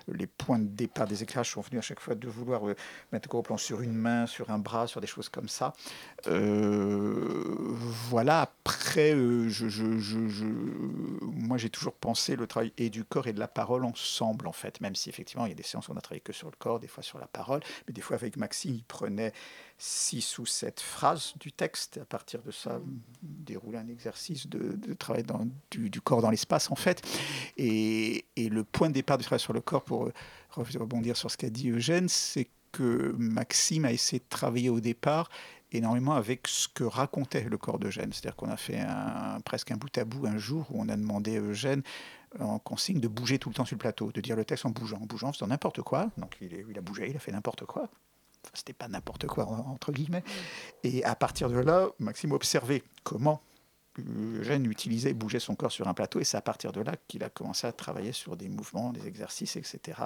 Les 0.07 0.27
points 0.27 0.59
de 0.59 0.67
départ 0.67 1.07
des 1.07 1.23
éclairages 1.23 1.51
sont 1.51 1.61
venus 1.61 1.79
à 1.79 1.81
chaque 1.81 1.99
fois 1.99 2.15
de 2.15 2.27
vouloir 2.27 2.67
euh, 2.67 2.75
mettre 3.11 3.29
gros 3.29 3.41
plans 3.41 3.57
sur 3.57 3.81
une 3.81 3.93
main, 3.93 4.25
sur 4.25 4.49
un 4.49 4.59
bras, 4.59 4.88
sur 4.88 5.01
des 5.01 5.07
choses 5.07 5.29
comme 5.29 5.49
ça. 5.49 5.73
Euh, 6.27 7.75
voilà, 8.09 8.41
après, 8.41 9.13
euh, 9.13 9.49
moi 11.21 11.57
j'ai 11.57 11.69
toujours 11.69 11.93
pensé 11.93 12.35
le 12.35 12.47
travail 12.47 12.73
et 12.77 12.89
du 12.89 13.03
corps 13.03 13.27
et 13.27 13.33
de 13.33 13.39
la 13.39 13.47
parole 13.47 13.85
ensemble 13.85 14.47
en 14.47 14.51
fait, 14.51 14.81
même 14.81 14.95
si 14.95 15.09
effectivement 15.09 15.45
il 15.45 15.49
y 15.49 15.53
a 15.53 15.55
des 15.55 15.63
séances 15.63 15.88
où 15.88 15.93
on 15.93 15.97
a 15.97 16.01
travaillé 16.01 16.21
que 16.21 16.33
sur 16.33 16.49
le 16.49 16.55
corps, 16.57 16.79
des 16.79 16.88
fois 16.88 17.03
sur 17.03 17.19
la 17.19 17.27
parole, 17.27 17.61
mais 17.88 17.93
des 17.93 18.01
fois 18.01 18.15
avec 18.15 18.38
Maxime, 18.38 18.75
il 18.75 18.83
prenait 18.83 19.26
six 19.78 20.39
ou 20.39 20.45
sept 20.45 20.80
phrases 20.80 21.34
du 21.39 21.51
texte. 21.51 21.99
À 22.01 22.05
partir 22.05 22.41
de 22.41 22.51
ça, 22.51 22.80
dérouler 23.21 23.78
un 23.78 23.88
exercice 23.88 24.47
de, 24.47 24.93
travail 24.93 25.23
du, 25.71 26.01
corps 26.01 26.21
dans 26.21 26.32
l'espace, 26.32 26.71
en 26.71 26.75
fait. 26.75 27.01
Et, 27.57 28.25
le 28.38 28.63
point 28.63 28.89
de 28.89 28.93
départ 28.93 29.17
du 29.17 29.23
travail 29.23 29.39
sur 29.39 29.53
le 29.53 29.61
corps, 29.61 29.84
pour 29.84 30.09
rebondir 30.51 31.15
sur 31.15 31.30
ce 31.30 31.38
qu'a 31.38 31.49
dit 31.49 31.69
Eugène, 31.69 32.09
c'est 32.09 32.49
que 32.71 33.15
Maxime 33.17 33.86
a 33.86 33.91
essayé 33.91 34.19
de 34.19 34.25
travailler 34.30 34.69
au 34.69 34.80
départ 34.80 35.30
énormément 35.71 36.13
avec 36.13 36.47
ce 36.47 36.67
que 36.67 36.84
racontait 36.84 37.43
le 37.43 37.57
corps 37.57 37.80
d'Eugène. 37.80 38.11
C'est-à-dire 38.13 38.36
qu'on 38.36 38.49
a 38.49 38.57
fait 38.57 38.86
presque 39.45 39.71
un 39.71 39.78
bout 39.78 39.95
à 39.97 40.05
bout 40.05 40.25
un 40.25 40.38
jour 40.38 40.65
où 40.71 40.82
on 40.82 40.89
a 40.89 40.95
demandé 40.95 41.38
à 41.38 41.41
Eugène 41.41 41.84
en 42.39 42.59
consigne 42.59 42.99
de 42.99 43.07
bouger 43.07 43.39
tout 43.39 43.49
le 43.49 43.55
temps 43.55 43.65
sur 43.65 43.75
le 43.75 43.80
plateau, 43.80 44.11
de 44.11 44.21
dire 44.21 44.36
le 44.36 44.45
texte 44.45 44.65
en 44.65 44.69
bougeant, 44.69 44.97
en 44.97 45.05
bougeant, 45.05 45.32
faisant 45.32 45.47
n'importe 45.47 45.82
quoi. 45.82 46.09
Donc 46.17 46.38
il, 46.41 46.78
a 46.78 46.82
bougé, 46.82 47.09
il 47.09 47.15
a 47.15 47.19
fait 47.19 47.32
n'importe 47.32 47.65
quoi 47.65 47.89
c'était 48.54 48.74
pas 48.74 48.88
n'importe 48.88 49.28
quoi, 49.28 49.45
entre 49.45 49.91
guillemets. 49.91 50.24
Et 50.84 51.04
à 51.04 51.16
partir 51.16 51.50
de 51.50 51.58
là, 51.58 51.89
Maxime 52.00 52.32
observait 52.32 52.84
comment 53.04 53.41
Eugène 54.00 54.66
utilisait, 54.66 55.14
bougeait 55.14 55.39
son 55.39 55.56
corps 55.56 55.72
sur 55.72 55.88
un 55.88 55.93
plateau, 55.93 56.20
et 56.20 56.24
c'est 56.24 56.38
à 56.38 56.41
partir 56.41 56.72
de 56.72 56.82
là 56.82 56.93
qu'il 57.08 57.24
a 57.24 57.30
commencé 57.30 57.66
à 57.66 57.72
travailler 57.72 58.12
sur 58.12 58.38
des 58.38 58.48
mouvements, 58.48 58.91
des 58.91 59.08
exercices, 59.08 59.56
etc. 59.56 60.00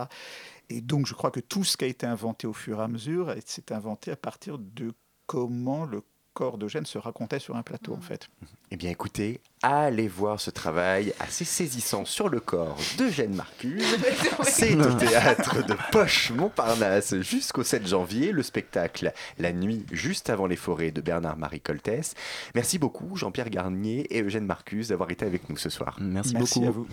Et 0.70 0.82
donc, 0.82 1.06
je 1.08 1.14
crois 1.14 1.32
que 1.32 1.40
tout 1.40 1.64
ce 1.64 1.78
qui 1.78 1.86
a 1.86 1.88
été 1.88 2.06
inventé 2.06 2.48
au 2.48 2.54
fur 2.54 2.80
et 2.80 2.84
à 2.84 2.88
mesure 2.88 3.36
s'est 3.46 3.72
inventé 3.74 4.12
à 4.12 4.16
partir 4.16 4.58
de 4.58 4.94
comment 5.26 5.86
le 5.86 6.04
corps 6.34 6.58
d'Eugène 6.58 6.86
se 6.86 6.98
racontait 6.98 7.40
sur 7.40 7.56
un 7.56 7.64
plateau, 7.64 7.94
en 7.94 7.98
mm. 7.98 8.02
fait. 8.02 8.30
Eh 8.72 8.78
bien, 8.78 8.90
écoutez, 8.90 9.42
allez 9.62 10.08
voir 10.08 10.40
ce 10.40 10.50
travail 10.50 11.14
assez 11.20 11.46
saisissant 11.46 12.06
sur 12.06 12.30
le 12.30 12.40
corps 12.40 12.78
d'Eugène 12.98 13.36
Marcuse. 13.36 13.86
C'est 14.44 14.76
au 14.76 14.94
théâtre 14.94 15.66
de 15.66 15.76
Poche 15.92 16.32
Montparnasse 16.32 17.20
jusqu'au 17.20 17.64
7 17.64 17.88
janvier, 17.88 18.32
le 18.32 18.44
spectacle 18.44 19.14
La 19.38 19.52
nuit 19.52 19.86
juste 19.92 20.30
avant 20.30 20.48
les 20.48 20.56
forêts 20.56 20.92
de 20.92 21.02
Bernard-Marie 21.02 21.62
Coltès. 21.62 22.16
Merci 22.56 22.80
beaucoup, 22.80 23.16
Jean-Pierre 23.16 23.50
Garnier 23.50 24.08
et 24.16 24.22
Eugène 24.22 24.46
Marcuse, 24.46 24.90
d'avoir 24.90 25.12
été 25.12 25.26
avec 25.26 25.50
nous 25.50 25.58
ce 25.58 25.70
soir. 25.70 25.98
Merci, 26.00 26.34
Merci 26.34 26.60
beaucoup. 26.60 26.68
à 26.68 26.72
vous. 26.72 26.88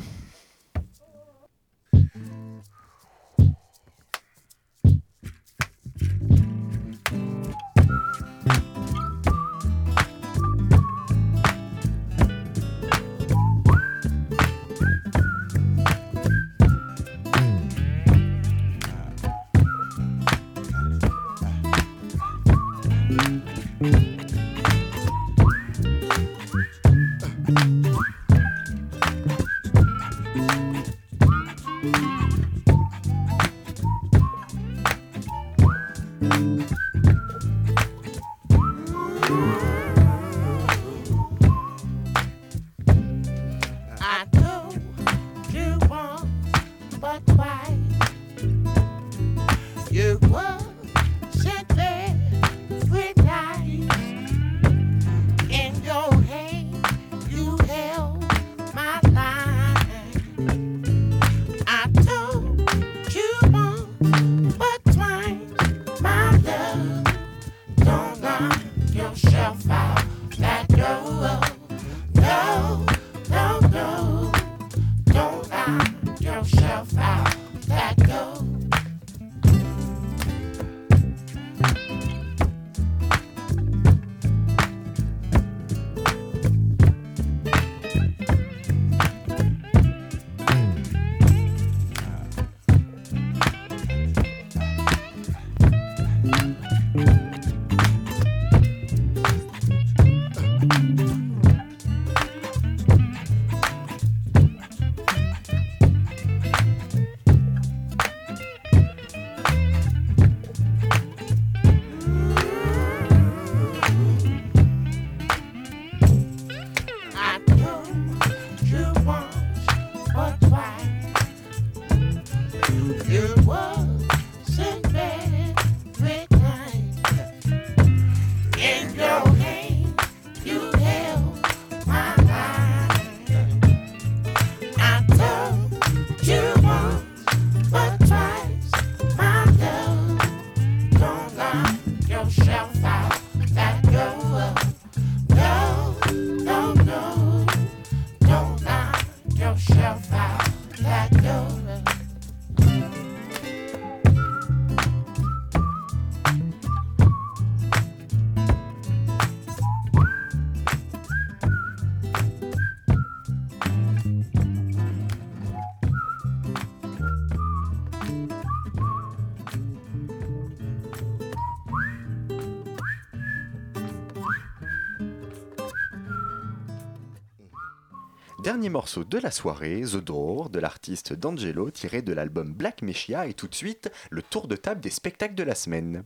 Dernier 178.68 178.80
morceau 178.80 179.04
de 179.04 179.16
la 179.16 179.30
soirée, 179.30 179.80
The 179.80 179.96
Door 179.96 180.50
de 180.50 180.58
l'artiste 180.58 181.14
D'Angelo 181.14 181.70
tiré 181.70 182.02
de 182.02 182.12
l'album 182.12 182.52
Black 182.52 182.82
Messiah 182.82 183.26
et 183.26 183.32
tout 183.32 183.48
de 183.48 183.54
suite 183.54 183.90
le 184.10 184.20
tour 184.20 184.46
de 184.46 184.56
table 184.56 184.82
des 184.82 184.90
spectacles 184.90 185.34
de 185.34 185.42
la 185.42 185.54
semaine. 185.54 186.02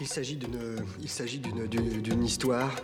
Il 0.00 0.08
s'agit 0.08 0.34
d'une, 0.34 0.84
il 1.00 1.08
s'agit 1.08 1.38
d'une, 1.38 2.24
histoire, 2.24 2.74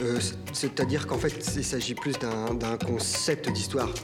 euh, 0.00 0.18
c'est-à-dire 0.52 1.06
qu'en 1.06 1.16
fait, 1.16 1.28
il 1.54 1.64
s'agit 1.64 1.94
plus 1.94 2.18
d'un, 2.18 2.52
d'un 2.54 2.76
concept 2.76 3.48
d'histoire. 3.52 3.94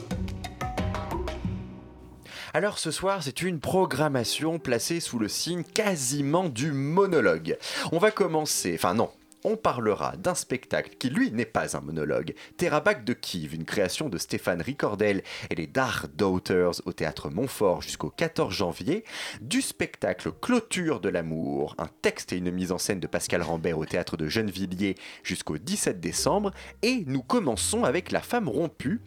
Alors 2.53 2.79
ce 2.79 2.89
soir, 2.89 3.23
c'est 3.23 3.41
une 3.41 3.59
programmation 3.59 4.59
placée 4.59 5.01
sous 5.01 5.19
le 5.19 5.27
signe 5.27 5.63
quasiment 5.63 6.47
du 6.47 6.71
monologue. 6.71 7.57
On 7.91 7.97
va 7.97 8.11
commencer, 8.11 8.75
enfin 8.75 8.93
non, 8.93 9.09
on 9.43 9.55
parlera 9.55 10.15
d'un 10.17 10.35
spectacle 10.35 10.95
qui, 10.97 11.09
lui, 11.09 11.31
n'est 11.31 11.45
pas 11.45 11.77
un 11.77 11.81
monologue. 11.81 12.33
Terabak 12.57 13.03
de 13.03 13.13
Kiev, 13.13 13.53
une 13.53 13.65
création 13.65 14.09
de 14.09 14.17
Stéphane 14.17 14.61
Ricordel 14.61 15.23
et 15.49 15.55
les 15.55 15.67
Dark 15.67 16.15
Daughters 16.15 16.81
au 16.85 16.93
théâtre 16.93 17.29
Montfort 17.29 17.81
jusqu'au 17.81 18.09
14 18.09 18.53
janvier, 18.53 19.03
du 19.41 19.61
spectacle 19.61 20.31
Clôture 20.31 20.99
de 20.99 21.09
l'amour, 21.09 21.75
un 21.77 21.89
texte 22.01 22.33
et 22.33 22.37
une 22.37 22.51
mise 22.51 22.71
en 22.71 22.77
scène 22.77 22.99
de 22.99 23.07
Pascal 23.07 23.41
Rambert 23.41 23.77
au 23.77 23.85
théâtre 23.85 24.17
de 24.17 24.27
Gennevilliers 24.27 24.95
jusqu'au 25.23 25.57
17 25.57 25.99
décembre, 25.99 26.51
et 26.81 27.03
nous 27.07 27.21
commençons 27.21 27.83
avec 27.83 28.11
La 28.11 28.21
femme 28.21 28.49
rompue, 28.49 29.01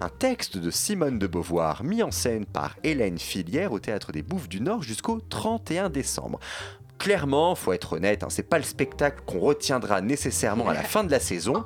un 0.00 0.08
texte 0.08 0.58
de 0.58 0.70
Simone 0.70 1.18
de 1.18 1.26
Beauvoir 1.26 1.84
mis 1.84 2.02
en 2.02 2.10
scène 2.10 2.46
par 2.46 2.76
Hélène 2.82 3.18
Filière 3.18 3.72
au 3.72 3.78
théâtre 3.78 4.12
des 4.12 4.22
Bouffes 4.22 4.48
du 4.48 4.60
Nord 4.60 4.82
jusqu'au 4.82 5.20
31 5.20 5.90
décembre. 5.90 6.40
Clairement, 6.98 7.54
faut 7.54 7.72
être 7.72 7.94
honnête, 7.94 8.22
hein, 8.22 8.28
c'est 8.30 8.48
pas 8.48 8.58
le 8.58 8.64
spectacle 8.64 9.22
qu'on 9.26 9.38
retiendra 9.38 10.00
nécessairement 10.00 10.68
à 10.68 10.74
la 10.74 10.82
fin 10.82 11.04
de 11.04 11.10
la 11.10 11.20
saison, 11.20 11.64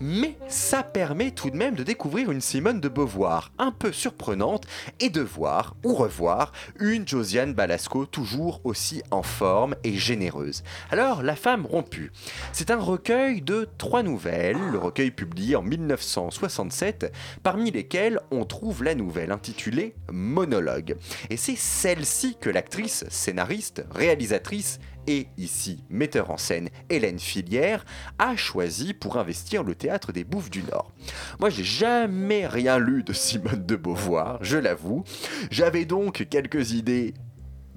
mais 0.00 0.36
ça 0.48 0.82
permet 0.82 1.30
tout 1.30 1.50
de 1.50 1.56
même 1.56 1.74
de 1.74 1.82
découvrir 1.82 2.30
une 2.30 2.40
Simone 2.40 2.80
de 2.80 2.88
Beauvoir 2.88 3.52
un 3.58 3.72
peu 3.72 3.90
surprenante 3.90 4.66
et 5.00 5.08
de 5.08 5.22
voir 5.22 5.76
ou 5.82 5.94
revoir 5.94 6.52
une 6.78 7.08
Josiane 7.08 7.54
Balasco 7.54 8.04
toujours 8.06 8.60
aussi 8.64 9.02
en 9.10 9.22
forme 9.22 9.74
et 9.82 9.94
généreuse. 9.94 10.62
Alors, 10.90 11.22
La 11.22 11.36
femme 11.36 11.64
rompue, 11.64 12.12
c'est 12.52 12.70
un 12.70 12.78
recueil 12.78 13.40
de 13.40 13.68
trois 13.78 14.02
nouvelles, 14.02 14.58
le 14.70 14.78
recueil 14.78 15.10
publié 15.10 15.56
en 15.56 15.62
1967, 15.62 17.12
parmi 17.42 17.70
lesquelles 17.70 18.20
on 18.30 18.44
trouve 18.44 18.84
la 18.84 18.94
nouvelle 18.94 19.32
intitulée 19.32 19.94
Monologue. 20.10 20.96
Et 21.30 21.36
c'est 21.36 21.56
celle-ci 21.56 22.36
que 22.40 22.50
l'actrice, 22.50 23.04
scénariste, 23.08 23.84
réalisatrice 23.90 24.65
et 25.06 25.28
ici 25.38 25.84
metteur 25.88 26.30
en 26.30 26.36
scène 26.36 26.68
Hélène 26.90 27.18
Filière 27.18 27.84
a 28.18 28.36
choisi 28.36 28.92
pour 28.92 29.16
investir 29.18 29.62
le 29.62 29.74
théâtre 29.74 30.12
des 30.12 30.24
Bouffes 30.24 30.50
du 30.50 30.62
Nord. 30.62 30.92
Moi 31.38 31.50
j'ai 31.50 31.64
jamais 31.64 32.46
rien 32.46 32.78
lu 32.78 33.02
de 33.02 33.12
Simone 33.12 33.64
de 33.64 33.76
Beauvoir, 33.76 34.38
je 34.42 34.58
l'avoue. 34.58 35.04
J'avais 35.50 35.84
donc 35.84 36.26
quelques 36.28 36.72
idées 36.72 37.14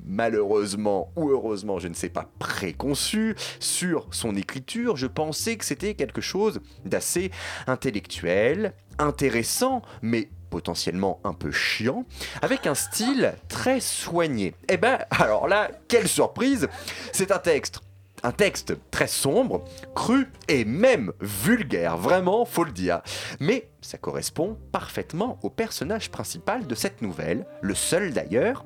malheureusement 0.09 1.11
ou 1.15 1.29
heureusement, 1.29 1.79
je 1.79 1.87
ne 1.87 1.93
sais 1.93 2.09
pas, 2.09 2.29
préconçues 2.39 3.35
sur 3.59 4.07
son 4.11 4.35
écriture, 4.35 4.97
je 4.97 5.07
pensais 5.07 5.55
que 5.55 5.65
c'était 5.65 5.93
quelque 5.93 6.21
chose 6.21 6.61
d'assez 6.83 7.31
intellectuel, 7.67 8.73
intéressant, 8.97 9.83
mais 10.01 10.29
potentiellement 10.49 11.19
un 11.23 11.33
peu 11.33 11.51
chiant, 11.51 12.05
avec 12.41 12.67
un 12.67 12.75
style 12.75 13.33
très 13.47 13.79
soigné. 13.79 14.53
Eh 14.67 14.77
ben, 14.77 14.99
alors 15.11 15.47
là, 15.47 15.69
quelle 15.87 16.07
surprise 16.07 16.67
C'est 17.11 17.31
un 17.31 17.39
texte 17.39 17.81
un 18.23 18.31
texte 18.31 18.75
très 18.91 19.07
sombre, 19.07 19.63
cru 19.95 20.27
et 20.49 20.65
même 20.65 21.13
vulgaire, 21.21 21.97
vraiment, 21.97 22.43
faut 22.43 22.63
le 22.63 22.71
dire. 22.71 23.01
Mais 23.39 23.69
ça 23.81 23.97
correspond 23.97 24.57
parfaitement 24.71 25.39
au 25.41 25.49
personnage 25.49 26.11
principal 26.11 26.67
de 26.67 26.75
cette 26.75 27.01
nouvelle, 27.01 27.45
le 27.61 27.75
seul 27.75 28.11
d'ailleurs, 28.11 28.65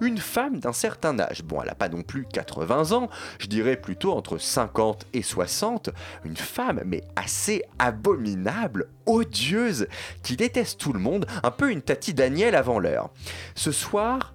une 0.00 0.18
femme 0.18 0.60
d'un 0.60 0.72
certain 0.72 1.18
âge. 1.18 1.42
Bon, 1.42 1.60
elle 1.60 1.68
n'a 1.68 1.74
pas 1.74 1.88
non 1.88 2.02
plus 2.02 2.24
80 2.24 2.92
ans, 2.92 3.08
je 3.38 3.46
dirais 3.46 3.76
plutôt 3.76 4.12
entre 4.12 4.38
50 4.38 5.06
et 5.12 5.22
60. 5.22 5.90
Une 6.24 6.36
femme, 6.36 6.82
mais 6.84 7.02
assez 7.16 7.62
abominable, 7.78 8.88
odieuse, 9.06 9.88
qui 10.22 10.36
déteste 10.36 10.80
tout 10.80 10.92
le 10.92 11.00
monde, 11.00 11.26
un 11.42 11.50
peu 11.50 11.70
une 11.70 11.82
Tati 11.82 12.14
Daniel 12.14 12.54
avant 12.54 12.78
l'heure. 12.78 13.10
Ce 13.54 13.72
soir, 13.72 14.34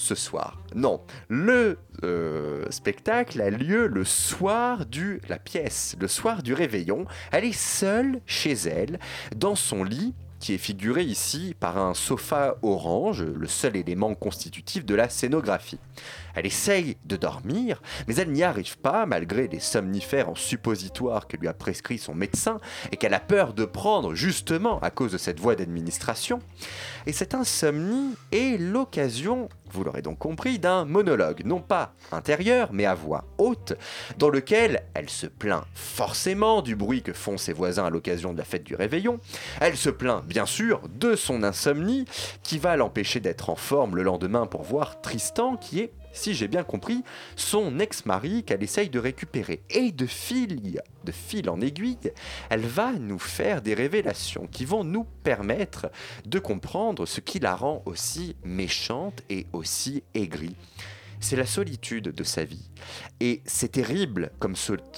ce 0.00 0.14
soir. 0.14 0.58
Non, 0.74 1.02
le 1.28 1.78
euh, 2.04 2.64
spectacle 2.70 3.40
a 3.40 3.50
lieu 3.50 3.86
le 3.86 4.04
soir 4.04 4.86
du 4.86 5.20
la 5.28 5.38
pièce, 5.38 5.94
le 6.00 6.08
soir 6.08 6.42
du 6.42 6.54
réveillon. 6.54 7.04
Elle 7.32 7.44
est 7.44 7.52
seule 7.52 8.20
chez 8.24 8.52
elle, 8.52 8.98
dans 9.36 9.54
son 9.54 9.84
lit, 9.84 10.14
qui 10.40 10.54
est 10.54 10.58
figuré 10.58 11.04
ici 11.04 11.54
par 11.60 11.78
un 11.78 11.94
sofa 11.94 12.56
orange, 12.62 13.22
le 13.22 13.46
seul 13.46 13.76
élément 13.76 14.14
constitutif 14.14 14.84
de 14.84 14.94
la 14.94 15.08
scénographie. 15.08 15.78
Elle 16.34 16.46
essaye 16.46 16.96
de 17.04 17.16
dormir, 17.16 17.82
mais 18.06 18.16
elle 18.16 18.32
n'y 18.32 18.42
arrive 18.42 18.78
pas 18.78 19.06
malgré 19.06 19.48
les 19.48 19.60
somnifères 19.60 20.28
en 20.28 20.34
suppositoire 20.34 21.26
que 21.26 21.36
lui 21.36 21.48
a 21.48 21.54
prescrit 21.54 21.98
son 21.98 22.14
médecin 22.14 22.58
et 22.92 22.96
qu'elle 22.96 23.14
a 23.14 23.20
peur 23.20 23.52
de 23.52 23.64
prendre 23.64 24.14
justement 24.14 24.78
à 24.80 24.90
cause 24.90 25.12
de 25.12 25.18
cette 25.18 25.40
voie 25.40 25.56
d'administration. 25.56 26.40
Et 27.06 27.12
cette 27.12 27.34
insomnie 27.34 28.14
est 28.32 28.60
l'occasion, 28.60 29.48
vous 29.70 29.84
l'aurez 29.84 30.02
donc 30.02 30.18
compris, 30.18 30.58
d'un 30.58 30.84
monologue, 30.84 31.42
non 31.44 31.60
pas 31.60 31.94
intérieur, 32.12 32.70
mais 32.72 32.86
à 32.86 32.94
voix 32.94 33.24
haute, 33.38 33.74
dans 34.18 34.28
lequel 34.28 34.82
elle 34.94 35.08
se 35.08 35.26
plaint 35.26 35.64
forcément 35.74 36.62
du 36.62 36.76
bruit 36.76 37.02
que 37.02 37.12
font 37.12 37.38
ses 37.38 37.52
voisins 37.52 37.86
à 37.86 37.90
l'occasion 37.90 38.32
de 38.32 38.38
la 38.38 38.44
fête 38.44 38.64
du 38.64 38.74
réveillon. 38.74 39.18
Elle 39.60 39.76
se 39.76 39.90
plaint 39.90 40.24
bien 40.24 40.46
sûr 40.46 40.82
de 40.88 41.16
son 41.16 41.42
insomnie 41.42 42.04
qui 42.42 42.58
va 42.58 42.76
l'empêcher 42.76 43.20
d'être 43.20 43.50
en 43.50 43.56
forme 43.56 43.96
le 43.96 44.02
lendemain 44.02 44.46
pour 44.46 44.62
voir 44.62 45.00
Tristan 45.00 45.56
qui 45.56 45.80
est 45.80 45.92
si 46.12 46.34
j'ai 46.34 46.48
bien 46.48 46.64
compris, 46.64 47.02
son 47.36 47.78
ex-mari 47.78 48.44
qu'elle 48.44 48.62
essaye 48.62 48.90
de 48.90 48.98
récupérer. 48.98 49.62
Et 49.70 49.92
de 49.92 50.06
fil, 50.06 50.80
en 51.48 51.60
aiguille, 51.60 51.98
elle 52.48 52.66
va 52.66 52.92
nous 52.92 53.18
faire 53.18 53.62
des 53.62 53.74
révélations 53.74 54.46
qui 54.50 54.64
vont 54.64 54.84
nous 54.84 55.04
permettre 55.22 55.90
de 56.26 56.38
comprendre 56.38 57.06
ce 57.06 57.20
qui 57.20 57.38
la 57.38 57.54
rend 57.54 57.82
aussi 57.86 58.36
méchante 58.44 59.22
et 59.28 59.46
aussi 59.52 60.02
aigrie. 60.14 60.56
C'est 61.22 61.36
la 61.36 61.46
solitude 61.46 62.14
de 62.14 62.24
sa 62.24 62.44
vie. 62.44 62.70
Et 63.20 63.42
c'est 63.44 63.72
terrible 63.72 64.30
comme, 64.38 64.54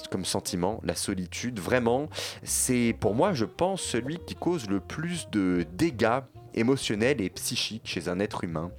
comme 0.09 0.23
sentiment, 0.23 0.79
la 0.83 0.95
solitude. 0.95 1.59
Vraiment, 1.59 2.09
c'est 2.43 2.95
pour 2.97 3.13
moi, 3.13 3.33
je 3.33 3.43
pense, 3.43 3.81
celui 3.81 4.19
qui 4.19 4.33
cause 4.33 4.69
le 4.69 4.79
plus 4.79 5.27
de 5.31 5.65
dégâts 5.73 6.21
émotionnels 6.55 7.21
et 7.21 7.29
psychiques 7.29 7.83
chez 7.85 8.09
un 8.09 8.19
être 8.19 8.43
humain. 8.43 8.71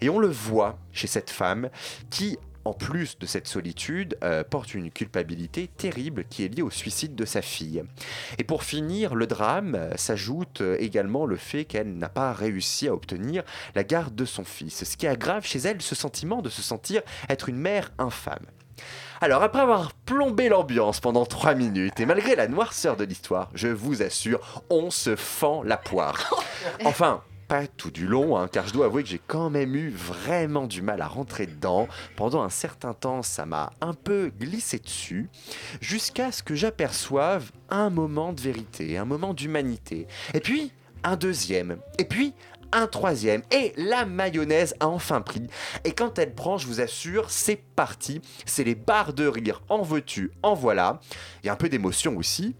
Et 0.00 0.08
on 0.08 0.18
le 0.18 0.28
voit 0.28 0.78
chez 0.92 1.06
cette 1.06 1.30
femme 1.30 1.70
qui, 2.10 2.38
en 2.64 2.72
plus 2.72 3.18
de 3.18 3.26
cette 3.26 3.46
solitude, 3.46 4.18
euh, 4.22 4.44
porte 4.44 4.74
une 4.74 4.90
culpabilité 4.90 5.68
terrible 5.68 6.24
qui 6.28 6.44
est 6.44 6.48
liée 6.48 6.62
au 6.62 6.70
suicide 6.70 7.14
de 7.14 7.24
sa 7.24 7.42
fille. 7.42 7.82
Et 8.38 8.44
pour 8.44 8.64
finir, 8.64 9.14
le 9.14 9.26
drame 9.26 9.74
euh, 9.74 9.96
s'ajoute 9.96 10.60
euh, 10.60 10.76
également 10.80 11.26
le 11.26 11.36
fait 11.36 11.64
qu'elle 11.64 11.96
n'a 11.96 12.08
pas 12.08 12.32
réussi 12.32 12.88
à 12.88 12.94
obtenir 12.94 13.44
la 13.74 13.84
garde 13.84 14.14
de 14.14 14.24
son 14.24 14.44
fils, 14.44 14.84
ce 14.84 14.96
qui 14.96 15.06
aggrave 15.06 15.46
chez 15.46 15.60
elle 15.60 15.80
ce 15.80 15.94
sentiment 15.94 16.42
de 16.42 16.50
se 16.50 16.62
sentir 16.62 17.02
être 17.28 17.48
une 17.48 17.58
mère 17.58 17.92
infâme. 17.98 18.46
Alors, 19.22 19.42
après 19.42 19.62
avoir 19.62 19.94
plombé 19.94 20.50
l'ambiance 20.50 21.00
pendant 21.00 21.24
3 21.24 21.54
minutes, 21.54 21.98
et 22.00 22.06
malgré 22.06 22.36
la 22.36 22.48
noirceur 22.48 22.96
de 22.96 23.04
l'histoire, 23.04 23.48
je 23.54 23.68
vous 23.68 24.02
assure, 24.02 24.62
on 24.68 24.90
se 24.90 25.16
fend 25.16 25.62
la 25.62 25.78
poire. 25.78 26.42
Enfin, 26.84 27.22
pas 27.48 27.66
tout 27.66 27.90
du 27.90 28.06
long, 28.06 28.36
hein, 28.36 28.48
car 28.48 28.66
je 28.66 28.72
dois 28.72 28.86
avouer 28.86 29.02
que 29.02 29.08
j'ai 29.08 29.20
quand 29.26 29.48
même 29.50 29.74
eu 29.74 29.88
vraiment 29.88 30.66
du 30.66 30.82
mal 30.82 31.00
à 31.00 31.06
rentrer 31.06 31.46
dedans. 31.46 31.88
Pendant 32.16 32.42
un 32.42 32.50
certain 32.50 32.92
temps, 32.92 33.22
ça 33.22 33.46
m'a 33.46 33.70
un 33.80 33.94
peu 33.94 34.30
glissé 34.38 34.78
dessus, 34.78 35.30
jusqu'à 35.80 36.30
ce 36.32 36.42
que 36.42 36.54
j'aperçoive 36.54 37.52
un 37.70 37.88
moment 37.88 38.32
de 38.32 38.40
vérité, 38.40 38.98
un 38.98 39.04
moment 39.06 39.32
d'humanité. 39.32 40.06
Et 40.34 40.40
puis, 40.40 40.72
un 41.04 41.16
deuxième. 41.16 41.78
Et 41.98 42.04
puis, 42.04 42.34
un 42.76 42.86
troisième. 42.86 43.42
Et 43.50 43.72
la 43.76 44.04
mayonnaise 44.04 44.74
a 44.80 44.88
enfin 44.88 45.20
pris. 45.20 45.46
Et 45.84 45.92
quand 45.92 46.18
elle 46.18 46.34
prend, 46.34 46.58
je 46.58 46.66
vous 46.66 46.80
assure, 46.80 47.30
c'est 47.30 47.56
parti. 47.56 48.20
C'est 48.44 48.64
les 48.64 48.74
barres 48.74 49.12
de 49.12 49.26
rire. 49.26 49.62
En 49.68 49.82
veux-tu, 49.82 50.32
en 50.42 50.54
voilà. 50.54 51.00
Il 51.42 51.50
un 51.50 51.56
peu 51.56 51.68
d'émotion 51.68 52.16
aussi. 52.16 52.54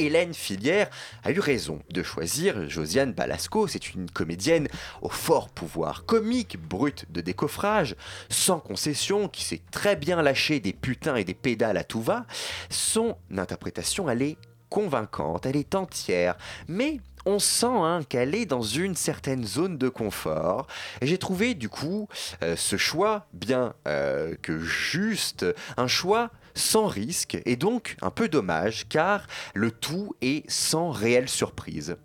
Hélène 0.00 0.32
Filière 0.32 0.88
a 1.24 1.30
eu 1.30 1.40
raison 1.40 1.80
de 1.90 2.02
choisir 2.02 2.68
Josiane 2.70 3.12
Balasco. 3.12 3.66
C'est 3.68 3.94
une 3.94 4.10
comédienne 4.10 4.66
au 5.02 5.10
fort 5.10 5.50
pouvoir 5.50 6.06
comique, 6.06 6.58
brute 6.58 7.04
de 7.12 7.20
décoffrage, 7.20 7.96
sans 8.30 8.60
concession, 8.60 9.28
qui 9.28 9.44
sait 9.44 9.60
très 9.70 9.96
bien 9.96 10.22
lâcher 10.22 10.58
des 10.58 10.72
putains 10.72 11.16
et 11.16 11.24
des 11.24 11.34
pédales 11.34 11.76
à 11.76 11.84
tout 11.84 12.00
va. 12.00 12.24
Son 12.70 13.16
interprétation, 13.36 14.08
elle 14.08 14.22
est 14.22 14.38
convaincante, 14.70 15.44
elle 15.44 15.56
est 15.56 15.74
entière, 15.74 16.36
mais 16.66 17.00
on 17.26 17.38
sent 17.38 17.66
hein, 17.66 18.00
qu'elle 18.08 18.34
est 18.34 18.46
dans 18.46 18.62
une 18.62 18.94
certaine 18.94 19.44
zone 19.44 19.78
de 19.78 19.88
confort. 19.88 20.66
J'ai 21.02 21.18
trouvé 21.18 21.54
du 21.54 21.68
coup 21.68 22.08
euh, 22.42 22.56
ce 22.56 22.76
choix 22.76 23.26
bien 23.32 23.74
euh, 23.86 24.34
que 24.40 24.58
juste, 24.58 25.46
un 25.76 25.86
choix 25.86 26.30
sans 26.54 26.86
risque 26.86 27.38
et 27.46 27.56
donc 27.56 27.96
un 28.02 28.10
peu 28.10 28.28
dommage 28.28 28.88
car 28.88 29.26
le 29.54 29.70
tout 29.70 30.14
est 30.20 30.48
sans 30.50 30.90
réelle 30.90 31.28
surprise. 31.28 31.96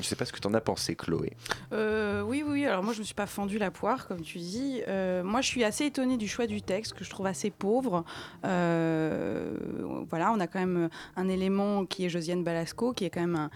Je 0.00 0.04
sais 0.04 0.16
pas 0.16 0.24
ce 0.24 0.32
que 0.32 0.40
tu 0.40 0.48
en 0.48 0.54
as 0.54 0.60
pensé, 0.60 0.96
Chloé. 0.96 1.36
Euh, 1.72 2.22
oui, 2.22 2.42
oui, 2.44 2.66
alors 2.66 2.82
moi 2.82 2.92
je 2.92 2.98
me 2.98 3.04
suis 3.04 3.14
pas 3.14 3.26
fendu 3.26 3.58
la 3.58 3.70
poire, 3.70 4.08
comme 4.08 4.22
tu 4.22 4.38
dis. 4.38 4.80
Moi 4.88 5.42
je 5.42 5.46
suis 5.46 5.62
assez 5.62 5.84
étonnée 5.84 6.16
du 6.16 6.26
choix 6.26 6.46
du 6.48 6.60
texte, 6.60 6.94
que 6.94 7.04
je 7.04 7.10
trouve 7.10 7.26
assez 7.26 7.50
pauvre. 7.50 8.04
Voilà, 8.42 10.32
on 10.32 10.40
a 10.40 10.46
quand 10.48 10.58
même 10.58 10.88
un 11.14 11.28
élément 11.28 11.86
qui 11.86 12.06
est 12.06 12.08
Josiane 12.08 12.42
Balasco, 12.42 12.92
qui 12.94 13.04
est 13.04 13.10
quand 13.10 13.20
même 13.20 13.36
un, 13.36 13.50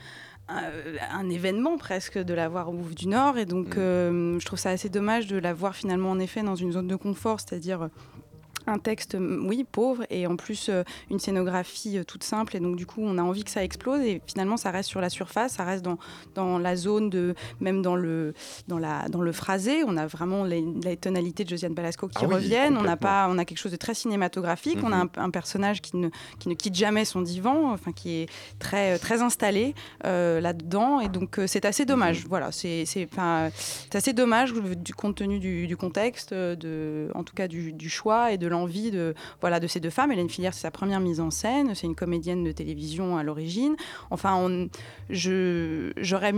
événement 1.30 1.76
presque 1.76 2.18
de 2.18 2.34
la 2.34 2.49
voir 2.49 2.68
au 2.68 2.72
Bouffe 2.72 2.94
du 2.94 3.09
Nord. 3.09 3.38
Et 3.38 3.47
donc 3.47 3.76
mm. 3.76 4.38
je 4.38 4.44
trouve 4.44 4.59
ça 4.59 4.70
assez 4.70 4.88
dommage 4.88 5.26
de 5.26 5.38
la 5.38 5.53
voir 5.53 5.74
finalement 5.74 6.11
en 6.11 6.18
effet 6.18 6.42
dans 6.42 6.57
une 6.57 6.72
zone 6.72 6.88
de 6.88 6.97
confort, 6.97 7.40
c'est-à-dire 7.40 7.88
un 8.66 8.78
texte, 8.78 9.16
oui, 9.20 9.64
pauvre, 9.64 10.04
et 10.10 10.26
en 10.26 10.36
plus 10.36 10.68
euh, 10.68 10.82
une 11.10 11.18
scénographie 11.18 11.98
euh, 11.98 12.04
toute 12.04 12.24
simple. 12.24 12.56
Et 12.56 12.60
donc, 12.60 12.76
du 12.76 12.86
coup, 12.86 13.00
on 13.02 13.18
a 13.18 13.22
envie 13.22 13.44
que 13.44 13.50
ça 13.50 13.62
explose. 13.62 14.00
Et 14.00 14.20
finalement, 14.26 14.56
ça 14.56 14.70
reste 14.70 14.88
sur 14.88 15.00
la 15.00 15.10
surface, 15.10 15.54
ça 15.54 15.64
reste 15.64 15.84
dans, 15.84 15.98
dans 16.34 16.58
la 16.58 16.76
zone 16.76 17.10
de. 17.10 17.34
même 17.60 17.82
dans 17.82 17.96
le, 17.96 18.34
dans 18.68 18.78
la, 18.78 19.08
dans 19.08 19.20
le 19.20 19.32
phrasé. 19.32 19.84
On 19.86 19.96
a 19.96 20.06
vraiment 20.06 20.44
les, 20.44 20.96
tonalités 20.96 21.44
de 21.44 21.50
Josiane 21.50 21.74
Balasco 21.74 22.08
qui 22.08 22.24
ah 22.24 22.26
reviennent. 22.26 22.76
on, 22.76 22.84
a 22.84 22.96
pas, 22.96 23.28
on 23.30 23.38
a 23.38 23.44
quelque 23.44 23.58
chose 23.58 23.72
de 23.72 23.76
très 23.76 23.94
cinématographique. 23.94 24.78
On 24.82 24.92
a 24.92 25.04
mhm. 25.04 25.10
un, 25.16 25.30
personnage 25.30 25.80
qui 25.80 25.96
ne, 25.96 26.08
qui 26.38 26.48
ne 26.48 26.54
quitte 26.54 26.74
jamais 26.74 27.04
son 27.04 27.20
divan, 27.22 27.72
enfin, 27.72 27.92
qui 27.92 28.10
est 28.22 28.28
très, 28.58 28.98
très 28.98 29.22
installé 29.22 29.74
euh, 30.04 30.40
là-dedans. 30.40 31.00
Et 31.00 31.08
donc, 31.08 31.40
c'est 31.46 31.64
assez 31.64 31.84
dommage. 31.84 32.22
Mhm. 32.22 32.28
Voilà, 32.28 32.52
c'est 32.52 32.84
assez 33.94 34.12
dommage 34.12 34.52
du 34.52 34.94
compte 34.94 35.16
tenu 35.16 35.38
du, 35.38 35.66
du 35.66 35.76
contexte, 35.76 36.34
de, 36.34 37.10
en 37.14 37.22
tout 37.22 37.34
cas 37.34 37.48
du, 37.48 37.72
du 37.72 37.88
choix 37.88 38.32
et 38.32 38.38
de 38.38 38.46
envie 38.57 38.90
de, 38.90 39.14
voilà, 39.40 39.61
de 39.61 39.66
ces 39.66 39.80
deux 39.80 39.90
femmes. 39.90 40.12
Hélène 40.12 40.28
Filière, 40.28 40.54
c'est 40.54 40.62
sa 40.62 40.70
première 40.70 41.00
mise 41.00 41.20
en 41.20 41.30
scène, 41.30 41.74
c'est 41.74 41.86
une 41.86 41.94
comédienne 41.94 42.44
de 42.44 42.52
télévision 42.52 43.16
à 43.16 43.22
l'origine. 43.22 43.76
Enfin, 44.11 44.66
j'aurais 45.11 46.32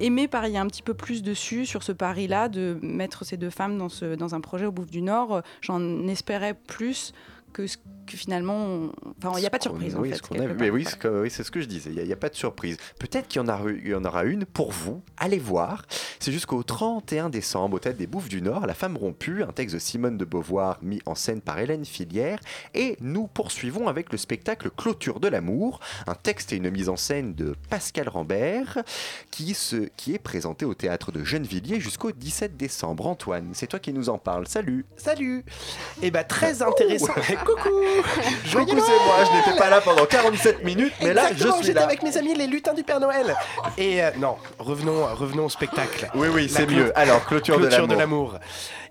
aimé 0.00 0.28
parier 0.28 0.58
un 0.58 0.66
petit 0.66 0.82
peu 0.82 0.94
plus 0.94 1.22
dessus, 1.22 1.66
sur 1.66 1.82
ce 1.82 1.92
pari-là, 1.92 2.48
de 2.48 2.78
mettre 2.82 3.24
ces 3.24 3.36
deux 3.36 3.50
femmes 3.50 3.78
dans, 3.78 3.88
ce, 3.88 4.14
dans 4.14 4.34
un 4.34 4.40
projet 4.40 4.66
au 4.66 4.72
Bouffe 4.72 4.90
du 4.90 5.02
Nord. 5.02 5.42
J'en 5.60 6.06
espérais 6.08 6.54
plus 6.54 7.12
que, 7.52 7.66
que 8.06 8.16
finalement, 8.16 8.92
il 9.22 9.40
n'y 9.40 9.46
a 9.46 9.50
pas 9.50 9.58
de 9.58 9.62
surprise. 9.62 9.96
Oui, 9.98 10.12
mais 10.58 10.70
oui, 10.70 10.86
c'est 11.28 11.42
ce 11.42 11.50
que 11.50 11.60
je 11.60 11.66
disais, 11.66 11.90
il 11.90 12.02
n'y 12.02 12.12
a, 12.12 12.16
pas 12.16 12.28
de 12.28 12.34
surprise. 12.34 12.76
Peut-être 12.98 13.28
qu'il 13.28 13.42
y, 13.42 13.44
en 13.44 13.68
y 13.68 13.94
en 13.94 14.04
aura 14.04 14.24
une 14.24 14.44
pour 14.46 14.72
vous, 14.72 15.02
allez 15.16 15.38
voir. 15.38 15.84
C'est 16.20 16.32
jusqu'au 16.32 16.62
31 16.62 17.30
décembre, 17.30 17.76
au 17.76 17.78
Tête 17.78 17.96
des 17.96 18.06
Bouffes 18.06 18.28
du 18.28 18.40
Nord, 18.42 18.66
La 18.66 18.74
femme 18.74 18.96
rompue, 18.96 19.42
un 19.42 19.52
texte 19.52 19.74
de 19.74 19.80
Simone 19.80 20.16
de 20.16 20.24
Beauvoir 20.24 20.78
mis 20.82 21.00
en 21.06 21.14
scène 21.14 21.40
par 21.40 21.58
Hélène 21.58 21.84
Filière. 21.84 22.40
Et 22.74 22.96
nous 23.00 23.26
poursuivons 23.26 23.88
avec 23.88 24.12
le 24.12 24.18
spectacle 24.18 24.70
Clôture 24.70 25.20
de 25.20 25.28
l'amour, 25.28 25.80
un 26.06 26.14
texte 26.14 26.52
et 26.52 26.56
une 26.56 26.70
mise 26.70 26.88
en 26.88 26.96
scène 26.96 27.34
de 27.34 27.54
Pascal 27.68 28.08
Rambert, 28.08 28.78
qui, 29.30 29.54
se, 29.54 29.88
qui 29.96 30.14
est 30.14 30.18
présenté 30.18 30.64
au 30.64 30.74
théâtre 30.74 31.12
de 31.12 31.24
Gennevilliers 31.24 31.80
jusqu'au 31.80 32.12
17 32.12 32.56
décembre. 32.56 33.06
Antoine, 33.06 33.50
c'est 33.52 33.66
toi 33.66 33.78
qui 33.78 33.92
nous 33.92 34.08
en 34.08 34.18
parles. 34.18 34.46
Salut 34.46 34.84
Salut 34.96 35.44
Et 36.02 36.06
eh 36.06 36.10
bien, 36.10 36.24
très 36.24 36.62
intéressant. 36.62 37.12
Coucou 37.44 37.70
Coucou, 38.52 38.80
c'est 38.80 39.04
moi, 39.04 39.24
je 39.24 39.36
n'étais 39.36 39.58
pas 39.58 39.70
là 39.70 39.80
pendant 39.80 40.06
47 40.06 40.64
minutes, 40.64 40.94
mais 41.00 41.14
là, 41.14 41.30
je 41.34 41.48
suis 41.48 41.62
j'étais 41.64 41.78
avec 41.78 42.02
mes 42.02 42.16
amis 42.16 42.34
les 42.34 42.46
lutins 42.46 42.74
du 42.74 42.82
Père 42.82 43.00
Noël. 43.00 43.34
Et 43.76 44.02
euh, 44.02 44.10
non, 44.18 44.36
revenons, 44.58 45.06
revenons 45.14 45.46
au 45.46 45.48
spectacle. 45.48 46.10
Oui, 46.14 46.28
oui, 46.32 46.48
c'est 46.48 46.66
mieux. 46.66 46.96
Alors, 46.98 47.24
clôture, 47.24 47.58
de 47.58 47.94
l'amour. 47.94 48.34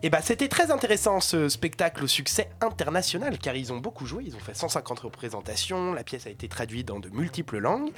Et 0.04 0.08
eh 0.08 0.10
bah, 0.10 0.20
c'était 0.22 0.50
très 0.50 0.72
intéressant 0.72 1.20
ce 1.20 1.50
spectacle 1.50 2.04
au 2.04 2.08
succès 2.08 2.50
international, 2.62 3.40
car 3.40 3.56
ils 3.56 3.74
ont 3.74 3.78
beaucoup 3.78 4.06
joué, 4.06 4.26
ils 4.28 4.36
ont 4.36 4.40
fait 4.40 4.54
150 4.54 5.00
représentations, 5.00 5.94
la 5.94 6.04
pièce 6.04 6.28
a 6.28 6.30
été 6.30 6.48
traduite 6.48 6.88
dans 6.88 7.00
de 7.00 7.10
multiples 7.10 7.58
langues. 7.58 7.90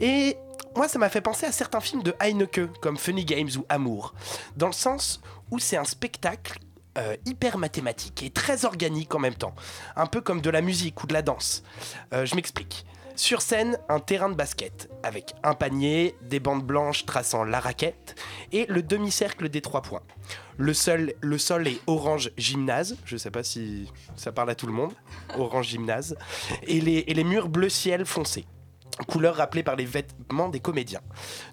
Et 0.00 0.36
moi, 0.76 0.88
ça 0.88 0.98
m'a 0.98 1.08
fait 1.08 1.20
penser 1.20 1.46
à 1.46 1.52
certains 1.52 1.80
films 1.80 2.02
de 2.02 2.14
Heineke, 2.20 2.70
comme 2.82 2.98
Funny 2.98 3.24
Games 3.24 3.48
ou 3.56 3.64
Amour, 3.68 4.14
dans 4.56 4.66
le 4.66 4.72
sens 4.72 5.20
où 5.50 5.58
c'est 5.58 5.76
un 5.76 5.84
spectacle 5.84 6.58
euh, 6.98 7.16
hyper 7.26 7.58
mathématique 7.58 8.22
et 8.22 8.30
très 8.30 8.64
organique 8.64 9.14
en 9.14 9.18
même 9.18 9.34
temps, 9.34 9.54
un 9.96 10.06
peu 10.06 10.20
comme 10.20 10.40
de 10.40 10.50
la 10.50 10.60
musique 10.60 11.02
ou 11.02 11.06
de 11.06 11.12
la 11.14 11.22
danse. 11.22 11.62
Euh, 12.12 12.26
je 12.26 12.34
m'explique. 12.34 12.84
Sur 13.14 13.40
scène, 13.40 13.78
un 13.88 13.98
terrain 13.98 14.28
de 14.28 14.34
basket, 14.34 14.88
avec 15.02 15.34
un 15.42 15.54
panier, 15.54 16.14
des 16.22 16.38
bandes 16.38 16.62
blanches 16.62 17.04
traçant 17.04 17.44
la 17.44 17.58
raquette, 17.58 18.14
et 18.52 18.66
le 18.68 18.82
demi-cercle 18.82 19.48
des 19.48 19.60
trois 19.60 19.82
points. 19.82 20.02
Le, 20.56 20.74
sol, 20.74 21.14
le 21.20 21.38
sol 21.38 21.66
est 21.66 21.80
orange 21.86 22.30
gymnase, 22.36 22.96
je 23.04 23.16
sais 23.16 23.30
pas 23.30 23.42
si 23.42 23.90
ça 24.16 24.30
parle 24.30 24.50
à 24.50 24.54
tout 24.54 24.66
le 24.66 24.72
monde, 24.72 24.92
orange 25.36 25.68
gymnase, 25.68 26.16
et 26.62 26.80
les 26.80 27.24
murs 27.24 27.48
bleu 27.48 27.68
ciel 27.68 28.06
foncé 28.06 28.44
couleur 29.06 29.36
rappelée 29.36 29.62
par 29.62 29.76
les 29.76 29.84
vêtements 29.84 30.48
des 30.48 30.60
comédiens. 30.60 31.00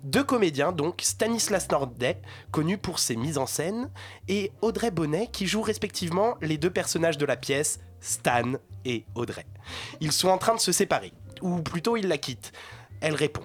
Deux 0.04 0.24
comédiens, 0.24 0.72
donc 0.72 1.02
Stanislas 1.02 1.70
Nordet, 1.70 2.22
connu 2.52 2.78
pour 2.78 3.00
ses 3.00 3.16
mises 3.16 3.38
en 3.38 3.46
scène, 3.46 3.90
et 4.28 4.52
Audrey 4.62 4.92
Bonnet, 4.92 5.30
qui 5.32 5.48
jouent 5.48 5.62
respectivement 5.62 6.36
les 6.42 6.58
deux 6.58 6.70
personnages 6.70 7.18
de 7.18 7.26
la 7.26 7.38
pièce, 7.38 7.80
Stan 8.00 8.54
et 8.84 9.06
Audrey. 9.16 9.46
Ils 10.02 10.12
sont 10.12 10.30
en 10.30 10.38
train 10.38 10.56
de 10.56 10.60
se 10.60 10.72
séparer, 10.72 11.14
ou 11.42 11.62
plutôt 11.62 11.98
ils 11.98 12.08
la 12.08 12.18
quittent. 12.18 12.52
Elle 13.02 13.16
répond. 13.16 13.44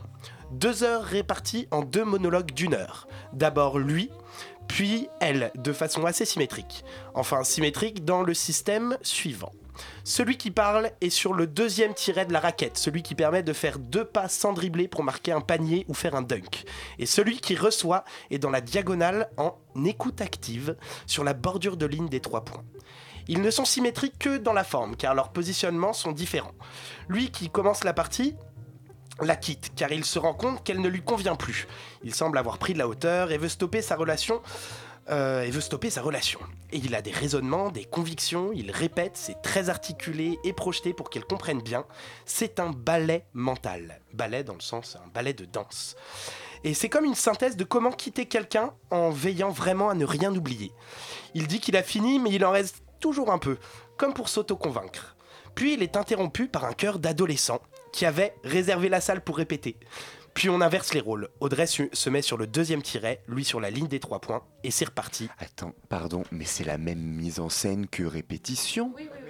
Deux 0.53 0.83
heures 0.83 1.05
réparties 1.05 1.69
en 1.71 1.83
deux 1.83 2.05
monologues 2.05 2.53
d'une 2.53 2.75
heure. 2.75 3.07
D'abord 3.33 3.79
lui, 3.79 4.11
puis 4.67 5.09
elle, 5.21 5.53
de 5.55 5.73
façon 5.73 6.05
assez 6.07 6.25
symétrique. 6.25 6.85
Enfin 7.15 7.45
symétrique 7.45 8.05
dans 8.05 8.23
le 8.23 8.35
système 8.35 8.97
suivant. 9.03 9.53
Celui 10.05 10.37
qui 10.37 10.51
parle 10.51 10.91
est 11.01 11.11
sur 11.11 11.35
le 11.35 11.47
deuxième 11.47 11.95
tiret 11.95 12.27
de 12.27 12.33
la 12.33 12.41
raquette, 12.41 12.79
celui 12.79 13.03
qui 13.03 13.15
permet 13.15 13.43
de 13.43 13.53
faire 13.53 13.79
deux 13.79 14.05
pas 14.05 14.29
sans 14.29 14.53
dribbler 14.53 14.89
pour 14.89 15.05
marquer 15.05 15.33
un 15.33 15.41
panier 15.41 15.85
ou 15.89 15.95
faire 15.95 16.15
un 16.15 16.23
dunk. 16.23 16.65
Et 16.99 17.07
celui 17.07 17.41
qui 17.41 17.57
reçoit 17.57 18.05
est 18.31 18.39
dans 18.39 18.51
la 18.51 18.61
diagonale 18.61 19.31
en 19.37 19.55
écoute 19.85 20.21
active, 20.21 20.77
sur 21.07 21.25
la 21.25 21.35
bordure 21.35 21.77
de 21.77 21.87
ligne 21.87 22.09
des 22.09 22.21
trois 22.21 22.45
points. 22.45 22.65
Ils 23.29 23.43
ne 23.43 23.51
sont 23.51 23.65
symétriques 23.65 24.19
que 24.19 24.39
dans 24.39 24.53
la 24.53 24.65
forme, 24.65 24.97
car 24.97 25.15
leurs 25.15 25.31
positionnements 25.31 25.93
sont 25.93 26.13
différents. 26.13 26.55
Lui 27.09 27.31
qui 27.31 27.51
commence 27.51 27.85
la 27.85 27.93
partie 27.93 28.35
la 29.23 29.37
quitte, 29.37 29.73
car 29.77 29.93
il 29.93 30.05
se 30.05 30.19
rend 30.19 30.35
compte 30.35 30.65
qu'elle 30.65 30.81
ne 30.81 30.89
lui 30.89 31.03
convient 31.03 31.37
plus. 31.37 31.67
Il 32.03 32.15
semble 32.15 32.39
avoir 32.39 32.59
pris 32.59 32.73
de 32.73 32.79
la 32.79 32.89
hauteur 32.89 33.33
et 33.33 33.39
veut 33.39 33.49
stopper 33.49 33.83
sa 33.83 33.97
relation 33.97 34.41
euh, 35.09 35.43
et 35.43 35.51
veut 35.51 35.61
stopper 35.61 35.91
sa 35.91 36.03
relation. 36.03 36.39
Et 36.73 36.79
il 36.79 36.95
a 36.95 37.03
des 37.03 37.11
raisonnements, 37.11 37.71
des 37.71 37.85
convictions, 37.85 38.53
il 38.53 38.71
répète, 38.71 39.13
c'est 39.17 39.41
très 39.43 39.71
articulé 39.71 40.39
et 40.45 40.53
projeté 40.53 40.93
pour 40.93 41.11
qu'elle 41.11 41.25
comprenne 41.25 41.63
bien. 41.63 41.85
C'est 42.27 42.61
un 42.61 42.71
ballet 42.71 43.25
mental. 43.33 44.01
Ballet 44.13 44.45
dans 44.45 44.55
le 44.55 44.61
sens, 44.61 44.97
un 44.97 45.09
ballet 45.09 45.33
de 45.33 45.45
danse. 45.45 45.97
Et 46.63 46.75
c'est 46.75 46.89
comme 46.89 47.07
une 47.07 47.15
synthèse 47.15 47.57
de 47.57 47.65
comment 47.65 47.91
quitter 47.91 48.27
quelqu'un 48.27 48.75
en 48.91 49.11
veillant 49.11 49.51
vraiment 49.51 49.89
à 49.89 49.95
ne 49.95 50.05
rien 50.05 50.35
oublier. 50.35 50.73
Il 51.35 51.47
dit 51.47 51.61
qu'il 51.61 51.77
a 51.77 51.83
fini, 51.83 52.19
mais 52.19 52.31
il 52.31 52.45
en 52.45 52.51
reste 52.51 52.83
toujours 53.01 53.33
un 53.33 53.39
peu, 53.39 53.57
comme 53.97 54.13
pour 54.13 54.29
s'auto-convaincre. 54.29 55.17
Puis 55.55 55.75
il 55.75 55.83
est 55.83 55.97
interrompu 55.97 56.49
par 56.49 56.65
un 56.65 56.73
cœur 56.73 56.99
d'adolescent 56.99 57.61
qui 57.93 58.07
avait 58.07 58.35
réservé 58.45 58.89
la 58.89 59.01
salle 59.01 59.23
pour 59.23 59.37
répéter. 59.37 59.77
Puis 60.41 60.49
on 60.49 60.63
inverse 60.63 60.95
les 60.95 61.03
rôles. 61.03 61.29
Audrey 61.41 61.67
se 61.67 62.09
met 62.09 62.23
sur 62.23 62.39
le 62.39 62.47
deuxième 62.47 62.81
tiret, 62.81 63.23
lui 63.29 63.45
sur 63.45 63.61
la 63.61 63.69
ligne 63.69 63.89
des 63.89 64.01
trois 64.01 64.23
points, 64.23 64.43
et 64.65 64.71
c'est 64.71 64.87
reparti. 64.87 65.29
Attends, 65.39 65.75
pardon, 65.91 66.23
mais 66.33 66.47
c'est 66.47 66.65
la 66.65 66.79
même 66.79 66.99
mise 66.99 67.41
en 67.41 67.51
scène 67.51 67.87
que 67.87 68.05
répétition 68.05 68.91
Oui, 68.97 69.11
oui, 69.13 69.19
oui. 69.27 69.30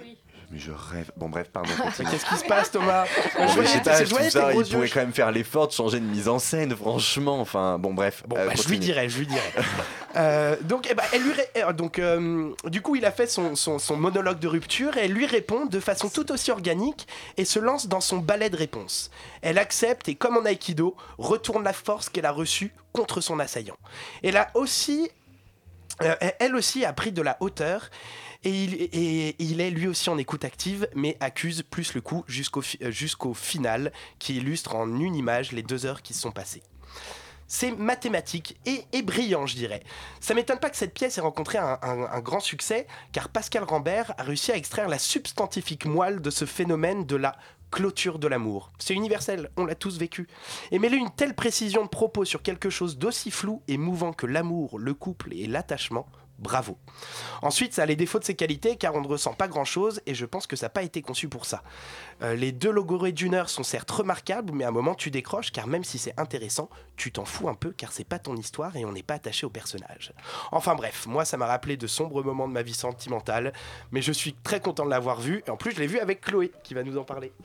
Mais 0.51 0.59
je 0.59 0.71
rêve. 0.71 1.09
Bon, 1.15 1.29
bref, 1.29 1.47
pardon. 1.51 1.69
Qu'est-ce 1.95 2.25
qui 2.25 2.35
se 2.35 2.43
passe, 2.43 2.71
Thomas? 2.71 3.05
Je, 3.05 3.63
sais 3.65 3.79
pas, 3.81 4.03
je 4.03 4.29
ça, 4.29 4.51
il 4.53 4.65
pourrait 4.65 4.89
quand 4.89 4.99
même 4.99 5.13
faire 5.13 5.31
l'effort 5.31 5.67
de 5.69 5.71
changer 5.71 6.01
de 6.01 6.05
mise 6.05 6.27
en 6.27 6.39
scène, 6.39 6.75
franchement. 6.75 7.39
Enfin, 7.39 7.79
bon, 7.79 7.93
bref. 7.93 8.23
Bon, 8.27 8.35
euh, 8.35 8.47
bah, 8.47 8.53
je 8.61 8.67
lui 8.67 8.77
dirai, 8.77 9.07
je 9.07 9.19
lui 9.19 9.27
dirai. 9.27 9.41
euh, 10.17 10.57
donc, 10.63 10.87
eh 10.91 10.93
ben, 10.93 11.03
elle 11.13 11.23
lui 11.23 11.31
euh, 11.57 11.71
donc 11.71 11.99
euh, 11.99 12.53
du 12.65 12.81
coup, 12.81 12.97
il 12.97 13.05
a 13.05 13.11
fait 13.11 13.27
son, 13.27 13.55
son, 13.55 13.79
son, 13.79 13.95
monologue 13.95 14.39
de 14.39 14.47
rupture 14.49 14.97
et 14.97 15.05
elle 15.05 15.13
lui 15.13 15.25
répond 15.25 15.67
de 15.67 15.79
façon 15.79 16.09
tout 16.09 16.29
aussi 16.33 16.51
organique 16.51 17.07
et 17.37 17.45
se 17.45 17.59
lance 17.59 17.87
dans 17.87 18.01
son 18.01 18.17
ballet 18.17 18.49
de 18.49 18.57
réponse. 18.57 19.09
Elle 19.41 19.57
accepte 19.57 20.09
et, 20.09 20.15
comme 20.15 20.35
en 20.35 20.43
aïkido, 20.43 20.97
retourne 21.17 21.63
la 21.63 21.73
force 21.73 22.09
qu'elle 22.09 22.25
a 22.25 22.31
reçue 22.31 22.73
contre 22.91 23.21
son 23.21 23.39
assaillant. 23.39 23.77
Elle 24.21 24.35
a 24.35 24.49
aussi, 24.55 25.09
elle 26.39 26.55
aussi 26.55 26.83
a 26.83 26.91
pris 26.91 27.13
de 27.13 27.21
la 27.21 27.37
hauteur 27.39 27.89
et 28.43 29.35
il, 29.37 29.61
est 29.61 29.69
lui 29.69 29.87
aussi 29.87 30.09
en 30.09 30.17
écoute 30.17 30.45
active, 30.45 30.87
mais 30.95 31.15
accuse 31.19 31.61
plus 31.61 31.93
le 31.93 32.01
coup 32.01 32.23
jusqu'au 32.27 32.61
euh, 32.81 33.33
final, 33.35 33.91
qui 34.17 34.37
illustre 34.37 34.75
en 34.75 34.99
une 34.99 35.15
image 35.15 35.51
les 35.51 35.61
deux 35.61 35.85
heures 35.85 36.01
qui 36.01 36.13
se 36.13 36.21
sont 36.21 36.31
passées. 36.31 36.63
C'est 37.47 37.71
mathématique 37.71 38.57
et, 38.65 39.01
brillant, 39.01 39.45
je 39.45 39.55
dirais. 39.55 39.83
Ça 40.21 40.33
m'étonne 40.33 40.59
pas 40.59 40.69
que 40.69 40.77
cette 40.77 40.93
pièce 40.93 41.17
ait 41.17 41.21
rencontré 41.21 41.57
un, 41.57 41.77
un, 41.81 42.19
grand 42.21 42.39
succès, 42.39 42.87
car 43.11 43.27
Pascal 43.27 43.63
Rambert 43.63 44.13
a 44.17 44.23
réussi 44.23 44.53
à 44.53 44.55
extraire 44.55 44.87
la 44.87 44.97
substantifique 44.97 45.85
moelle 45.85 46.21
de 46.21 46.29
ce 46.29 46.45
phénomène 46.45 47.05
de 47.05 47.17
la 47.17 47.35
clôture 47.69 48.19
de 48.19 48.27
l'amour. 48.27 48.71
C'est 48.79 48.93
universel, 48.93 49.49
on 49.57 49.65
l'a 49.65 49.75
tous 49.75 49.97
vécu. 49.97 50.27
Et 50.71 50.79
mêler 50.79 50.97
une 50.97 51.11
telle 51.11 51.35
précision 51.35 51.83
de 51.83 51.89
propos 51.89 52.25
sur 52.25 52.41
quelque 52.41 52.69
chose 52.69 52.97
d'aussi 52.97 53.31
flou 53.31 53.61
et 53.67 53.77
mouvant 53.77 54.13
que 54.13 54.25
l'amour, 54.25 54.79
le 54.79 54.93
couple 54.93 55.33
et 55.33 55.47
l'attachement, 55.47 56.07
Bravo. 56.41 56.75
Ensuite, 57.43 57.73
ça 57.73 57.83
a 57.83 57.85
les 57.85 57.95
défauts 57.95 58.17
de 58.17 58.23
ses 58.23 58.33
qualités 58.33 58.75
car 58.75 58.95
on 58.95 59.01
ne 59.01 59.07
ressent 59.07 59.33
pas 59.33 59.47
grand 59.47 59.63
chose 59.63 60.01
et 60.07 60.15
je 60.15 60.25
pense 60.25 60.47
que 60.47 60.55
ça 60.55 60.65
n'a 60.65 60.69
pas 60.71 60.81
été 60.81 61.03
conçu 61.03 61.29
pour 61.29 61.45
ça. 61.45 61.61
Euh, 62.23 62.33
les 62.33 62.51
deux 62.51 62.71
logorées 62.71 63.11
d'une 63.11 63.35
heure 63.35 63.47
sont 63.47 63.61
certes 63.61 63.91
remarquables, 63.91 64.51
mais 64.51 64.63
à 64.63 64.69
un 64.69 64.71
moment 64.71 64.95
tu 64.95 65.11
décroches 65.11 65.51
car 65.51 65.67
même 65.67 65.83
si 65.83 65.99
c'est 65.99 66.19
intéressant, 66.19 66.67
tu 66.97 67.11
t'en 67.11 67.25
fous 67.25 67.47
un 67.47 67.53
peu 67.53 67.71
car 67.71 67.91
c'est 67.91 68.03
pas 68.03 68.17
ton 68.17 68.35
histoire 68.35 68.75
et 68.75 68.85
on 68.85 68.91
n'est 68.91 69.03
pas 69.03 69.13
attaché 69.13 69.45
au 69.45 69.51
personnage. 69.51 70.13
Enfin 70.51 70.73
bref, 70.73 71.05
moi 71.05 71.25
ça 71.25 71.37
m'a 71.37 71.45
rappelé 71.45 71.77
de 71.77 71.85
sombres 71.85 72.23
moments 72.23 72.47
de 72.47 72.53
ma 72.53 72.63
vie 72.63 72.73
sentimentale, 72.73 73.53
mais 73.91 74.01
je 74.01 74.11
suis 74.11 74.33
très 74.33 74.59
content 74.59 74.85
de 74.85 74.89
l'avoir 74.89 75.21
vu 75.21 75.43
et 75.45 75.51
en 75.51 75.57
plus 75.57 75.73
je 75.73 75.79
l'ai 75.79 75.87
vu 75.87 75.99
avec 75.99 76.21
Chloé 76.21 76.51
qui 76.63 76.73
va 76.73 76.83
nous 76.83 76.97
en 76.97 77.03
parler. 77.03 77.31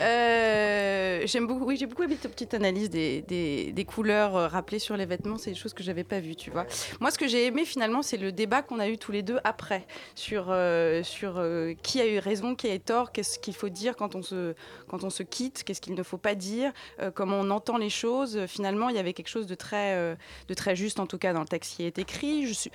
Euh, 0.00 1.22
j'aime 1.26 1.46
beaucoup, 1.46 1.64
oui, 1.64 1.76
j'ai 1.76 1.86
beaucoup 1.86 2.02
aimé 2.02 2.16
ta 2.16 2.28
petite 2.28 2.54
analyse 2.54 2.90
des, 2.90 3.22
des, 3.22 3.84
couleurs 3.84 4.36
euh, 4.36 4.48
rappelées 4.48 4.78
sur 4.78 4.96
les 4.96 5.06
vêtements. 5.06 5.38
C'est 5.38 5.50
des 5.50 5.56
choses 5.56 5.74
que 5.74 5.82
j'avais 5.82 6.02
pas 6.02 6.18
vues, 6.18 6.34
tu 6.34 6.50
vois. 6.50 6.66
Moi, 7.00 7.10
ce 7.10 7.18
que 7.18 7.28
j'ai 7.28 7.46
aimé 7.46 7.64
finalement, 7.64 8.02
c'est 8.02 8.16
le 8.16 8.32
débat 8.32 8.62
qu'on 8.62 8.78
a 8.78 8.88
eu 8.88 8.98
tous 8.98 9.12
les 9.12 9.22
deux 9.22 9.38
après 9.44 9.86
sur, 10.14 10.46
euh, 10.48 11.02
sur 11.02 11.42
qui 11.82 12.00
a 12.00 12.06
eu 12.06 12.18
raison, 12.18 12.54
qui 12.54 12.68
a 12.68 12.74
eu 12.74 12.80
tort, 12.80 13.12
qu'est-ce 13.12 13.38
qu'il 13.38 13.54
faut 13.54 13.68
dire 13.68 13.96
quand 13.96 14.14
on 14.14 14.22
se, 14.22 14.54
quand 14.88 15.04
on 15.04 15.10
se 15.10 15.22
quitte, 15.22 15.64
qu'est-ce 15.64 15.80
qu'il 15.80 15.94
ne 15.94 16.02
faut 16.02 16.18
pas 16.18 16.34
dire, 16.34 16.72
comment 17.14 17.36
on 17.36 17.50
entend 17.50 17.76
les 17.76 17.90
choses. 17.90 18.46
Finalement, 18.46 18.88
il 18.88 18.96
y 18.96 18.98
avait 18.98 19.12
quelque 19.12 19.28
chose 19.28 19.46
de 19.46 19.54
très, 19.54 20.16
de 20.48 20.54
très 20.54 20.76
juste, 20.76 21.00
en 21.00 21.06
tout 21.06 21.18
cas 21.18 21.32
dans 21.32 21.40
le 21.40 21.46
texte 21.46 21.76
qui 21.76 21.84
est 21.84 21.98
écrit. 21.98 22.46
Je 22.46 22.52
suis, 22.52 22.70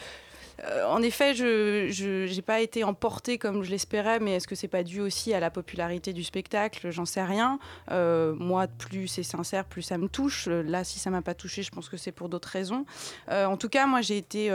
euh, 0.63 0.85
en 0.85 1.01
effet, 1.01 1.33
je 1.35 2.33
n'ai 2.33 2.41
pas 2.41 2.61
été 2.61 2.83
emportée 2.83 3.37
comme 3.37 3.63
je 3.63 3.71
l'espérais, 3.71 4.19
mais 4.19 4.35
est-ce 4.35 4.47
que 4.47 4.55
c'est 4.55 4.67
pas 4.67 4.83
dû 4.83 5.01
aussi 5.01 5.33
à 5.33 5.39
la 5.39 5.49
popularité 5.49 6.13
du 6.13 6.23
spectacle? 6.23 6.89
J'en 6.91 7.05
sais 7.05 7.23
rien. 7.23 7.59
Euh, 7.91 8.33
moi, 8.33 8.67
plus 8.67 9.07
c'est 9.07 9.23
sincère, 9.23 9.65
plus 9.65 9.81
ça 9.81 9.97
me 9.97 10.07
touche. 10.07 10.47
Là, 10.47 10.83
si 10.83 10.99
ça 10.99 11.09
m'a 11.09 11.21
pas 11.21 11.35
touché, 11.35 11.63
je 11.63 11.71
pense 11.71 11.89
que 11.89 11.97
c'est 11.97 12.11
pour 12.11 12.29
d'autres 12.29 12.49
raisons. 12.49 12.85
Euh, 13.29 13.45
en 13.45 13.57
tout 13.57 13.69
cas, 13.69 13.85
moi, 13.85 14.01
j'ai 14.01 14.17
été, 14.17 14.49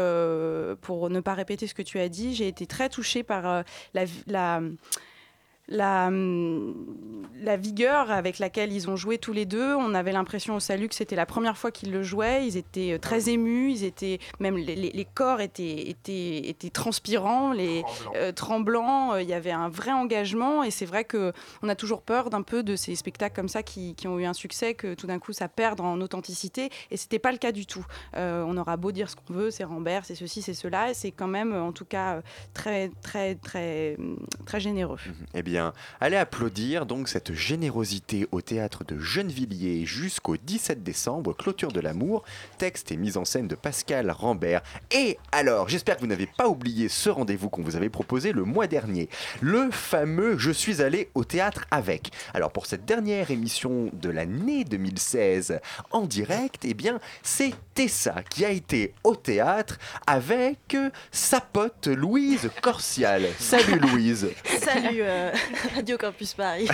pour 0.80 1.10
ne 1.10 1.20
pas 1.20 1.34
répéter 1.34 1.66
ce 1.66 1.74
que 1.74 1.82
tu 1.82 1.98
as 1.98 2.08
dit, 2.08 2.34
j'ai 2.34 2.48
été 2.48 2.66
très 2.66 2.88
touchée 2.88 3.22
par 3.22 3.64
la 3.94 4.60
la, 5.68 6.08
hum, 6.08 6.74
la, 7.40 7.56
vigueur 7.56 8.10
avec 8.10 8.38
laquelle 8.38 8.72
ils 8.72 8.90
ont 8.90 8.96
joué 8.96 9.18
tous 9.18 9.32
les 9.32 9.46
deux. 9.46 9.74
On 9.74 9.94
avait 9.94 10.12
l'impression 10.12 10.56
au 10.56 10.60
salut 10.60 10.88
que 10.88 10.94
c'était 10.94 11.16
la 11.16 11.26
première 11.26 11.56
fois 11.56 11.70
qu'ils 11.70 11.92
le 11.92 12.02
jouaient. 12.02 12.46
Ils 12.46 12.56
étaient 12.56 12.92
euh, 12.92 12.98
très 12.98 13.28
émus, 13.30 13.72
ils 13.72 13.84
étaient 13.84 14.18
même 14.40 14.56
les, 14.56 15.06
corps 15.14 15.40
étaient, 15.40 15.88
étaient, 15.88 16.48
étaient, 16.48 16.70
transpirants, 16.70 17.52
les 17.52 17.84
tremblants. 18.34 19.14
Euh, 19.14 19.22
il 19.22 19.28
y 19.28 19.34
avait 19.34 19.52
un 19.52 19.68
vrai 19.68 19.92
engagement 19.92 20.64
et 20.64 20.70
c'est 20.70 20.86
vrai 20.86 21.04
que 21.04 21.32
on 21.62 21.68
a 21.68 21.74
toujours 21.74 22.02
peur 22.02 22.30
d'un 22.30 22.42
peu 22.42 22.62
de 22.62 22.76
ces 22.76 22.94
spectacles 22.94 23.34
comme 23.34 23.48
ça 23.48 23.62
qui, 23.62 23.94
qui 23.94 24.08
ont 24.08 24.18
eu 24.18 24.24
un 24.24 24.32
succès 24.32 24.74
que 24.74 24.94
tout 24.94 25.06
d'un 25.06 25.18
coup 25.18 25.32
ça 25.32 25.48
perd 25.48 25.80
en 25.80 26.00
authenticité 26.00 26.70
et 26.90 26.96
c'était 26.96 27.18
pas 27.18 27.32
le 27.32 27.38
cas 27.38 27.52
du 27.52 27.66
tout. 27.66 27.86
Euh, 28.16 28.44
on 28.46 28.56
aura 28.56 28.76
beau 28.76 28.92
dire 28.92 29.08
ce 29.08 29.16
qu'on 29.16 29.32
veut, 29.32 29.50
c'est 29.50 29.64
Rambert, 29.64 30.04
c'est 30.04 30.14
ceci, 30.14 30.42
c'est 30.42 30.54
cela, 30.54 30.94
c'est 30.94 31.12
quand 31.12 31.28
même 31.28 31.54
en 31.54 31.72
tout 31.72 31.84
cas 31.84 32.22
très 32.54 32.90
très 33.02 33.36
très 33.36 33.96
très 34.44 34.60
généreux. 34.60 34.98
Eh 35.34 35.42
bien 35.42 35.51
allez 36.00 36.16
applaudir 36.16 36.86
donc 36.86 37.08
cette 37.08 37.32
générosité 37.32 38.26
au 38.32 38.40
théâtre 38.40 38.84
de 38.84 38.98
Gennevilliers 38.98 39.84
jusqu'au 39.86 40.36
17 40.36 40.82
décembre, 40.82 41.34
clôture 41.34 41.72
de 41.72 41.80
l'amour, 41.80 42.24
texte 42.58 42.92
et 42.92 42.96
mise 42.96 43.16
en 43.16 43.24
scène 43.24 43.48
de 43.48 43.54
Pascal 43.54 44.10
Rambert. 44.10 44.62
Et 44.90 45.18
alors, 45.30 45.68
j'espère 45.68 45.96
que 45.96 46.00
vous 46.00 46.06
n'avez 46.06 46.26
pas 46.26 46.48
oublié 46.48 46.88
ce 46.88 47.10
rendez-vous 47.10 47.48
qu'on 47.48 47.62
vous 47.62 47.76
avait 47.76 47.88
proposé 47.88 48.32
le 48.32 48.44
mois 48.44 48.66
dernier, 48.66 49.08
le 49.40 49.70
fameux 49.70 50.38
Je 50.38 50.50
suis 50.50 50.82
allé 50.82 51.10
au 51.14 51.24
théâtre 51.24 51.66
avec. 51.70 52.10
Alors 52.34 52.52
pour 52.52 52.66
cette 52.66 52.84
dernière 52.84 53.30
émission 53.30 53.90
de 53.92 54.10
l'année 54.10 54.64
2016 54.64 55.60
en 55.90 56.02
direct, 56.02 56.64
eh 56.64 56.74
bien 56.74 57.00
c'est 57.22 57.54
Tessa 57.74 58.22
qui 58.28 58.44
a 58.44 58.50
été 58.50 58.94
au 59.04 59.16
théâtre 59.16 59.78
avec 60.06 60.76
sa 61.10 61.40
pote 61.40 61.86
Louise 61.86 62.50
Corsial. 62.60 63.26
Salut 63.38 63.78
Louise. 63.78 64.28
Salut. 64.60 65.00
Euh, 65.02 65.32
Radio 65.74 65.96
Campus 65.96 66.34
Paris. 66.34 66.68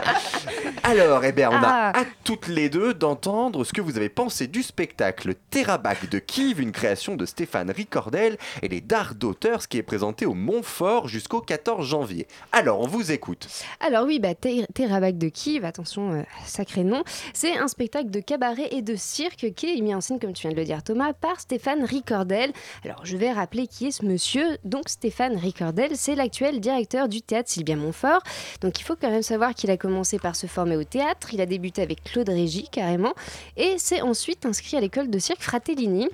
Alors, 0.82 1.24
eh 1.24 1.32
bien, 1.32 1.50
on 1.50 1.54
a 1.54 1.90
à 1.90 1.92
ah. 1.94 2.04
toutes 2.24 2.48
les 2.48 2.68
deux 2.68 2.94
d'entendre 2.94 3.64
ce 3.64 3.72
que 3.72 3.80
vous 3.80 3.96
avez 3.96 4.08
pensé 4.08 4.46
du 4.46 4.62
spectacle 4.62 5.34
Terrabac 5.50 6.08
de 6.10 6.18
Kiev, 6.18 6.60
une 6.60 6.72
création 6.72 7.16
de 7.16 7.26
Stéphane 7.26 7.70
Ricordel 7.70 8.36
et 8.62 8.68
les 8.68 8.80
Dark 8.80 9.16
Daughters 9.18 9.68
qui 9.68 9.78
est 9.78 9.82
présenté 9.82 10.26
au 10.26 10.34
Montfort 10.34 11.08
jusqu'au 11.08 11.40
14 11.40 11.86
janvier. 11.86 12.26
Alors, 12.52 12.80
on 12.80 12.86
vous 12.86 13.12
écoute. 13.12 13.48
Alors 13.80 14.06
oui, 14.06 14.18
bah, 14.18 14.34
Terrabac 14.34 15.12
de 15.12 15.28
Kiev, 15.28 15.64
attention, 15.64 16.12
euh, 16.12 16.22
sacré 16.44 16.84
nom, 16.84 17.04
c'est 17.32 17.56
un 17.56 17.68
spectacle 17.68 18.10
de 18.10 18.20
cabaret 18.20 18.68
et 18.72 18.82
de 18.82 18.96
cirque 18.96 19.52
qui 19.54 19.76
est 19.76 19.80
mis 19.80 19.94
en 19.94 20.00
scène, 20.00 20.18
comme 20.18 20.32
tu 20.32 20.42
viens 20.42 20.52
de 20.52 20.60
le 20.60 20.64
dire 20.64 20.82
Thomas, 20.82 21.12
par 21.12 21.40
Stéphane 21.40 21.84
Ricordel. 21.84 22.52
Alors, 22.84 23.04
je 23.04 23.16
vais 23.16 23.32
rappeler 23.32 23.66
qui 23.66 23.86
est 23.86 23.90
ce 23.90 24.04
monsieur. 24.04 24.58
Donc, 24.64 24.88
Stéphane 24.88 25.36
Ricordel, 25.36 25.92
c'est 25.94 26.14
l'actuel 26.14 26.60
directeur 26.60 27.08
du 27.08 27.22
théâtre 27.22 27.50
Sylvia 27.50 27.76
Montfort 27.80 28.22
donc 28.60 28.80
il 28.80 28.84
faut 28.84 28.96
quand 28.96 29.10
même 29.10 29.22
savoir 29.22 29.54
qu'il 29.54 29.70
a 29.70 29.76
commencé 29.76 30.18
par 30.18 30.36
se 30.36 30.46
former 30.46 30.76
au 30.76 30.84
théâtre, 30.84 31.32
il 31.32 31.40
a 31.40 31.46
débuté 31.46 31.82
avec 31.82 32.04
Claude 32.04 32.28
Régis 32.28 32.68
carrément, 32.70 33.14
et 33.56 33.78
s'est 33.78 34.02
ensuite 34.02 34.46
inscrit 34.46 34.76
à 34.76 34.80
l'école 34.80 35.10
de 35.10 35.18
cirque 35.18 35.42
Fratellini. 35.42 36.08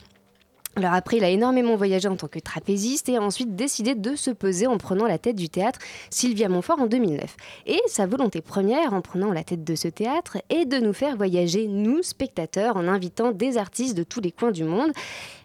Alors 0.78 0.92
après, 0.92 1.16
il 1.16 1.24
a 1.24 1.30
énormément 1.30 1.74
voyagé 1.74 2.06
en 2.06 2.16
tant 2.16 2.28
que 2.28 2.38
trapéziste 2.38 3.08
et 3.08 3.16
a 3.16 3.22
ensuite 3.22 3.56
décidé 3.56 3.94
de 3.94 4.14
se 4.14 4.30
poser 4.30 4.66
en 4.66 4.76
prenant 4.76 5.06
la 5.06 5.16
tête 5.16 5.36
du 5.36 5.48
théâtre 5.48 5.78
Sylvia 6.10 6.50
Montfort 6.50 6.78
en 6.78 6.86
2009. 6.86 7.34
Et 7.64 7.80
sa 7.86 8.06
volonté 8.06 8.42
première 8.42 8.92
en 8.92 9.00
prenant 9.00 9.32
la 9.32 9.42
tête 9.42 9.64
de 9.64 9.74
ce 9.74 9.88
théâtre 9.88 10.36
est 10.50 10.66
de 10.66 10.76
nous 10.76 10.92
faire 10.92 11.16
voyager, 11.16 11.66
nous, 11.66 12.02
spectateurs, 12.02 12.76
en 12.76 12.88
invitant 12.88 13.32
des 13.32 13.56
artistes 13.56 13.96
de 13.96 14.02
tous 14.02 14.20
les 14.20 14.32
coins 14.32 14.50
du 14.50 14.64
monde. 14.64 14.92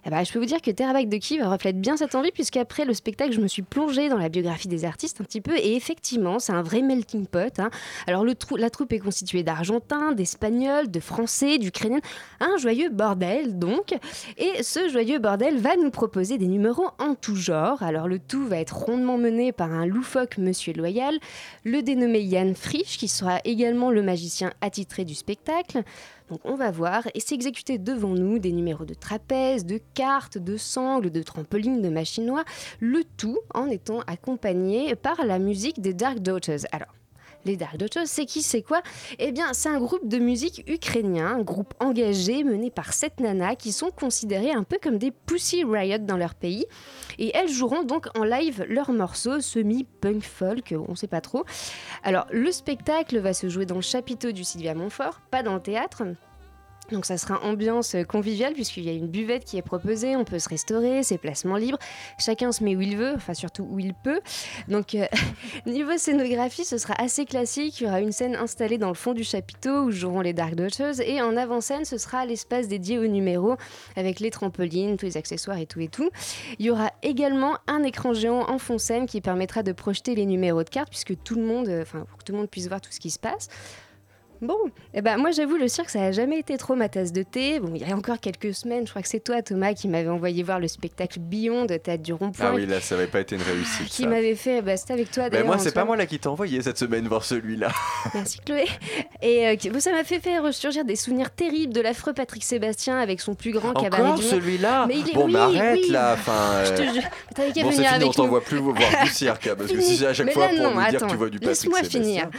Eh 0.05 0.09
ben, 0.09 0.23
je 0.23 0.31
peux 0.31 0.39
vous 0.39 0.45
dire 0.45 0.61
que 0.61 0.71
Terrabac 0.71 1.05
de 1.05 1.17
Kiev 1.17 1.47
reflète 1.47 1.79
bien 1.79 1.95
cette 1.95 2.15
envie, 2.15 2.31
puisqu'après 2.31 2.85
le 2.85 2.93
spectacle, 2.93 3.33
je 3.33 3.39
me 3.39 3.47
suis 3.47 3.61
plongée 3.61 4.09
dans 4.09 4.17
la 4.17 4.29
biographie 4.29 4.67
des 4.67 4.83
artistes 4.83 5.21
un 5.21 5.23
petit 5.23 5.41
peu, 5.41 5.55
et 5.57 5.75
effectivement, 5.75 6.39
c'est 6.39 6.53
un 6.53 6.63
vrai 6.63 6.81
melting 6.81 7.27
pot. 7.27 7.59
Hein. 7.59 7.69
Alors, 8.07 8.25
la 8.25 8.69
troupe 8.69 8.93
est 8.93 8.99
constituée 8.99 9.43
d'Argentins, 9.43 10.13
d'Espagnols, 10.13 10.89
de 10.89 10.99
Français, 10.99 11.59
d'Ukrainiens, 11.59 12.01
un 12.39 12.57
joyeux 12.57 12.89
bordel 12.89 13.59
donc. 13.59 13.93
Et 14.37 14.63
ce 14.63 14.89
joyeux 14.89 15.19
bordel 15.19 15.57
va 15.57 15.75
nous 15.75 15.91
proposer 15.91 16.37
des 16.37 16.47
numéros 16.47 16.87
en 16.97 17.13
tout 17.13 17.35
genre. 17.35 17.83
Alors, 17.83 18.07
le 18.07 18.17
tout 18.17 18.47
va 18.47 18.57
être 18.57 18.75
rondement 18.75 19.17
mené 19.17 19.51
par 19.51 19.71
un 19.71 19.85
loufoque 19.85 20.37
monsieur 20.37 20.73
loyal, 20.73 21.19
le 21.63 21.83
dénommé 21.83 22.21
Yann 22.21 22.55
Frisch, 22.55 22.97
qui 22.97 23.07
sera 23.07 23.39
également 23.43 23.91
le 23.91 24.01
magicien 24.01 24.51
attitré 24.61 25.05
du 25.05 25.13
spectacle. 25.13 25.83
Donc 26.31 26.39
on 26.45 26.55
va 26.55 26.71
voir 26.71 27.03
et 27.13 27.19
s'exécuter 27.19 27.77
devant 27.77 28.13
nous 28.13 28.39
des 28.39 28.53
numéros 28.53 28.85
de 28.85 28.93
trapèze, 28.93 29.65
de 29.65 29.81
cartes, 29.93 30.37
de 30.37 30.55
sangles, 30.55 31.11
de 31.11 31.21
trampolines, 31.21 31.81
de 31.81 31.89
machinois, 31.89 32.45
le 32.79 33.03
tout 33.17 33.39
en 33.53 33.67
étant 33.67 33.99
accompagné 34.07 34.95
par 34.95 35.25
la 35.25 35.39
musique 35.39 35.81
des 35.81 35.93
Dark 35.93 36.19
Daughters. 36.19 36.61
Alors, 36.71 36.93
les 37.45 37.57
Dark 37.57 37.77
Daughters, 37.77 38.07
c'est 38.07 38.25
qui, 38.25 38.41
c'est 38.41 38.61
quoi? 38.61 38.81
Eh 39.19 39.31
bien, 39.31 39.53
c'est 39.53 39.69
un 39.69 39.79
groupe 39.79 40.07
de 40.07 40.17
musique 40.17 40.63
ukrainien, 40.67 41.37
un 41.37 41.41
groupe 41.41 41.73
engagé 41.79 42.43
mené 42.43 42.69
par 42.69 42.93
sept 42.93 43.19
nanas 43.19 43.55
qui 43.55 43.71
sont 43.71 43.91
considérées 43.91 44.51
un 44.51 44.63
peu 44.63 44.77
comme 44.81 44.97
des 44.97 45.11
Pussy 45.11 45.63
Riot 45.63 45.99
dans 45.99 46.17
leur 46.17 46.35
pays. 46.35 46.65
Et 47.17 47.31
elles 47.35 47.49
joueront 47.49 47.83
donc 47.83 48.07
en 48.17 48.23
live 48.23 48.65
leurs 48.67 48.91
morceaux 48.91 49.39
semi-punk 49.39 50.23
folk, 50.23 50.75
on 50.87 50.95
sait 50.95 51.07
pas 51.07 51.21
trop. 51.21 51.45
Alors, 52.03 52.27
le 52.31 52.51
spectacle 52.51 53.19
va 53.19 53.33
se 53.33 53.49
jouer 53.49 53.65
dans 53.65 53.75
le 53.75 53.81
chapiteau 53.81 54.31
du 54.31 54.43
Sylvia 54.43 54.73
Montfort, 54.73 55.21
pas 55.31 55.43
dans 55.43 55.55
le 55.55 55.61
théâtre. 55.61 56.03
Donc 56.91 57.05
ça 57.05 57.17
sera 57.17 57.41
ambiance 57.43 57.95
conviviale 58.07 58.53
puisqu'il 58.53 58.83
y 58.83 58.89
a 58.89 58.93
une 58.93 59.07
buvette 59.07 59.45
qui 59.45 59.57
est 59.57 59.61
proposée, 59.61 60.15
on 60.15 60.25
peut 60.25 60.39
se 60.39 60.49
restaurer, 60.49 61.03
c'est 61.03 61.17
placement 61.17 61.55
libre, 61.55 61.77
chacun 62.19 62.51
se 62.51 62.63
met 62.63 62.75
où 62.75 62.81
il 62.81 62.97
veut, 62.97 63.13
enfin 63.15 63.33
surtout 63.33 63.67
où 63.69 63.79
il 63.79 63.93
peut. 63.93 64.21
Donc 64.67 64.95
euh, 64.95 65.05
niveau 65.65 65.97
scénographie, 65.97 66.65
ce 66.65 66.77
sera 66.77 66.93
assez 66.97 67.25
classique, 67.25 67.79
il 67.79 67.85
y 67.85 67.87
aura 67.87 68.01
une 68.01 68.11
scène 68.11 68.35
installée 68.35 68.77
dans 68.77 68.89
le 68.89 68.93
fond 68.93 69.13
du 69.13 69.23
chapiteau 69.23 69.83
où 69.83 69.91
joueront 69.91 70.21
les 70.21 70.33
Dark 70.33 70.55
Daughters 70.55 70.99
et 71.01 71.21
en 71.21 71.37
avant-scène, 71.37 71.85
ce 71.85 71.97
sera 71.97 72.25
l'espace 72.25 72.67
dédié 72.67 72.99
au 72.99 73.07
numéro 73.07 73.55
avec 73.95 74.19
les 74.19 74.31
trampolines, 74.31 74.97
tous 74.97 75.05
les 75.05 75.17
accessoires 75.17 75.57
et 75.57 75.65
tout 75.65 75.79
et 75.79 75.87
tout. 75.87 76.09
Il 76.59 76.65
y 76.65 76.69
aura 76.69 76.91
également 77.03 77.57
un 77.67 77.83
écran 77.83 78.13
géant 78.13 78.49
en 78.49 78.57
fond 78.57 78.77
scène 78.77 79.05
qui 79.05 79.21
permettra 79.21 79.63
de 79.63 79.71
projeter 79.71 80.15
les 80.15 80.25
numéros 80.25 80.63
de 80.63 80.69
cartes 80.69 80.89
puisque 80.89 81.21
tout 81.23 81.35
le 81.35 81.43
monde, 81.43 81.69
enfin 81.81 82.05
pour 82.09 82.17
que 82.17 82.23
tout 82.23 82.33
le 82.33 82.39
monde 82.39 82.49
puisse 82.49 82.67
voir 82.67 82.81
tout 82.81 82.91
ce 82.91 82.99
qui 82.99 83.11
se 83.11 83.19
passe. 83.19 83.47
Bon, 84.41 84.57
eh 84.95 85.01
ben 85.01 85.17
moi 85.17 85.29
j'avoue 85.31 85.55
le 85.57 85.67
cirque 85.67 85.89
ça 85.91 85.99
n'a 85.99 86.11
jamais 86.11 86.39
été 86.39 86.57
trop 86.57 86.75
ma 86.75 86.89
tasse 86.89 87.11
de 87.11 87.21
thé. 87.21 87.59
Bon, 87.59 87.71
il 87.75 87.87
y 87.87 87.91
a 87.91 87.95
encore 87.95 88.19
quelques 88.19 88.53
semaines, 88.55 88.85
je 88.85 88.89
crois 88.89 89.03
que 89.03 89.07
c'est 89.07 89.19
toi 89.19 89.41
Thomas 89.43 89.73
qui 89.73 89.87
m'avait 89.87 90.09
envoyé 90.09 90.41
voir 90.41 90.59
le 90.59 90.67
spectacle 90.67 91.19
Beyond 91.19 91.65
de 91.65 91.77
Tête 91.77 92.01
du 92.01 92.13
Rond-Point. 92.13 92.45
Ah 92.49 92.53
oui, 92.55 92.65
là 92.65 92.81
ça 92.81 92.95
n'avait 92.95 93.07
pas 93.07 93.19
été 93.19 93.35
une 93.35 93.41
réussite. 93.43 93.87
Qui 93.89 94.07
m'avait 94.07 94.33
fait, 94.35 94.61
bah, 94.63 94.77
c'était 94.77 94.93
avec 94.93 95.11
toi 95.11 95.29
d'ailleurs. 95.29 95.45
moi 95.45 95.59
c'est 95.59 95.73
pas 95.73 95.85
moi 95.85 95.95
là 95.95 96.05
qui 96.07 96.17
t'ai 96.17 96.27
envoyé 96.27 96.61
cette 96.63 96.77
semaine 96.79 97.07
voir 97.07 97.23
celui-là. 97.23 97.69
Merci 98.15 98.39
Chloé. 98.45 98.65
Et 99.21 99.47
euh, 99.47 99.79
ça 99.79 99.91
m'a 99.91 100.03
fait 100.03 100.19
faire 100.19 100.41
ressurgir 100.43 100.85
des 100.85 100.95
souvenirs 100.95 101.29
terribles 101.29 101.73
de 101.73 101.81
l'affreux 101.81 102.13
Patrick 102.13 102.43
Sébastien 102.43 102.97
avec 102.97 103.21
son 103.21 103.35
plus 103.35 103.51
grand 103.51 103.73
cabaret 103.73 104.01
Encore 104.03 104.23
celui-là 104.23 104.85
Mais 104.87 104.95
Bon, 105.13 105.25
oui, 105.25 105.33
mais 105.33 105.39
arrête 105.39 105.79
oui. 105.83 105.89
là. 105.89 106.13
Enfin, 106.13 106.63
Je 106.65 106.71
te 106.73 106.81
euh, 106.81 106.93
jure. 106.93 107.03
T'avais 107.35 107.51
qu'à 107.51 107.61
Bon, 107.63 107.69
c'est 107.69 107.77
venir 107.77 107.89
fini, 107.91 108.03
avec 108.03 108.07
on 108.07 108.11
t'envoie 108.13 108.41
plus 108.41 108.57
voir 108.57 108.75
du 109.03 109.09
cirque, 109.11 109.45
hein, 109.47 109.55
parce 109.57 109.71
que 109.71 109.81
si 109.81 110.03
à 110.05 110.13
chaque 110.13 110.25
Mais 110.25 110.31
fois 110.31 110.47
là, 110.51 110.53
pour 110.53 110.63
non, 110.63 110.69
nous 110.81 110.89
dire 110.89 110.95
attends, 110.95 111.05
que 111.05 111.11
tu 111.11 111.17
vois 111.17 111.29
du 111.29 111.39
Patrick 111.39 111.49
Laisse-moi 111.49 111.77
Sébastien. 111.79 112.01
finir. 112.01 112.29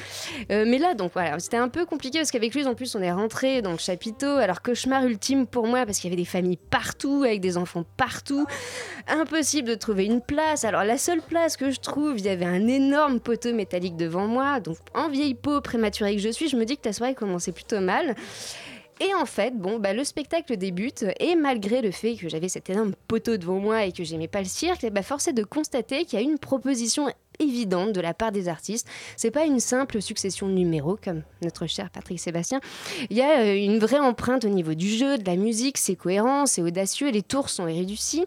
Euh, 0.51 0.65
mais 0.67 0.79
là, 0.79 0.95
donc 0.95 1.13
voilà, 1.15 1.39
c'était 1.39 1.57
un 1.59 1.69
peu 1.69 1.85
compliqué 1.93 2.21
parce 2.21 2.31
qu'avec 2.31 2.55
lui, 2.55 2.67
en 2.67 2.75
plus, 2.75 2.95
on 2.95 3.03
est 3.03 3.13
rentré 3.13 3.61
dans 3.61 3.73
le 3.73 3.77
chapiteau. 3.77 4.39
Alors, 4.39 4.63
cauchemar 4.63 5.05
ultime 5.05 5.47
pour 5.47 5.67
moi 5.67 5.85
parce 5.85 5.99
qu'il 5.99 6.09
y 6.09 6.13
avait 6.15 6.23
des 6.23 6.27
familles 6.27 6.59
partout, 6.71 7.23
avec 7.23 7.43
des 7.43 7.59
enfants 7.59 7.85
partout. 7.99 8.47
Impossible 9.09 9.69
de 9.69 9.75
trouver 9.75 10.07
une 10.07 10.23
place. 10.23 10.65
Alors, 10.65 10.85
la 10.85 10.97
seule 10.97 11.21
place 11.21 11.59
que 11.59 11.71
je 11.71 11.81
trouve, 11.81 12.19
il 12.19 12.25
y 12.25 12.31
avait 12.31 12.47
un 12.47 12.67
énorme 12.67 13.21
poteau 13.21 13.53
métallique 13.53 13.97
devant 13.97 14.27
moi. 14.27 14.59
Donc, 14.59 14.79
en 14.95 15.11
vieille 15.11 15.35
peau 15.35 15.61
prématurée 15.61 16.17
que 16.17 16.23
je 16.23 16.31
suis, 16.31 16.49
je 16.49 16.57
me 16.57 16.65
dis 16.65 16.79
que 16.79 16.83
ta 16.83 16.95
soirée 16.95 17.15
commençait 17.15 17.53
plutôt 17.53 17.81
mal. 17.81 18.17
Et 19.01 19.13
en 19.15 19.27
fait, 19.27 19.55
bon, 19.55 19.79
bah, 19.79 19.93
le 19.93 20.05
spectacle 20.05 20.57
débute 20.57 21.05
et 21.21 21.35
malgré 21.35 21.83
le 21.83 21.91
fait 21.91 22.15
que 22.15 22.29
j'avais 22.29 22.49
cet 22.49 22.71
énorme 22.71 22.95
poteau 23.07 23.37
devant 23.37 23.59
moi 23.59 23.85
et 23.85 23.93
que 23.93 24.05
j'aimais 24.05 24.29
pas 24.29 24.39
le 24.39 24.47
cirque, 24.47 24.89
bah, 24.91 25.03
force 25.03 25.29
de 25.29 25.43
constater 25.45 26.05
qu'il 26.05 26.19
y 26.19 26.23
a 26.23 26.25
une 26.25 26.39
proposition 26.39 27.09
évidente 27.43 27.93
de 27.93 28.01
la 28.01 28.15
part 28.15 28.33
des 28.33 28.49
artistes. 28.49 28.87
C'est 29.17 29.31
pas 29.31 29.45
une 29.45 29.61
simple 29.61 30.01
succession 30.01 30.49
de 30.49 30.53
numéros 30.53 30.99
comme 31.03 31.23
notre 31.43 31.67
cher 31.67 31.91
Patrick 31.91 32.21
Sébastien. 32.21 32.61
Il 33.11 33.17
y 33.17 33.23
a 33.23 33.41
euh, 33.41 33.55
une 33.55 33.79
vraie 33.79 33.99
empreinte 33.99 34.45
au 34.45 34.49
niveau 34.49 34.75
du 34.75 34.89
jeu, 34.89 35.19
de 35.19 35.27
la 35.27 35.37
musique, 35.37 35.79
c'est 35.79 35.97
cohérent, 35.97 36.47
c'est 36.47 36.63
audacieux, 36.63 37.11
les 37.11 37.23
tours 37.23 37.49
sont 37.49 37.67
érudits. 37.67 38.25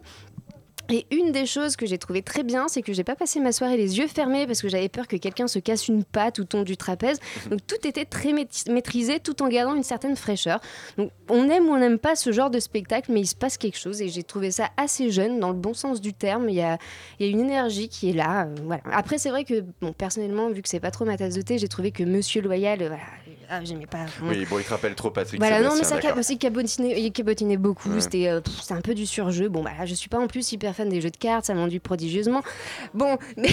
Et 0.90 1.06
une 1.10 1.32
des 1.32 1.46
choses 1.46 1.76
que 1.76 1.86
j'ai 1.86 1.98
trouvé 1.98 2.22
très 2.22 2.42
bien, 2.42 2.68
c'est 2.68 2.82
que 2.82 2.92
j'ai 2.92 3.04
pas 3.04 3.16
passé 3.16 3.40
ma 3.40 3.52
soirée 3.52 3.76
les 3.76 3.98
yeux 3.98 4.06
fermés 4.06 4.46
parce 4.46 4.62
que 4.62 4.68
j'avais 4.68 4.88
peur 4.88 5.08
que 5.08 5.16
quelqu'un 5.16 5.48
se 5.48 5.58
casse 5.58 5.88
une 5.88 6.04
patte 6.04 6.38
ou 6.38 6.44
tombe 6.44 6.64
du 6.64 6.76
trapèze. 6.76 7.18
Mhm. 7.44 7.50
Donc 7.50 7.66
tout 7.66 7.86
était 7.86 8.04
très 8.04 8.32
maîtrisé 8.32 9.20
tout 9.20 9.42
en 9.42 9.48
gardant 9.48 9.74
une 9.74 9.82
certaine 9.82 10.16
fraîcheur. 10.16 10.60
Donc 10.96 11.10
on 11.28 11.48
aime 11.48 11.68
ou 11.68 11.72
on 11.72 11.78
n'aime 11.78 11.98
pas 11.98 12.14
ce 12.16 12.32
genre 12.32 12.50
de 12.50 12.60
spectacle, 12.60 13.12
mais 13.12 13.20
il 13.20 13.26
se 13.26 13.34
passe 13.34 13.58
quelque 13.58 13.78
chose 13.78 14.00
et 14.02 14.08
j'ai 14.08 14.22
trouvé 14.22 14.50
ça 14.50 14.68
assez 14.76 15.10
jeune 15.10 15.40
dans 15.40 15.48
le 15.48 15.56
bon 15.56 15.74
sens 15.74 16.00
du 16.00 16.12
terme. 16.12 16.48
Il 16.48 16.56
y 16.56 16.62
a, 16.62 16.78
il 17.18 17.26
y 17.26 17.28
a 17.28 17.32
une 17.32 17.40
énergie 17.40 17.88
qui 17.88 18.10
est 18.10 18.14
là. 18.14 18.46
Euh, 18.46 18.54
voilà. 18.64 18.82
Après 18.92 19.18
c'est 19.18 19.30
vrai 19.30 19.44
que 19.44 19.64
bon, 19.80 19.92
personnellement, 19.92 20.50
vu 20.50 20.62
que 20.62 20.68
c'est 20.68 20.80
pas 20.80 20.90
trop 20.90 21.04
ma 21.04 21.16
tasse 21.16 21.34
de 21.34 21.42
thé, 21.42 21.58
j'ai 21.58 21.68
trouvé 21.68 21.90
que 21.90 22.04
Monsieur 22.04 22.42
Loyal, 22.42 22.82
euh, 22.82 22.88
voilà, 22.88 23.02
ah, 23.48 23.64
j'aimais 23.64 23.86
pas. 23.86 24.06
Oui, 24.22 24.44
bon, 24.48 24.58
il 24.58 24.64
te 24.64 24.70
rappelle 24.70 24.94
trop 24.94 25.10
Patrick. 25.10 25.40
Voilà, 25.40 25.60
non, 25.60 25.74
mais 25.76 25.84
ça 25.84 25.98
cabotinait, 26.36 27.00
il 27.00 27.12
cabotinait 27.12 27.56
beaucoup. 27.56 27.90
Euh, 27.90 28.00
c'était 28.00 28.30
un 28.70 28.80
peu 28.80 28.94
du 28.94 29.06
surjeu. 29.06 29.48
Bon, 29.48 29.62
bah 29.62 29.70
là, 29.78 29.86
je 29.86 29.94
suis 29.94 30.08
pas 30.08 30.18
en 30.18 30.26
plus 30.26 30.52
hyper 30.52 30.74
fan 30.74 30.88
des 30.88 31.00
jeux 31.00 31.10
de 31.10 31.16
cartes, 31.16 31.46
ça 31.46 31.54
m'enduit 31.54 31.78
prodigieusement. 31.78 32.42
Bon, 32.94 33.18
mais, 33.36 33.50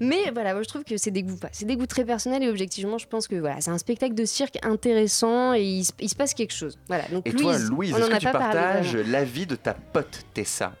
mais 0.00 0.30
voilà, 0.32 0.54
moi, 0.54 0.62
je 0.62 0.68
trouve 0.68 0.84
que 0.84 0.96
c'est 0.96 1.10
des 1.10 1.22
goûts, 1.22 1.38
c'est 1.52 1.66
des 1.66 1.76
goûts 1.76 1.86
très 1.86 2.04
personnels 2.04 2.42
et 2.42 2.48
objectivement, 2.48 2.98
je 2.98 3.06
pense 3.06 3.28
que 3.28 3.36
voilà, 3.36 3.60
c'est 3.60 3.70
un 3.70 3.78
spectacle 3.78 4.14
de 4.14 4.24
cirque 4.24 4.58
intéressant 4.62 5.54
et 5.54 5.62
il, 5.62 5.84
se 5.84 6.14
passe 6.14 6.34
quelque 6.34 6.54
chose. 6.54 6.78
Voilà. 6.88 7.04
Donc, 7.12 7.26
et 7.26 7.32
toi, 7.32 7.58
Louise, 7.58 7.96
est-ce 7.96 8.10
que 8.10 8.18
tu 8.18 8.30
partages 8.30 8.96
l'avis 8.96 9.46
de 9.46 9.56
ta 9.56 9.74
pote 9.74 10.24
Tessa? 10.32 10.72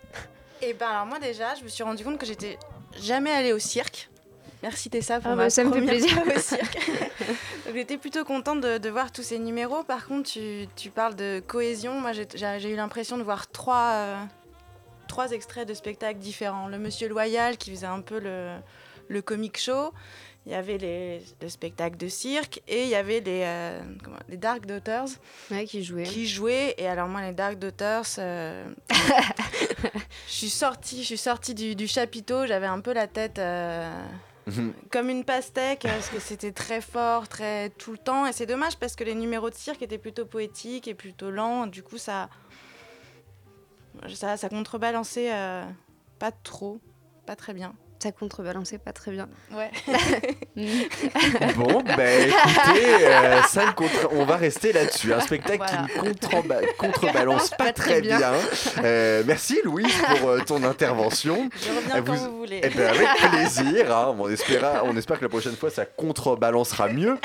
Eh 0.62 0.72
ben, 0.72 0.86
alors 0.86 1.06
moi 1.06 1.18
déjà, 1.18 1.54
je 1.58 1.64
me 1.64 1.68
suis 1.68 1.82
rendu 1.82 2.02
compte 2.04 2.18
que 2.18 2.26
j'étais 2.26 2.58
jamais 3.02 3.30
allée 3.30 3.52
au 3.52 3.58
cirque. 3.58 4.08
Merci 4.64 4.88
Tessa 4.88 5.20
pour 5.20 5.32
ah 5.32 5.36
ma 5.36 5.42
bah, 5.44 5.50
ça 5.50 5.62
me 5.62 5.74
fait 5.74 5.82
plaisir 5.82 6.22
au 6.26 6.38
cirque. 6.38 6.90
J'étais 7.74 7.98
plutôt 7.98 8.24
contente 8.24 8.62
de, 8.62 8.88
voir 8.88 9.12
tous 9.12 9.22
ces 9.22 9.38
numéros. 9.38 9.84
Par 9.84 10.06
contre, 10.06 10.30
tu, 10.74 10.90
parles 10.90 11.14
de 11.14 11.42
cohésion. 11.46 12.00
Moi, 12.00 12.12
j'ai 12.12 12.70
eu 12.70 12.74
l'impression 12.74 13.18
de 13.18 13.22
voir 13.22 13.50
trois, 13.50 13.90
euh, 13.92 14.16
trois 15.06 15.32
extraits 15.32 15.68
de 15.68 15.74
spectacles 15.74 16.18
différents. 16.18 16.66
Le 16.68 16.78
Monsieur 16.78 17.08
Loyal 17.08 17.58
qui 17.58 17.72
faisait 17.72 17.86
un 17.86 18.00
peu 18.00 18.18
le, 18.18 18.56
le 19.08 19.20
comic 19.20 19.60
show. 19.60 19.92
Il 20.46 20.52
y 20.52 20.54
avait 20.54 20.78
les, 20.78 21.20
le 21.42 21.48
spectacle 21.50 21.98
de 21.98 22.08
cirque 22.08 22.62
et 22.66 22.84
il 22.84 22.88
y 22.88 22.94
avait 22.94 23.20
les, 23.20 23.42
euh, 23.44 23.82
les 24.30 24.38
Dark 24.38 24.64
Daughters 24.64 25.08
qui 25.66 25.84
jouaient. 25.84 26.04
Qui 26.04 26.26
jouaient. 26.26 26.74
Et 26.78 26.88
alors 26.88 27.08
moi, 27.08 27.20
les 27.20 27.32
Dark 27.32 27.58
Daughters, 27.58 28.06
euh, 28.16 28.64
je 30.26 30.32
suis 30.32 30.48
sortie, 30.48 31.00
je 31.00 31.06
suis 31.06 31.18
sortie 31.18 31.52
du, 31.52 31.74
du 31.74 31.86
chapiteau, 31.86 32.46
j'avais 32.46 32.66
un 32.66 32.80
peu 32.80 32.94
la 32.94 33.06
tête 33.06 33.38
Mhm. 34.46 34.74
comme 34.90 35.08
une 35.08 35.24
pastèque, 35.24 35.80
parce 35.82 36.08
que 36.08 36.18
c'était 36.18 36.52
très 36.52 36.80
fort, 36.80 37.28
très 37.28 37.70
tout 37.70 37.92
le 37.92 37.98
temps. 37.98 38.26
Et 38.26 38.32
c'est 38.32 38.46
dommage 38.46 38.76
parce 38.76 38.94
que 38.94 39.04
les 39.04 39.14
numéros 39.14 39.50
de 39.50 39.54
cirque 39.54 39.82
étaient 39.82 39.98
plutôt 39.98 40.26
poétiques 40.26 40.86
et 40.88 40.94
plutôt 40.94 41.30
lents. 41.30 41.66
Du 41.66 41.82
coup, 41.82 41.98
ça, 41.98 42.28
ça, 44.14 44.36
ça 44.36 44.48
contrebalançait 44.48 45.32
euh, 45.32 45.64
pas 46.18 46.32
trop, 46.32 46.80
pas 47.26 47.36
très 47.36 47.54
bien 47.54 47.74
ça 48.04 48.12
contrebalançait 48.12 48.76
pas 48.76 48.92
très 48.92 49.12
bien. 49.12 49.28
Ouais. 49.50 49.70
bon, 51.56 51.82
ben 51.96 52.28
écoutez, 52.28 53.06
euh, 53.06 53.42
ça 53.44 53.72
contre... 53.72 54.10
on 54.12 54.26
va 54.26 54.36
rester 54.36 54.74
là-dessus. 54.74 55.14
Un 55.14 55.20
spectacle 55.20 55.64
qui 55.66 56.06
ne 56.06 56.76
contrebalance 56.76 57.48
pas, 57.56 57.72
très 57.72 58.02
bien. 58.02 58.20
Euh, 58.84 59.22
merci 59.26 59.58
Louise 59.64 59.94
pour 60.06 60.28
euh, 60.28 60.40
ton 60.40 60.64
intervention. 60.64 61.48
Je 61.56 61.74
reviens 61.74 62.00
vous... 62.02 62.12
quand 62.12 62.28
vous 62.28 62.36
voulez. 62.40 62.60
Eh 62.62 62.68
ben, 62.68 62.88
avec 62.88 63.08
plaisir. 63.30 63.96
Hein. 63.96 64.14
On, 64.18 64.28
espère, 64.28 64.82
on 64.84 64.94
espère 64.98 65.16
que 65.18 65.24
la 65.24 65.30
prochaine 65.30 65.56
fois, 65.56 65.70
ça 65.70 65.86
contrebalancera 65.86 66.88
mieux. 66.88 67.16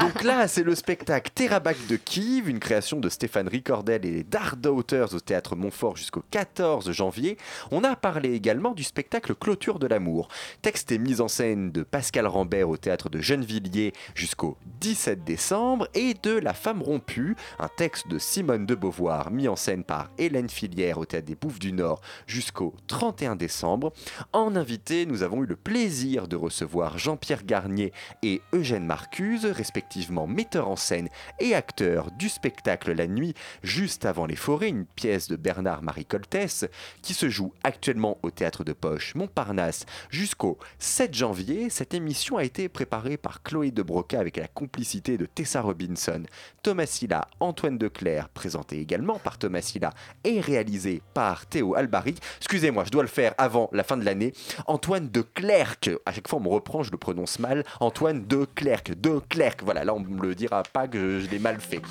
Donc 0.00 0.22
là, 0.22 0.46
c'est 0.46 0.62
le 0.62 0.76
spectacle 0.76 1.32
Terrabac 1.34 1.74
de 1.88 1.96
Kiev, 1.96 2.48
une 2.48 2.60
création 2.60 3.00
de 3.00 3.08
Stéphane 3.08 3.48
Ricordel 3.48 4.06
et 4.06 4.10
les 4.12 4.22
Dark 4.22 4.60
Daughters 4.60 5.12
au 5.12 5.18
Théâtre 5.18 5.56
Montfort 5.56 5.96
jusqu'au 5.96 6.22
14 6.30 6.92
janvier. 6.92 7.36
On 7.72 7.82
a 7.82 7.96
parlé 7.96 8.32
également 8.32 8.74
du 8.74 8.84
spectacle 8.84 9.34
Clôture 9.34 9.80
de 9.80 9.88
l'amour 9.88 10.19
Texte 10.62 10.92
et 10.92 10.98
mise 10.98 11.20
en 11.20 11.28
scène 11.28 11.72
de 11.72 11.82
Pascal 11.82 12.26
Rambert 12.26 12.68
au 12.68 12.76
théâtre 12.76 13.08
de 13.08 13.20
Gennevilliers 13.20 13.92
jusqu'au 14.14 14.56
17 14.80 15.24
décembre 15.24 15.88
et 15.94 16.14
de 16.22 16.32
La 16.32 16.54
femme 16.54 16.82
rompue, 16.82 17.36
un 17.58 17.68
texte 17.68 18.08
de 18.08 18.18
Simone 18.18 18.66
de 18.66 18.74
Beauvoir 18.74 19.30
mis 19.30 19.48
en 19.48 19.56
scène 19.56 19.84
par 19.84 20.10
Hélène 20.18 20.50
Filière 20.50 20.98
au 20.98 21.04
théâtre 21.04 21.26
des 21.26 21.34
Bouffes 21.34 21.58
du 21.58 21.72
Nord 21.72 22.00
jusqu'au 22.26 22.74
31 22.86 23.36
décembre. 23.36 23.92
En 24.32 24.56
invité, 24.56 25.06
nous 25.06 25.22
avons 25.22 25.42
eu 25.42 25.46
le 25.46 25.56
plaisir 25.56 26.28
de 26.28 26.36
recevoir 26.36 26.98
Jean-Pierre 26.98 27.44
Garnier 27.44 27.92
et 28.22 28.40
Eugène 28.52 28.86
Marcuse, 28.86 29.46
respectivement 29.46 30.26
metteur 30.26 30.68
en 30.68 30.76
scène 30.76 31.08
et 31.38 31.54
acteur 31.54 32.10
du 32.12 32.28
spectacle 32.28 32.92
La 32.92 33.06
nuit 33.06 33.34
juste 33.62 34.04
avant 34.04 34.26
les 34.26 34.36
forêts, 34.36 34.68
une 34.68 34.86
pièce 34.86 35.28
de 35.28 35.36
Bernard-Marie 35.36 36.06
Coltès 36.06 36.66
qui 37.02 37.14
se 37.14 37.28
joue 37.28 37.52
actuellement 37.62 38.18
au 38.22 38.30
théâtre 38.30 38.64
de 38.64 38.72
Poche 38.72 39.14
Montparnasse 39.14 39.86
Jusqu'au 40.10 40.58
7 40.80 41.14
janvier, 41.14 41.70
cette 41.70 41.94
émission 41.94 42.36
a 42.36 42.42
été 42.42 42.68
préparée 42.68 43.16
par 43.16 43.44
Chloé 43.44 43.70
de 43.70 43.80
Broca 43.80 44.18
avec 44.18 44.38
la 44.38 44.48
complicité 44.48 45.16
de 45.16 45.24
Tessa 45.24 45.60
Robinson, 45.60 46.24
Thomas 46.64 46.86
Silla, 46.86 47.28
Antoine 47.38 47.78
Declerc, 47.78 48.28
présenté 48.30 48.80
également 48.80 49.20
par 49.20 49.38
Thomas 49.38 49.60
Silla 49.60 49.92
et 50.24 50.40
réalisé 50.40 51.00
par 51.14 51.46
Théo 51.46 51.76
Albary. 51.76 52.16
Excusez-moi, 52.38 52.82
je 52.86 52.90
dois 52.90 53.04
le 53.04 53.08
faire 53.08 53.36
avant 53.38 53.70
la 53.72 53.84
fin 53.84 53.96
de 53.96 54.04
l'année. 54.04 54.32
Antoine 54.66 55.08
Declerc, 55.08 55.76
à 56.04 56.12
chaque 56.12 56.26
fois 56.26 56.40
on 56.40 56.42
me 56.42 56.48
reprend, 56.48 56.82
je 56.82 56.90
le 56.90 56.98
prononce 56.98 57.38
mal. 57.38 57.64
Antoine 57.78 58.26
Declerc, 58.26 58.96
Declerc, 58.96 59.58
voilà, 59.62 59.84
là 59.84 59.94
on 59.94 60.00
ne 60.00 60.08
me 60.08 60.22
le 60.22 60.34
dira 60.34 60.64
pas 60.64 60.88
que 60.88 61.20
je 61.20 61.30
l'ai 61.30 61.38
mal 61.38 61.60
fait. 61.60 61.82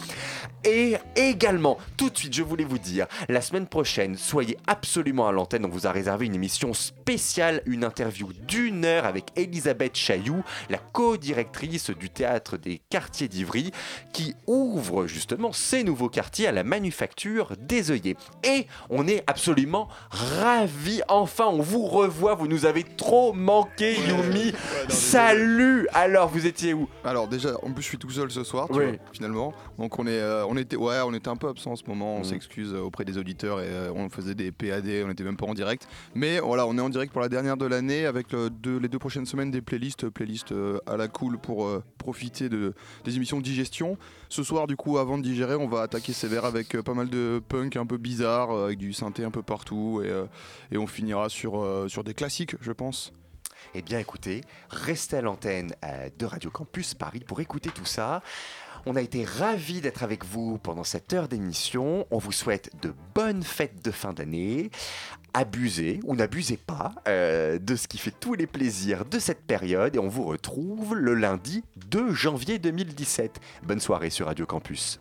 Et 0.66 0.98
également, 1.16 1.78
tout 1.96 2.10
de 2.10 2.18
suite, 2.18 2.34
je 2.34 2.44
voulais 2.44 2.66
vous 2.66 2.80
dire, 2.80 3.08
la 3.30 3.40
semaine 3.40 3.66
prochaine, 3.66 4.18
soyez 4.18 4.58
absolument 4.68 5.30
à 5.30 5.32
l'antenne, 5.32 5.64
on 5.64 5.70
vous 5.70 5.88
a 5.88 5.92
réservé 5.94 6.26
une 6.26 6.36
émission 6.36 6.74
spéciale, 6.74 7.62
une 7.66 7.86
interview 7.86 7.99
d'une 8.48 8.86
heure 8.86 9.06
avec 9.06 9.26
Elisabeth 9.36 9.96
Chailloux, 9.96 10.44
la 10.70 10.78
co-directrice 10.78 11.90
du 11.90 12.10
théâtre 12.10 12.58
des 12.58 12.82
quartiers 12.90 13.28
d'Ivry, 13.28 13.72
qui 14.14 14.36
ouvre 14.48 15.08
justement 15.08 15.52
ces 15.52 15.84
nouveaux 15.84 16.10
quartiers 16.10 16.48
à 16.48 16.52
la 16.52 16.64
manufacture 16.64 17.54
des 17.60 17.92
œillets. 17.92 18.16
Et 18.44 18.68
on 18.90 19.08
est 19.08 19.24
absolument 19.28 19.90
ravis. 20.10 21.02
Enfin, 21.08 21.48
on 21.48 21.62
vous 21.62 21.86
revoit. 21.86 22.36
Vous 22.36 22.48
nous 22.48 22.66
avez 22.66 22.84
trop 22.84 23.34
manqué, 23.34 23.96
Yumi. 23.96 24.54
Salut. 24.90 25.88
Alors, 25.94 26.30
vous 26.30 26.46
étiez 26.46 26.74
où? 26.74 26.88
Alors 27.04 27.28
déjà, 27.28 27.56
en 27.64 27.72
plus, 27.72 27.84
je 27.84 27.88
suis 27.88 27.98
tout 27.98 28.10
seul 28.10 28.32
ce 28.32 28.44
soir, 28.44 28.68
finalement. 29.12 29.54
Donc 29.78 29.98
on 30.00 30.08
est, 30.08 30.20
euh, 30.20 30.46
on 30.48 30.58
était, 30.58 30.76
ouais, 30.76 31.00
on 31.06 31.14
était 31.14 31.30
un 31.30 31.36
peu 31.36 31.48
absent 31.48 31.72
en 31.72 31.76
ce 31.76 31.84
moment. 31.88 32.18
On 32.18 32.22
mm. 32.22 32.26
s'excuse 32.26 32.74
euh, 32.74 32.82
auprès 32.82 33.06
des 33.06 33.18
auditeurs 33.18 33.62
et 33.62 33.68
euh, 33.68 33.92
on 33.96 34.10
faisait 34.10 34.36
des 34.36 34.52
PAD. 34.52 34.86
On 35.04 35.08
n'était 35.08 35.24
même 35.24 35.38
pas 35.38 35.46
en 35.46 35.54
direct. 35.54 35.88
Mais 36.16 36.40
voilà, 36.40 36.68
on 36.68 36.78
est 36.78 36.82
en 36.82 36.90
direct 36.90 37.12
pour 37.12 37.22
la 37.22 37.30
dernière 37.30 37.58
de 37.58 37.66
l'année 37.66 37.89
avec 37.90 38.28
les 38.32 38.50
deux 38.88 39.00
prochaines 39.00 39.26
semaines 39.26 39.52
des 39.52 39.62
playlists, 39.62 40.10
playlists 40.10 40.52
euh, 40.52 40.80
à 40.86 40.98
la 40.98 41.08
cool 41.08 41.38
pour 41.38 41.66
euh, 41.66 41.84
profiter 41.98 42.50
de, 42.50 42.74
des 43.04 43.16
émissions 43.16 43.38
de 43.38 43.44
digestion. 43.44 43.98
Ce 44.30 44.44
soir, 44.44 44.68
du 44.68 44.76
coup, 44.76 44.98
avant 44.98 45.18
de 45.18 45.24
digérer, 45.24 45.56
on 45.56 45.68
va 45.68 45.82
attaquer 45.82 46.14
sévère 46.14 46.46
avec 46.46 46.76
euh, 46.76 46.84
pas 46.84 46.94
mal 46.94 47.10
de 47.10 47.42
punk 47.48 47.76
un 47.76 47.86
peu 47.86 47.98
bizarre, 47.98 48.52
avec 48.52 48.78
du 48.78 48.94
synthé 48.94 49.24
un 49.24 49.32
peu 49.32 49.44
partout, 49.44 50.02
et, 50.04 50.78
on 50.78 50.88
finira 50.88 51.30
sur, 51.30 51.86
sur 51.88 52.04
des 52.04 52.14
classiques, 52.14 52.56
je 52.62 52.72
pense. 52.72 53.12
Eh 53.74 53.82
bien 53.82 54.00
écoutez, 54.00 54.42
restez 54.70 55.18
à 55.18 55.22
l'antenne 55.22 55.74
de 56.18 56.26
Radio 56.26 56.50
Campus 56.50 56.94
Paris 56.94 57.20
pour 57.20 57.42
écouter 57.42 57.70
tout 57.70 57.86
ça. 57.86 58.22
On 58.86 58.96
a 58.96 59.02
été 59.02 59.26
ravis 59.26 59.82
d'être 59.82 60.04
avec 60.04 60.26
vous 60.26 60.58
pendant 60.58 60.84
cette 60.84 61.14
heure 61.14 61.28
d'émission. 61.28 62.06
On 62.12 62.18
vous 62.18 62.32
souhaite 62.32 62.72
de 62.82 62.94
bonnes 63.14 63.44
fêtes 63.44 63.84
de 63.84 63.92
fin 63.92 64.14
d'année. 64.14 64.72
Abusez 65.34 66.00
ou 66.06 66.16
n'abusez 66.16 66.58
pas 66.58 66.94
euh, 67.08 67.60
de 67.60 67.76
ce 67.76 67.88
qui 67.88 67.98
fait 67.98 68.14
tous 68.20 68.34
les 68.34 68.48
plaisirs 68.48 69.06
de 69.06 69.20
cette 69.20 69.42
période 69.42 69.96
et 69.96 70.00
on 70.00 70.08
vous 70.08 70.24
retrouve 70.24 70.96
le 70.96 71.14
lundi 71.14 71.64
2 71.90 72.14
janvier 72.14 72.58
2017. 72.58 73.40
Bonne 73.64 73.80
soirée 73.80 74.10
sur 74.10 74.26
Radio 74.26 74.46
Campus. 74.46 75.00